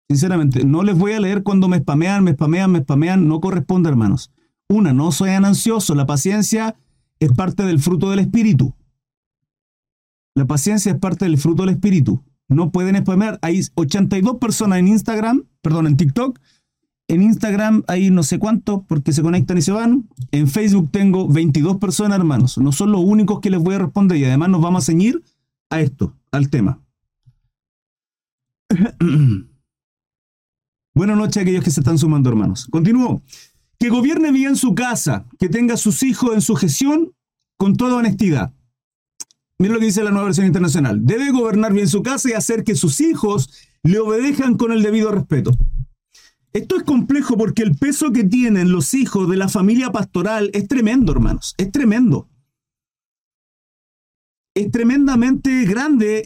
Sinceramente, 0.10 0.66
no 0.66 0.82
les 0.82 0.98
voy 0.98 1.12
a 1.12 1.20
leer 1.20 1.44
cuando 1.44 1.68
me 1.68 1.78
spamean, 1.78 2.24
me 2.24 2.34
spamean, 2.34 2.72
me 2.72 2.80
spamean. 2.80 3.28
No 3.28 3.40
corresponde, 3.40 3.90
hermanos. 3.90 4.32
Una, 4.68 4.92
no 4.92 5.12
sean 5.12 5.46
ansiosos. 5.46 5.96
La 5.96 6.08
paciencia 6.08 6.76
es 7.20 7.32
parte 7.34 7.64
del 7.64 7.80
fruto 7.80 8.10
del 8.10 8.20
espíritu. 8.20 8.74
La 10.34 10.46
paciencia 10.46 10.92
es 10.92 10.98
parte 10.98 11.26
del 11.26 11.38
fruto 11.38 11.64
del 11.64 11.76
espíritu. 11.76 12.24
No 12.48 12.72
pueden 12.72 12.98
spamear. 12.98 13.38
Hay 13.44 13.62
82 13.76 14.38
personas 14.38 14.80
en 14.80 14.88
Instagram, 14.88 15.44
perdón, 15.62 15.86
en 15.86 15.96
TikTok. 15.96 16.40
En 17.08 17.22
Instagram 17.22 17.84
hay 17.88 18.10
no 18.10 18.24
sé 18.24 18.40
cuántos 18.40 18.82
porque 18.88 19.14
se 19.14 19.22
conectan 19.22 19.60
y 19.60 19.62
se 19.62 19.72
van. 19.72 20.10
En 20.32 20.48
Facebook 20.48 20.90
tengo 20.92 21.28
22 21.28 21.78
personas, 21.78 22.18
hermanos. 22.18 22.58
No 22.58 22.72
son 22.72 22.92
los 22.92 23.02
únicos 23.02 23.42
que 23.42 23.52
les 23.52 23.60
voy 23.60 23.76
a 23.76 23.80
responder 23.80 24.18
y 24.18 24.26
además 24.26 24.50
nos 24.50 24.62
vamos 24.62 24.84
a 24.84 24.86
ceñir 24.88 25.24
a 25.70 25.82
esto, 25.82 26.16
al 26.32 26.50
tema. 26.50 26.82
Buenas 31.00 31.16
noches 31.16 31.38
a 31.38 31.42
aquellos 31.44 31.64
que 31.64 31.72
se 31.72 31.80
están 31.80 31.98
sumando, 31.98 32.30
hermanos. 32.30 32.68
Continúo. 32.70 33.22
Que 33.80 33.88
gobierne 33.88 34.34
bien 34.34 34.58
su 34.58 34.76
casa, 34.76 35.26
que 35.40 35.48
tenga 35.48 35.78
sus 35.78 36.04
hijos 36.04 36.34
en 36.34 36.42
su 36.42 36.56
gestión 36.56 37.14
con 37.56 37.78
toda 37.78 37.96
honestidad. 37.96 38.54
Miren 39.60 39.76
lo 39.76 39.80
que 39.80 39.86
dice 39.86 40.04
la 40.04 40.12
nueva 40.12 40.26
versión 40.26 40.46
internacional. 40.46 41.06
Debe 41.06 41.32
gobernar 41.32 41.72
bien 41.72 41.88
su 41.88 42.04
casa 42.04 42.30
y 42.30 42.34
hacer 42.34 42.66
que 42.66 42.76
sus 42.76 43.00
hijos 43.00 43.50
le 43.82 43.98
obedezcan 44.00 44.58
con 44.58 44.74
el 44.74 44.84
debido 44.84 45.10
respeto. 45.10 45.52
Esto 46.52 46.76
es 46.76 46.84
complejo 46.84 47.38
porque 47.38 47.64
el 47.64 47.78
peso 47.78 48.12
que 48.12 48.26
tienen 48.26 48.74
los 48.74 48.94
hijos 48.94 49.30
de 49.30 49.38
la 49.38 49.48
familia 49.48 49.94
pastoral 49.94 50.50
es 50.52 50.68
tremendo, 50.68 51.14
hermanos. 51.14 51.56
Es 51.58 51.72
tremendo. 51.72 52.28
Es 54.54 54.70
tremendamente 54.70 55.64
grande 55.64 56.26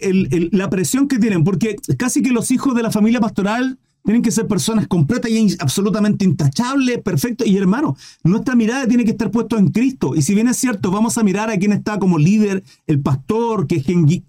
la 0.51 0.71
presión 0.71 1.07
que 1.07 1.19
tienen, 1.19 1.43
porque 1.43 1.75
casi 1.95 2.23
que 2.23 2.31
los 2.31 2.49
hijos 2.49 2.73
de 2.73 2.81
la 2.81 2.89
familia 2.89 3.19
pastoral 3.19 3.77
tienen 4.03 4.21
que 4.21 4.31
ser 4.31 4.47
personas 4.47 4.87
completas 4.87 5.31
y 5.31 5.55
absolutamente 5.59 6.25
intachables, 6.25 7.01
perfectos. 7.01 7.47
Y 7.47 7.57
hermano, 7.57 7.95
nuestra 8.23 8.53
mirada 8.53 8.85
tiene 8.85 9.05
que 9.05 9.11
estar 9.11 9.31
puesta 9.31 9.57
en 9.57 9.69
Cristo. 9.69 10.13
Y 10.15 10.21
si 10.21 10.35
bien 10.35 10.49
es 10.49 10.57
cierto, 10.57 10.91
vamos 10.91 11.17
a 11.17 11.23
mirar 11.23 11.49
a 11.49 11.57
quien 11.57 11.71
está 11.71 11.97
como 11.99 12.17
líder, 12.17 12.63
el 12.85 12.99
pastor, 12.99 13.65
que 13.65 13.81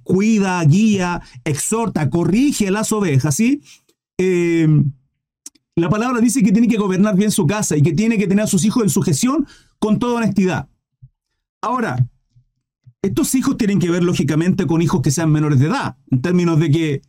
cuida, 0.04 0.62
guía, 0.64 1.22
exhorta, 1.44 2.08
corrige 2.08 2.68
a 2.68 2.70
las 2.70 2.92
ovejas, 2.92 3.34
¿sí? 3.34 3.62
Eh, 4.18 4.68
la 5.76 5.88
palabra 5.88 6.20
dice 6.20 6.42
que 6.44 6.52
tiene 6.52 6.68
que 6.68 6.76
gobernar 6.76 7.16
bien 7.16 7.32
su 7.32 7.46
casa 7.46 7.76
y 7.76 7.82
que 7.82 7.92
tiene 7.92 8.16
que 8.16 8.28
tener 8.28 8.44
a 8.44 8.48
sus 8.48 8.64
hijos 8.64 8.84
en 8.84 8.90
su 8.90 9.02
gestión 9.02 9.46
con 9.80 9.98
toda 9.98 10.18
honestidad. 10.18 10.68
Ahora, 11.60 12.08
estos 13.02 13.34
hijos 13.34 13.56
tienen 13.56 13.80
que 13.80 13.90
ver 13.90 14.04
lógicamente 14.04 14.66
con 14.66 14.82
hijos 14.82 15.02
que 15.02 15.10
sean 15.10 15.32
menores 15.32 15.58
de 15.58 15.66
edad, 15.66 15.96
en 16.12 16.22
términos 16.22 16.60
de 16.60 16.70
que 16.70 17.02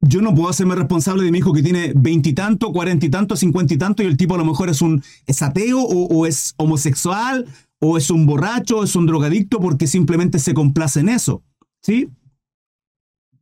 yo 0.00 0.22
no 0.22 0.34
puedo 0.34 0.48
hacerme 0.48 0.74
responsable 0.74 1.24
de 1.24 1.30
mi 1.30 1.38
hijo 1.38 1.52
que 1.52 1.62
tiene 1.62 1.92
veintitanto, 1.94 2.72
cuarenta 2.72 3.06
y 3.06 3.10
tanto, 3.10 3.36
cincuenta 3.36 3.74
y 3.74 3.78
tanto, 3.78 4.02
y 4.02 4.06
el 4.06 4.16
tipo 4.16 4.34
a 4.34 4.38
lo 4.38 4.44
mejor 4.44 4.70
es 4.70 4.80
un 4.80 5.02
es 5.26 5.42
ateo 5.42 5.80
o, 5.82 6.26
es 6.26 6.54
homosexual 6.56 7.46
o 7.80 7.96
es 7.98 8.10
un 8.10 8.26
borracho, 8.26 8.78
o 8.78 8.84
es 8.84 8.96
un 8.96 9.06
drogadicto 9.06 9.60
porque 9.60 9.86
simplemente 9.86 10.38
se 10.38 10.54
complace 10.54 11.00
en 11.00 11.10
eso. 11.10 11.42
¿Sí? 11.82 12.08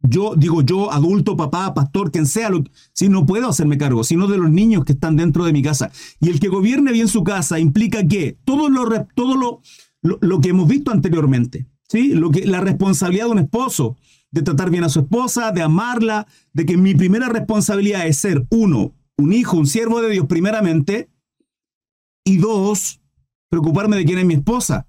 Yo 0.02 0.34
digo, 0.36 0.62
yo, 0.62 0.92
adulto, 0.92 1.36
papá, 1.36 1.74
pastor, 1.74 2.12
quien 2.12 2.26
sea, 2.26 2.50
si 2.92 3.08
no 3.08 3.26
puedo 3.26 3.48
hacerme 3.48 3.78
cargo, 3.78 4.04
sino 4.04 4.28
de 4.28 4.38
los 4.38 4.50
niños 4.50 4.84
que 4.84 4.92
están 4.92 5.16
dentro 5.16 5.44
de 5.44 5.52
mi 5.52 5.60
casa. 5.60 5.90
Y 6.20 6.28
el 6.28 6.38
que 6.38 6.48
gobierne 6.48 6.92
bien 6.92 7.08
su 7.08 7.24
casa 7.24 7.58
implica 7.58 8.06
que 8.06 8.38
todo 8.44 8.68
lo, 8.68 8.84
lo, 8.84 10.18
lo, 10.20 10.40
que 10.40 10.50
hemos 10.50 10.68
visto 10.68 10.92
anteriormente, 10.92 11.66
¿sí? 11.88 12.14
Lo 12.14 12.30
que, 12.30 12.46
la 12.46 12.60
responsabilidad 12.60 13.26
de 13.26 13.32
un 13.32 13.38
esposo, 13.40 13.96
de 14.30 14.42
tratar 14.42 14.70
bien 14.70 14.84
a 14.84 14.88
su 14.88 15.00
esposa, 15.00 15.52
de 15.52 15.62
amarla, 15.62 16.26
de 16.52 16.66
que 16.66 16.76
mi 16.76 16.94
primera 16.94 17.28
responsabilidad 17.28 18.06
es 18.06 18.18
ser, 18.18 18.46
uno, 18.50 18.94
un 19.16 19.32
hijo, 19.32 19.56
un 19.56 19.66
siervo 19.66 20.00
de 20.00 20.10
Dios 20.10 20.26
primeramente, 20.26 21.10
y 22.24 22.38
dos, 22.38 23.00
preocuparme 23.48 23.96
de 23.96 24.04
quién 24.04 24.18
es 24.18 24.26
mi 24.26 24.34
esposa. 24.34 24.86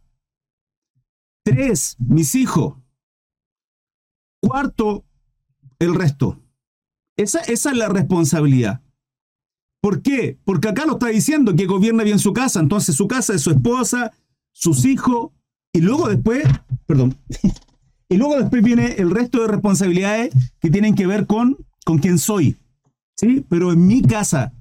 Tres, 1.44 1.96
mis 2.00 2.36
hijos. 2.36 2.76
Cuarto, 4.42 5.06
el 5.80 5.96
resto. 5.96 6.42
Esa, 7.18 7.40
esa 7.42 7.72
es 7.72 7.78
la 7.78 7.90
responsabilidad. 7.90 8.82
¿Por 9.82 10.02
qué? 10.02 10.38
Porque 10.44 10.68
acá 10.68 10.86
lo 10.86 10.94
está 10.94 11.08
diciendo 11.08 11.56
que 11.56 11.66
gobierna 11.66 12.04
bien 12.04 12.20
su 12.20 12.34
casa. 12.34 12.60
Entonces 12.60 12.96
su 12.96 13.08
casa 13.08 13.34
es 13.34 13.42
su 13.42 13.52
esposa, 13.52 14.12
sus 14.52 14.86
hijos, 14.86 15.32
y 15.72 15.82
luego 15.82 16.10
después, 16.10 16.44
perdón, 16.86 17.18
y 18.10 18.18
luego 18.18 18.38
después 18.38 18.64
viene 18.64 18.96
el 18.98 19.12
resto 19.12 19.42
de 19.42 19.48
responsabilidades 19.48 20.34
que 20.60 20.72
tienen 20.72 20.96
que 20.96 21.08
ver 21.08 21.28
con, 21.28 21.58
con 21.86 22.00
quién 22.00 22.18
soy. 22.18 22.58
¿Sí? 23.16 23.46
Pero 23.48 23.72
en 23.72 23.86
mi 23.86 24.02
casa, 24.02 24.54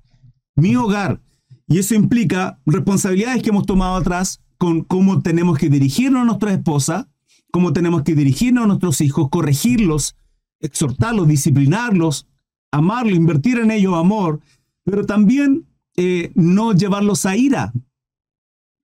mi 0.55 0.77
hogar, 0.77 1.21
y 1.67 1.79
eso 1.79 1.95
implica 1.95 2.59
responsabilidades 2.67 3.43
que 3.43 3.51
hemos 3.51 3.67
tomado 3.67 3.97
atrás 3.97 4.41
con 4.59 4.83
cómo 4.83 5.23
tenemos 5.23 5.59
que 5.59 5.71
dirigirnos 5.71 6.23
a 6.23 6.25
nuestra 6.25 6.53
esposa, 6.53 7.09
cómo 7.51 7.73
tenemos 7.73 8.03
que 8.03 8.15
dirigirnos 8.15 8.65
a 8.65 8.67
nuestros 8.67 9.01
hijos, 9.01 9.29
corregirlos, 9.31 10.17
exhortarlos, 10.61 11.29
disciplinarlos, 11.29 12.27
amarlos, 12.73 13.17
invertir 13.17 13.59
en 13.59 13.71
ellos 13.71 13.95
amor, 13.95 14.41
pero 14.85 15.07
también 15.07 15.67
eh, 15.97 16.33
no 16.35 16.73
llevarlos 16.73 17.25
a 17.27 17.37
ira. 17.37 17.73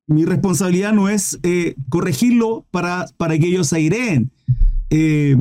Mi 0.06 0.24
responsabilidad 0.24 0.92
no 0.92 1.08
es 1.08 1.38
eh, 1.42 1.74
corregirlo 1.88 2.64
para, 2.70 3.06
para 3.16 3.38
que 3.38 3.46
ellos 3.46 3.68
se 3.68 3.76
aireen. 3.76 4.30
Eh, 4.96 5.36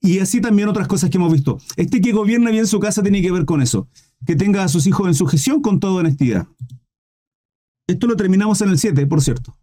y 0.00 0.18
así 0.18 0.40
también 0.40 0.68
otras 0.68 0.88
cosas 0.88 1.10
que 1.10 1.18
hemos 1.18 1.30
visto. 1.30 1.58
Este 1.76 2.00
que 2.00 2.12
gobierna 2.12 2.50
bien 2.50 2.66
su 2.66 2.80
casa 2.80 3.02
tiene 3.02 3.20
que 3.20 3.30
ver 3.30 3.44
con 3.44 3.60
eso. 3.60 3.86
Que 4.26 4.34
tenga 4.34 4.64
a 4.64 4.68
sus 4.68 4.86
hijos 4.86 5.06
en 5.06 5.14
su 5.14 5.26
gestión 5.26 5.60
con 5.60 5.78
toda 5.78 6.00
honestidad. 6.00 6.46
Esto 7.86 8.06
lo 8.06 8.16
terminamos 8.16 8.62
en 8.62 8.70
el 8.70 8.78
7, 8.78 9.06
por 9.06 9.20
cierto. 9.20 9.54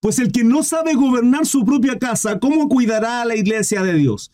Pues 0.00 0.18
el 0.18 0.32
que 0.32 0.42
no 0.42 0.62
sabe 0.62 0.94
gobernar 0.94 1.44
su 1.44 1.66
propia 1.66 1.98
casa, 1.98 2.38
¿cómo 2.38 2.68
cuidará 2.68 3.20
a 3.20 3.24
la 3.26 3.36
iglesia 3.36 3.82
de 3.82 3.92
Dios? 3.92 4.32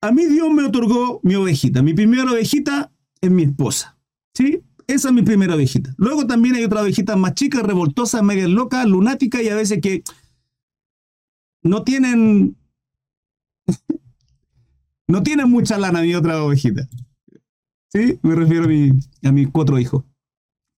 A 0.00 0.10
mí 0.10 0.24
Dios 0.26 0.50
me 0.50 0.64
otorgó 0.64 1.20
mi 1.22 1.36
ovejita. 1.36 1.80
Mi 1.82 1.94
primera 1.94 2.24
ovejita 2.24 2.90
es 3.20 3.30
mi 3.30 3.44
esposa. 3.44 3.96
¿Sí? 4.34 4.62
Esa 4.88 5.08
es 5.08 5.14
mi 5.14 5.22
primera 5.22 5.54
ovejita. 5.54 5.94
Luego 5.96 6.26
también 6.26 6.56
hay 6.56 6.64
otra 6.64 6.82
ovejita 6.82 7.14
más 7.14 7.34
chica, 7.34 7.62
revoltosa, 7.62 8.20
media 8.22 8.48
loca, 8.48 8.84
lunática 8.84 9.40
y 9.42 9.48
a 9.48 9.54
veces 9.54 9.80
que 9.80 10.02
no 11.62 11.84
tienen 11.84 12.56
no 15.12 15.22
tienen 15.22 15.50
mucha 15.50 15.78
lana 15.78 16.00
ni 16.00 16.14
otra 16.14 16.42
ovejita. 16.42 16.88
¿Sí? 17.92 18.18
Me 18.22 18.34
refiero 18.34 18.64
a, 18.64 19.28
a 19.28 19.32
mis 19.32 19.48
cuatro 19.48 19.78
hijos. 19.78 20.04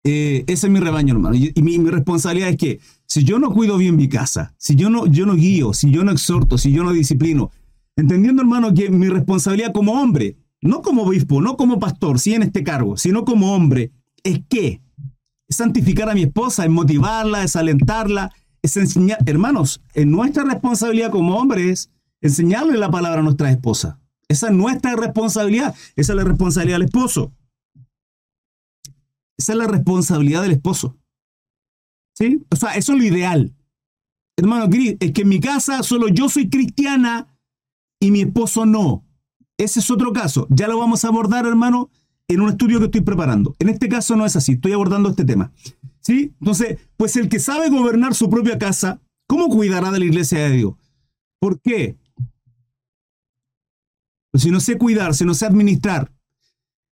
Eh, 0.02 0.44
ese 0.48 0.66
es 0.66 0.72
mi 0.72 0.80
rebaño, 0.80 1.14
hermano. 1.14 1.36
Y, 1.36 1.52
mi, 1.62 1.78
responsabilidad 1.88 2.50
es 2.50 2.56
que 2.56 2.80
si 3.06 3.22
yo 3.22 3.38
no 3.38 3.52
cuido 3.52 3.78
bien 3.78 3.96
mi 3.96 4.08
casa, 4.08 4.52
si 4.58 4.74
yo 4.74 4.90
no, 4.90 5.06
yo 5.06 5.24
no 5.24 5.36
guío, 5.36 5.72
si 5.72 5.90
yo 5.90 6.02
no 6.02 6.10
exhorto, 6.10 6.58
si 6.58 6.72
yo 6.72 6.82
no 6.82 6.92
disciplino, 6.92 7.52
entendiendo, 7.96 8.42
hermano, 8.42 8.74
que 8.74 8.90
mi 8.90 9.08
responsabilidad 9.08 9.72
como 9.72 9.92
hombre, 9.92 10.36
no 10.60 10.82
como 10.82 11.04
obispo, 11.04 11.40
no 11.40 11.56
como 11.56 11.78
pastor, 11.78 12.18
sí 12.18 12.34
en 12.34 12.42
este 12.42 12.64
cargo, 12.64 12.96
sino 12.96 13.24
como 13.24 13.54
hombre, 13.54 13.92
es 14.24 14.40
que 14.48 14.82
santificar 15.48 16.10
a 16.10 16.14
mi 16.14 16.24
esposa, 16.24 16.64
es 16.64 16.70
motivarla, 16.70 17.44
es 17.44 17.54
alentarla, 17.54 18.32
es 18.62 18.76
enseñar, 18.76 19.18
hermanos, 19.26 19.80
en 19.94 20.10
nuestra 20.10 20.42
responsabilidad 20.42 21.12
como 21.12 21.36
hombres 21.36 21.70
es 21.70 21.90
enseñarle 22.20 22.76
la 22.76 22.90
palabra 22.90 23.20
a 23.20 23.24
nuestra 23.24 23.50
esposa. 23.50 24.00
Esa 24.28 24.48
es 24.48 24.52
nuestra 24.52 24.96
responsabilidad, 24.96 25.74
esa 25.96 26.12
es 26.12 26.16
la 26.16 26.24
responsabilidad 26.24 26.78
del 26.78 26.86
esposo. 26.86 27.32
Esa 29.36 29.52
es 29.52 29.58
la 29.58 29.66
responsabilidad 29.66 30.42
del 30.42 30.52
esposo. 30.52 30.96
¿Sí? 32.16 32.44
O 32.50 32.56
sea, 32.56 32.76
eso 32.76 32.92
es 32.92 32.98
lo 32.98 33.04
ideal. 33.04 33.54
Hermano, 34.36 34.68
es 34.72 35.12
que 35.12 35.22
en 35.22 35.28
mi 35.28 35.40
casa 35.40 35.82
solo 35.82 36.08
yo 36.08 36.28
soy 36.28 36.48
cristiana 36.48 37.36
y 38.00 38.10
mi 38.10 38.22
esposo 38.22 38.66
no. 38.66 39.04
Ese 39.58 39.80
es 39.80 39.90
otro 39.90 40.12
caso. 40.12 40.46
Ya 40.50 40.68
lo 40.68 40.78
vamos 40.78 41.04
a 41.04 41.08
abordar, 41.08 41.46
hermano, 41.46 41.90
en 42.28 42.40
un 42.40 42.50
estudio 42.50 42.78
que 42.78 42.86
estoy 42.86 43.02
preparando. 43.02 43.54
En 43.58 43.68
este 43.68 43.88
caso 43.88 44.16
no 44.16 44.26
es 44.26 44.36
así. 44.36 44.52
Estoy 44.52 44.72
abordando 44.72 45.10
este 45.10 45.24
tema. 45.24 45.52
¿Sí? 46.00 46.34
Entonces, 46.40 46.78
pues 46.96 47.16
el 47.16 47.28
que 47.28 47.38
sabe 47.38 47.70
gobernar 47.70 48.14
su 48.14 48.28
propia 48.28 48.58
casa, 48.58 49.00
¿cómo 49.26 49.48
cuidará 49.48 49.90
de 49.90 50.00
la 50.00 50.04
iglesia 50.04 50.38
de 50.40 50.50
Dios? 50.50 50.74
¿Por 51.40 51.60
qué? 51.60 51.96
Si 54.34 54.50
no 54.50 54.60
sé 54.60 54.76
cuidar, 54.78 55.14
si 55.14 55.24
no 55.24 55.34
sé 55.34 55.46
administrar, 55.46 56.12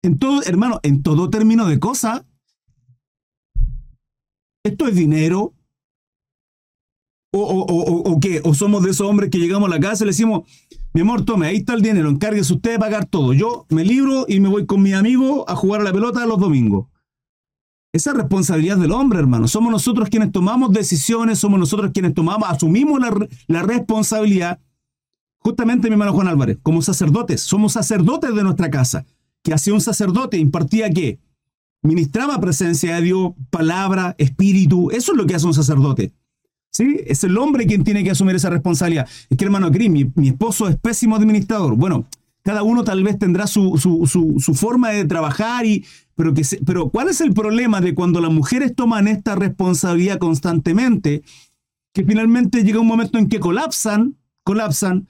en 0.02 0.18
todo, 0.18 0.42
hermano, 0.42 0.80
en 0.82 1.02
todo 1.02 1.30
término 1.30 1.66
de 1.66 1.78
cosa. 1.78 2.24
Esto 4.64 4.88
es 4.88 4.94
dinero. 4.94 5.52
O, 7.32 7.40
o, 7.40 8.12
o, 8.12 8.20
qué? 8.20 8.40
O 8.44 8.54
somos 8.54 8.82
de 8.82 8.90
esos 8.90 9.06
hombres 9.06 9.30
que 9.30 9.38
llegamos 9.38 9.68
a 9.68 9.74
la 9.74 9.80
casa 9.80 10.04
y 10.04 10.06
le 10.06 10.12
decimos, 10.12 10.48
mi 10.94 11.02
amor, 11.02 11.24
tome, 11.24 11.46
ahí 11.48 11.56
está 11.56 11.74
el 11.74 11.82
dinero, 11.82 12.08
encárguese 12.08 12.54
usted 12.54 12.72
de 12.72 12.78
pagar 12.78 13.04
todo. 13.04 13.34
Yo 13.34 13.66
me 13.68 13.84
libro 13.84 14.24
y 14.26 14.40
me 14.40 14.48
voy 14.48 14.64
con 14.64 14.82
mi 14.82 14.94
amigo 14.94 15.44
a 15.48 15.54
jugar 15.54 15.82
a 15.82 15.84
la 15.84 15.92
pelota 15.92 16.24
los 16.24 16.38
domingos. 16.38 16.86
Esa 17.92 18.10
es 18.10 18.16
responsabilidad 18.16 18.78
del 18.78 18.92
hombre, 18.92 19.18
hermano. 19.18 19.48
Somos 19.48 19.70
nosotros 19.70 20.08
quienes 20.08 20.32
tomamos 20.32 20.72
decisiones, 20.72 21.38
somos 21.38 21.58
nosotros 21.58 21.90
quienes 21.92 22.14
tomamos, 22.14 22.48
asumimos 22.48 23.00
la, 23.00 23.28
la 23.48 23.62
responsabilidad. 23.62 24.60
Justamente 25.46 25.86
mi 25.86 25.92
hermano 25.92 26.12
Juan 26.12 26.26
Álvarez, 26.26 26.58
como 26.60 26.82
sacerdotes, 26.82 27.40
somos 27.40 27.74
sacerdotes 27.74 28.34
de 28.34 28.42
nuestra 28.42 28.68
casa 28.68 29.06
que 29.44 29.54
hacía 29.54 29.74
un 29.74 29.80
sacerdote, 29.80 30.38
impartía 30.38 30.90
qué? 30.90 31.20
Ministraba 31.82 32.40
presencia 32.40 32.96
de 32.96 33.02
Dios, 33.02 33.30
palabra, 33.48 34.16
espíritu. 34.18 34.90
Eso 34.90 35.12
es 35.12 35.16
lo 35.16 35.24
que 35.24 35.36
hace 35.36 35.46
un 35.46 35.54
sacerdote. 35.54 36.12
¿Sí? 36.72 36.98
Es 37.06 37.22
el 37.22 37.38
hombre 37.38 37.64
quien 37.68 37.84
tiene 37.84 38.02
que 38.02 38.10
asumir 38.10 38.34
esa 38.34 38.50
responsabilidad. 38.50 39.06
Es 39.30 39.38
que, 39.38 39.44
hermano 39.44 39.70
Cris, 39.70 39.88
mi, 39.88 40.10
esposo 40.26 40.66
es 40.66 40.74
pésimo 40.80 41.14
administrador. 41.14 41.76
Bueno, 41.76 42.08
cada 42.42 42.64
uno 42.64 42.82
tal 42.82 43.04
vez 43.04 43.16
tendrá 43.16 43.46
su, 43.46 43.78
su, 43.78 44.54
forma 44.56 44.90
de 44.90 45.04
trabajar, 45.04 45.64
y, 45.64 45.84
pero, 46.16 46.34
que 46.34 46.42
pero 46.66 46.90
¿cuál 46.90 47.08
es 47.08 47.20
el 47.20 47.32
problema 47.34 47.80
de 47.80 47.94
cuando 47.94 48.20
las 48.20 48.32
mujeres 48.32 48.74
toman 48.74 49.06
esta 49.06 49.36
responsabilidad 49.36 50.18
constantemente? 50.18 51.22
Que 51.92 52.02
finalmente 52.02 52.64
llega 52.64 52.80
un 52.80 52.88
momento 52.88 53.16
en 53.16 53.28
que 53.28 53.38
colapsan, 53.38 54.16
colapsan, 54.42 55.06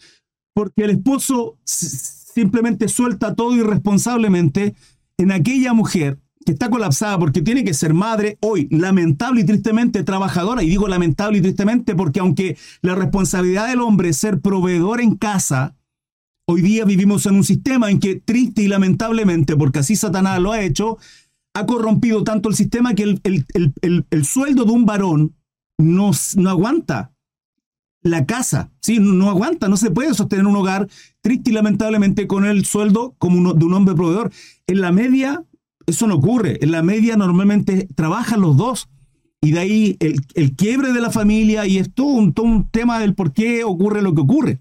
porque 0.57 0.85
el 0.85 0.91
esposo 0.93 1.59
simplemente 1.65 2.89
suelta 2.89 3.35
todo 3.35 3.55
irresponsablemente 3.55 4.75
en 5.19 5.31
aquella 5.31 5.75
mujer 5.75 6.19
que 6.47 6.53
está 6.53 6.71
colapsada 6.71 7.19
porque 7.19 7.43
tiene 7.43 7.63
que 7.63 7.75
ser 7.75 7.93
madre, 7.93 8.39
hoy 8.41 8.67
lamentable 8.71 9.43
y 9.43 9.45
tristemente 9.45 10.03
trabajadora, 10.03 10.63
y 10.63 10.71
digo 10.71 10.89
lamentable 10.89 11.39
y 11.39 11.43
tristemente 11.43 11.95
porque 11.95 12.21
aunque 12.21 12.57
la 12.81 12.95
responsabilidad 12.95 13.69
del 13.69 13.83
hombre 13.83 14.09
es 14.09 14.17
ser 14.17 14.41
proveedor 14.41 15.03
en 15.03 15.17
casa, 15.17 15.77
hoy 16.49 16.63
día 16.63 16.87
vivimos 16.87 17.27
en 17.27 17.35
un 17.35 17.45
sistema 17.45 17.91
en 17.91 18.01
que 18.01 18.15
triste 18.15 18.63
y 18.63 18.69
lamentablemente, 18.69 19.57
porque 19.57 19.81
así 19.81 19.95
Satanás 19.95 20.41
lo 20.41 20.53
ha 20.53 20.63
hecho, 20.63 20.97
ha 21.55 21.67
corrompido 21.67 22.25
tanto 22.25 22.49
el 22.49 22.55
sistema 22.55 22.95
que 22.95 23.03
el, 23.03 24.25
sueldo 24.25 24.65
de 24.65 24.73
un 24.73 24.87
varón 24.87 25.37
no, 25.77 26.13
no 26.37 26.49
aguanta 26.49 27.13
la 28.03 28.27
casa, 28.27 28.71
¿sí? 28.81 28.99
No 29.01 29.29
aguanta, 29.29 29.69
no 29.69 29.77
se 29.77 29.91
puede 29.91 30.15
sostener 30.15 30.47
un 30.47 30.57
hogar 30.57 30.89
triste 31.21 31.51
y 31.51 31.55
lamentablemente 31.55 32.27
con 32.27 32.45
el 32.45 32.65
sueldo 32.65 33.15
como 33.19 33.55
de 33.55 33.65
un 33.65 33.75
hombre 33.75 33.95
proveedor. 33.95 34.33
En 34.67 34.81
la 34.81 34.93
media, 34.93 35.45
eso 35.87 36.07
no 36.07 36.17
ocurre. 36.17 36.59
En 36.63 36.71
la 36.71 36.83
media 36.83 37.17
normalmente 37.17 37.89
trabajan 37.95 38.41
los 38.41 38.57
dos. 38.57 38.89
Y 39.41 39.53
de 39.53 39.59
ahí 39.59 39.97
el, 40.01 40.57
quiebre 40.57 40.93
de 40.93 41.01
la 41.01 41.11
familia 41.11 41.67
y 41.67 41.79
es 41.79 41.93
todo 41.93 42.09
un, 42.09 42.35
un, 42.37 42.69
tema 42.71 42.99
del 42.99 43.15
por 43.15 43.33
qué 43.33 43.65
ocurre 43.65 44.03
lo 44.03 44.15
que 44.15 44.23
ocurre. 44.23 44.61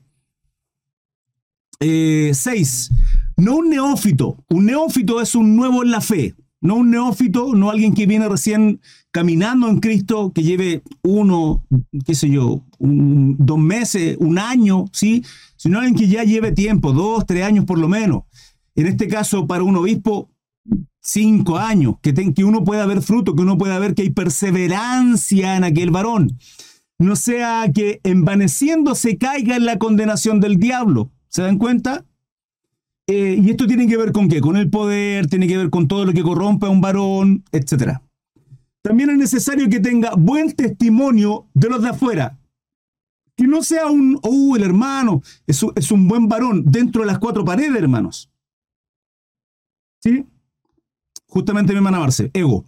Eh, 1.80 2.32
seis, 2.34 2.92
no 3.38 3.58
un 3.58 3.70
neófito. 3.70 4.44
Un 4.50 4.66
neófito 4.66 5.22
es 5.22 5.36
un 5.36 5.56
nuevo 5.56 5.84
en 5.84 5.92
la 5.92 6.02
fe. 6.02 6.36
No 6.66 6.78
un 6.78 6.90
neófito, 6.90 7.54
no 7.54 7.70
alguien 7.70 7.94
que 7.94 8.08
viene 8.08 8.28
recién 8.28 8.82
caminando 9.12 9.70
en 9.70 9.80
Cristo, 9.80 10.32
que 10.34 10.42
lleve 10.42 10.82
uno, 11.04 11.64
qué 12.08 12.16
sé 12.16 12.28
yo, 12.28 12.64
dos 12.80 13.60
meses, 13.60 14.18
un 14.20 14.40
año, 14.40 14.86
¿sí? 14.92 15.24
Sino 15.58 15.78
alguien 15.78 15.96
que 15.96 16.08
ya 16.08 16.24
lleve 16.24 16.52
tiempo, 16.54 16.92
dos, 16.92 17.28
tres 17.28 17.44
años 17.44 17.66
por 17.66 17.78
lo 17.78 17.88
menos. 17.88 18.24
En 18.74 18.88
este 18.88 19.08
caso, 19.08 19.46
para 19.46 19.64
un 19.64 19.76
obispo, 19.76 20.32
cinco 21.02 21.58
años, 21.58 21.98
que, 22.02 22.16
que 22.34 22.44
uno 22.44 22.64
pueda 22.64 22.88
ver 22.88 23.04
fruto, 23.04 23.36
que 23.36 23.44
uno 23.44 23.60
pueda 23.60 23.78
ver 23.78 23.94
que 23.94 24.02
hay 24.02 24.10
perseverancia 24.10 25.58
en 25.58 25.66
aquel 25.66 25.92
varón. 25.92 26.40
no 26.98 27.16
sea 27.16 27.72
que 27.72 28.00
envaneciendo 28.02 28.96
se 28.96 29.20
caiga 29.20 29.56
en 29.56 29.66
la 29.66 29.78
condenación 29.78 30.40
del 30.40 30.58
diablo. 30.58 31.12
¿Se 31.28 31.44
dan 31.44 31.60
cuenta? 31.60 32.06
Eh, 33.08 33.40
y 33.40 33.52
esto 33.52 33.68
tiene 33.68 33.88
que 33.88 33.98
ver 33.98 34.12
con 34.12 34.28
qué? 34.28 34.42
Con 34.42 34.58
el 34.58 34.70
poder, 34.70 35.28
tiene 35.28 35.48
que 35.48 35.58
ver 35.58 35.70
con 35.70 35.88
todo 35.88 36.06
lo 36.06 36.14
que 36.14 36.24
corrompe 36.24 36.66
a 36.66 36.70
un 36.70 36.82
varón, 36.82 37.44
etc. 37.52 38.00
También 38.82 39.12
es 39.12 39.18
necesario 39.18 39.70
que 39.70 39.80
tenga 39.80 40.14
buen 40.16 40.54
testimonio 40.54 41.48
de 41.54 41.70
los 41.70 41.82
de 41.82 41.90
afuera. 41.90 42.40
Que 43.36 43.46
no 43.46 43.62
sea 43.62 43.88
un, 43.88 44.20
oh, 44.24 44.56
el 44.56 44.64
hermano, 44.64 45.22
es 45.46 45.62
un, 45.62 45.74
es 45.76 45.92
un 45.92 46.08
buen 46.08 46.28
varón 46.28 46.64
dentro 46.66 47.02
de 47.02 47.08
las 47.08 47.20
cuatro 47.20 47.46
paredes, 47.46 47.76
hermanos. 47.76 48.32
¿Sí? 50.02 50.26
Justamente 51.28 51.74
mi 51.74 51.78
hermana 51.78 52.00
Marce, 52.00 52.32
ego. 52.34 52.66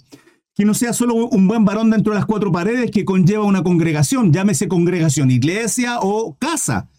Que 0.54 0.66
no 0.66 0.74
sea 0.74 0.92
solo 0.92 1.16
un 1.16 1.48
buen 1.48 1.66
varón 1.66 1.90
dentro 1.90 2.14
de 2.14 2.20
las 2.20 2.26
cuatro 2.26 2.52
paredes 2.52 2.92
que 2.92 3.06
conlleva 3.06 3.46
una 3.46 3.64
congregación, 3.64 4.34
llámese 4.34 4.68
congregación, 4.68 5.32
iglesia 5.32 6.00
o 6.02 6.36
casa. 6.36 6.90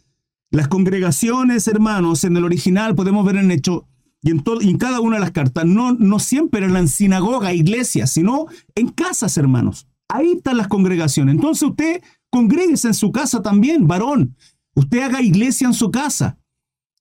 Las 0.51 0.69
congregaciones, 0.69 1.69
hermanos, 1.69 2.25
en 2.25 2.37
el 2.37 2.45
original 2.45 2.95
podemos 2.95 3.25
ver 3.27 3.37
en 3.37 3.51
hecho 3.51 3.87
y 4.23 4.31
en, 4.31 4.41
todo, 4.43 4.61
en 4.61 4.79
cada 4.79 5.01
una 5.01 5.17
de 5.17 5.21
las 5.21 5.31
cartas, 5.31 5.65
no, 5.65 5.93
no 5.93 6.19
siempre 6.19 6.65
eran 6.65 6.89
sinagoga, 6.89 7.53
iglesia, 7.53 8.07
sino 8.07 8.47
en 8.75 8.89
casas, 8.89 9.37
hermanos. 9.37 9.87
Ahí 10.09 10.33
están 10.33 10.57
las 10.57 10.69
congregaciones. 10.69 11.35
Entonces 11.35 11.69
usted 11.69 12.03
congréguese 12.31 12.89
en 12.89 12.95
su 12.95 13.13
casa 13.13 13.43
también, 13.43 13.87
varón. 13.87 14.37
Usted 14.75 15.03
haga 15.03 15.23
iglesia 15.23 15.67
en 15.67 15.75
su 15.75 15.91
casa. 15.91 16.39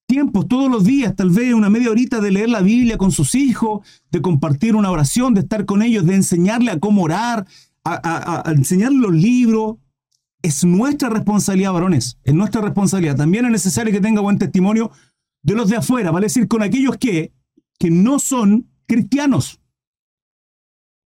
Tiempos 0.07 0.47
todos 0.47 0.69
los 0.69 0.83
días, 0.83 1.15
tal 1.15 1.31
vez 1.31 1.53
una 1.53 1.69
media 1.69 1.89
horita 1.89 2.21
de 2.21 2.31
leer 2.31 2.49
la 2.49 2.61
Biblia 2.61 2.97
con 2.97 3.11
sus 3.11 3.33
hijos, 3.35 3.85
de 4.11 4.21
compartir 4.21 4.75
una 4.75 4.91
oración, 4.91 5.33
de 5.33 5.41
estar 5.41 5.65
con 5.65 5.81
ellos, 5.81 6.05
de 6.05 6.15
enseñarle 6.15 6.71
a 6.71 6.79
cómo 6.79 7.03
orar, 7.03 7.45
a, 7.83 8.43
a 8.45 8.51
enseñarle 8.51 8.99
los 8.99 9.13
libros, 9.13 9.77
es 10.47 10.63
nuestra 10.63 11.09
responsabilidad, 11.09 11.73
varones, 11.73 12.17
es 12.23 12.33
nuestra 12.33 12.61
responsabilidad. 12.61 13.17
También 13.17 13.45
es 13.45 13.51
necesario 13.51 13.91
que 13.91 13.99
tenga 13.99 14.21
buen 14.21 14.37
testimonio 14.37 14.91
de 15.43 15.55
los 15.55 15.69
de 15.69 15.75
afuera, 15.75 16.09
vale 16.09 16.27
decir, 16.27 16.47
con 16.47 16.63
aquellos 16.63 16.97
que, 16.97 17.33
que 17.77 17.91
no 17.91 18.17
son 18.17 18.69
cristianos. 18.87 19.61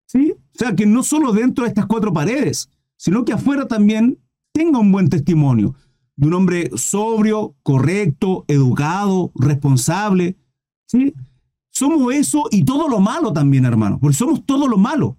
¿Sí? 0.07 0.33
O 0.33 0.59
sea, 0.59 0.75
que 0.75 0.85
no 0.85 1.03
solo 1.03 1.33
dentro 1.33 1.65
de 1.65 1.69
estas 1.69 1.87
cuatro 1.87 2.13
paredes, 2.13 2.69
sino 2.99 3.25
que 3.25 3.33
afuera 3.33 3.67
también 3.67 4.19
tenga 4.53 4.79
un 4.79 4.93
buen 4.93 5.09
testimonio 5.09 5.75
de 6.17 6.27
un 6.27 6.35
hombre 6.35 6.71
sobrio, 6.77 7.57
correcto, 7.63 8.45
educado, 8.47 9.33
responsable. 9.37 10.37
¿Sí? 10.87 11.15
Somos 11.71 12.13
eso 12.13 12.45
y 12.51 12.65
todo 12.65 12.89
lo 12.89 13.01
malo 13.01 13.33
también, 13.33 13.65
hermano, 13.65 13.99
porque 14.01 14.17
somos 14.19 14.45
todo 14.45 14.69
lo 14.69 14.77
malo 14.77 15.17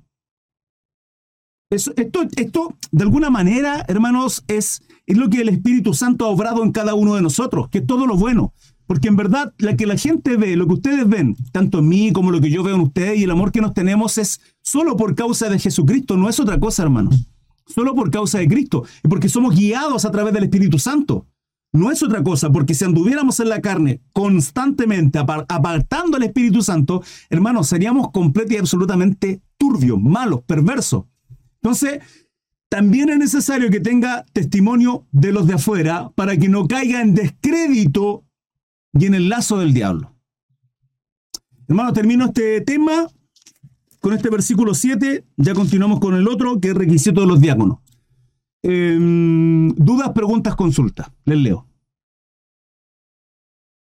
esto, 1.71 2.75
de 2.91 3.03
alguna 3.03 3.29
manera, 3.29 3.85
hermanos, 3.87 4.43
es, 4.47 4.83
es 5.05 5.17
lo 5.17 5.29
que 5.29 5.41
el 5.41 5.49
Espíritu 5.49 5.93
Santo 5.93 6.25
ha 6.25 6.29
obrado 6.29 6.63
en 6.63 6.71
cada 6.71 6.93
uno 6.93 7.15
de 7.15 7.21
nosotros, 7.21 7.69
que 7.69 7.79
es 7.79 7.87
todo 7.87 8.05
lo 8.05 8.17
bueno. 8.17 8.53
Porque 8.87 9.07
en 9.07 9.15
verdad, 9.15 9.53
lo 9.57 9.77
que 9.77 9.85
la 9.85 9.95
gente 9.95 10.35
ve, 10.35 10.57
lo 10.57 10.67
que 10.67 10.73
ustedes 10.73 11.07
ven, 11.07 11.37
tanto 11.53 11.79
en 11.79 11.87
mí 11.87 12.11
como 12.11 12.29
lo 12.29 12.41
que 12.41 12.49
yo 12.49 12.61
veo 12.61 12.75
en 12.75 12.81
ustedes 12.81 13.17
y 13.19 13.23
el 13.23 13.31
amor 13.31 13.53
que 13.53 13.61
nos 13.61 13.73
tenemos 13.73 14.17
es 14.17 14.41
solo 14.61 14.97
por 14.97 15.15
causa 15.15 15.47
de 15.47 15.59
Jesucristo, 15.59 16.17
no 16.17 16.27
es 16.27 16.41
otra 16.41 16.59
cosa, 16.59 16.83
hermanos. 16.83 17.25
Solo 17.65 17.95
por 17.95 18.11
causa 18.11 18.39
de 18.39 18.49
Cristo. 18.49 18.83
Y 19.01 19.07
porque 19.07 19.29
somos 19.29 19.55
guiados 19.55 20.03
a 20.03 20.11
través 20.11 20.33
del 20.33 20.43
Espíritu 20.43 20.77
Santo. 20.77 21.25
No 21.71 21.89
es 21.89 22.03
otra 22.03 22.21
cosa, 22.21 22.51
porque 22.51 22.73
si 22.73 22.83
anduviéramos 22.83 23.39
en 23.39 23.47
la 23.47 23.61
carne 23.61 24.01
constantemente 24.11 25.19
apartando 25.19 26.17
al 26.17 26.23
Espíritu 26.23 26.61
Santo, 26.61 27.01
hermanos, 27.29 27.67
seríamos 27.67 28.11
completamente 28.11 28.55
y 28.55 28.57
absolutamente 28.57 29.41
turbios, 29.57 30.01
malos, 30.01 30.41
perversos. 30.41 31.05
Entonces, 31.61 31.99
también 32.69 33.09
es 33.09 33.17
necesario 33.17 33.69
que 33.69 33.79
tenga 33.79 34.25
testimonio 34.33 35.05
de 35.11 35.31
los 35.31 35.45
de 35.45 35.55
afuera 35.55 36.11
para 36.15 36.37
que 36.37 36.49
no 36.49 36.67
caiga 36.67 37.01
en 37.01 37.13
descrédito 37.13 38.23
y 38.93 39.05
en 39.05 39.13
el 39.13 39.29
lazo 39.29 39.59
del 39.59 39.73
diablo. 39.73 40.15
Hermano, 41.67 41.93
termino 41.93 42.25
este 42.25 42.61
tema 42.61 43.07
con 43.99 44.13
este 44.13 44.29
versículo 44.29 44.73
7. 44.73 45.23
Ya 45.37 45.53
continuamos 45.53 45.99
con 45.99 46.15
el 46.15 46.27
otro, 46.27 46.59
que 46.59 46.69
es 46.69 46.73
requisito 46.73 47.21
de 47.21 47.27
los 47.27 47.39
diáconos. 47.39 47.79
Em, 48.63 49.69
dudas, 49.75 50.11
preguntas, 50.11 50.55
consultas. 50.55 51.11
Les 51.25 51.37
leo. 51.37 51.67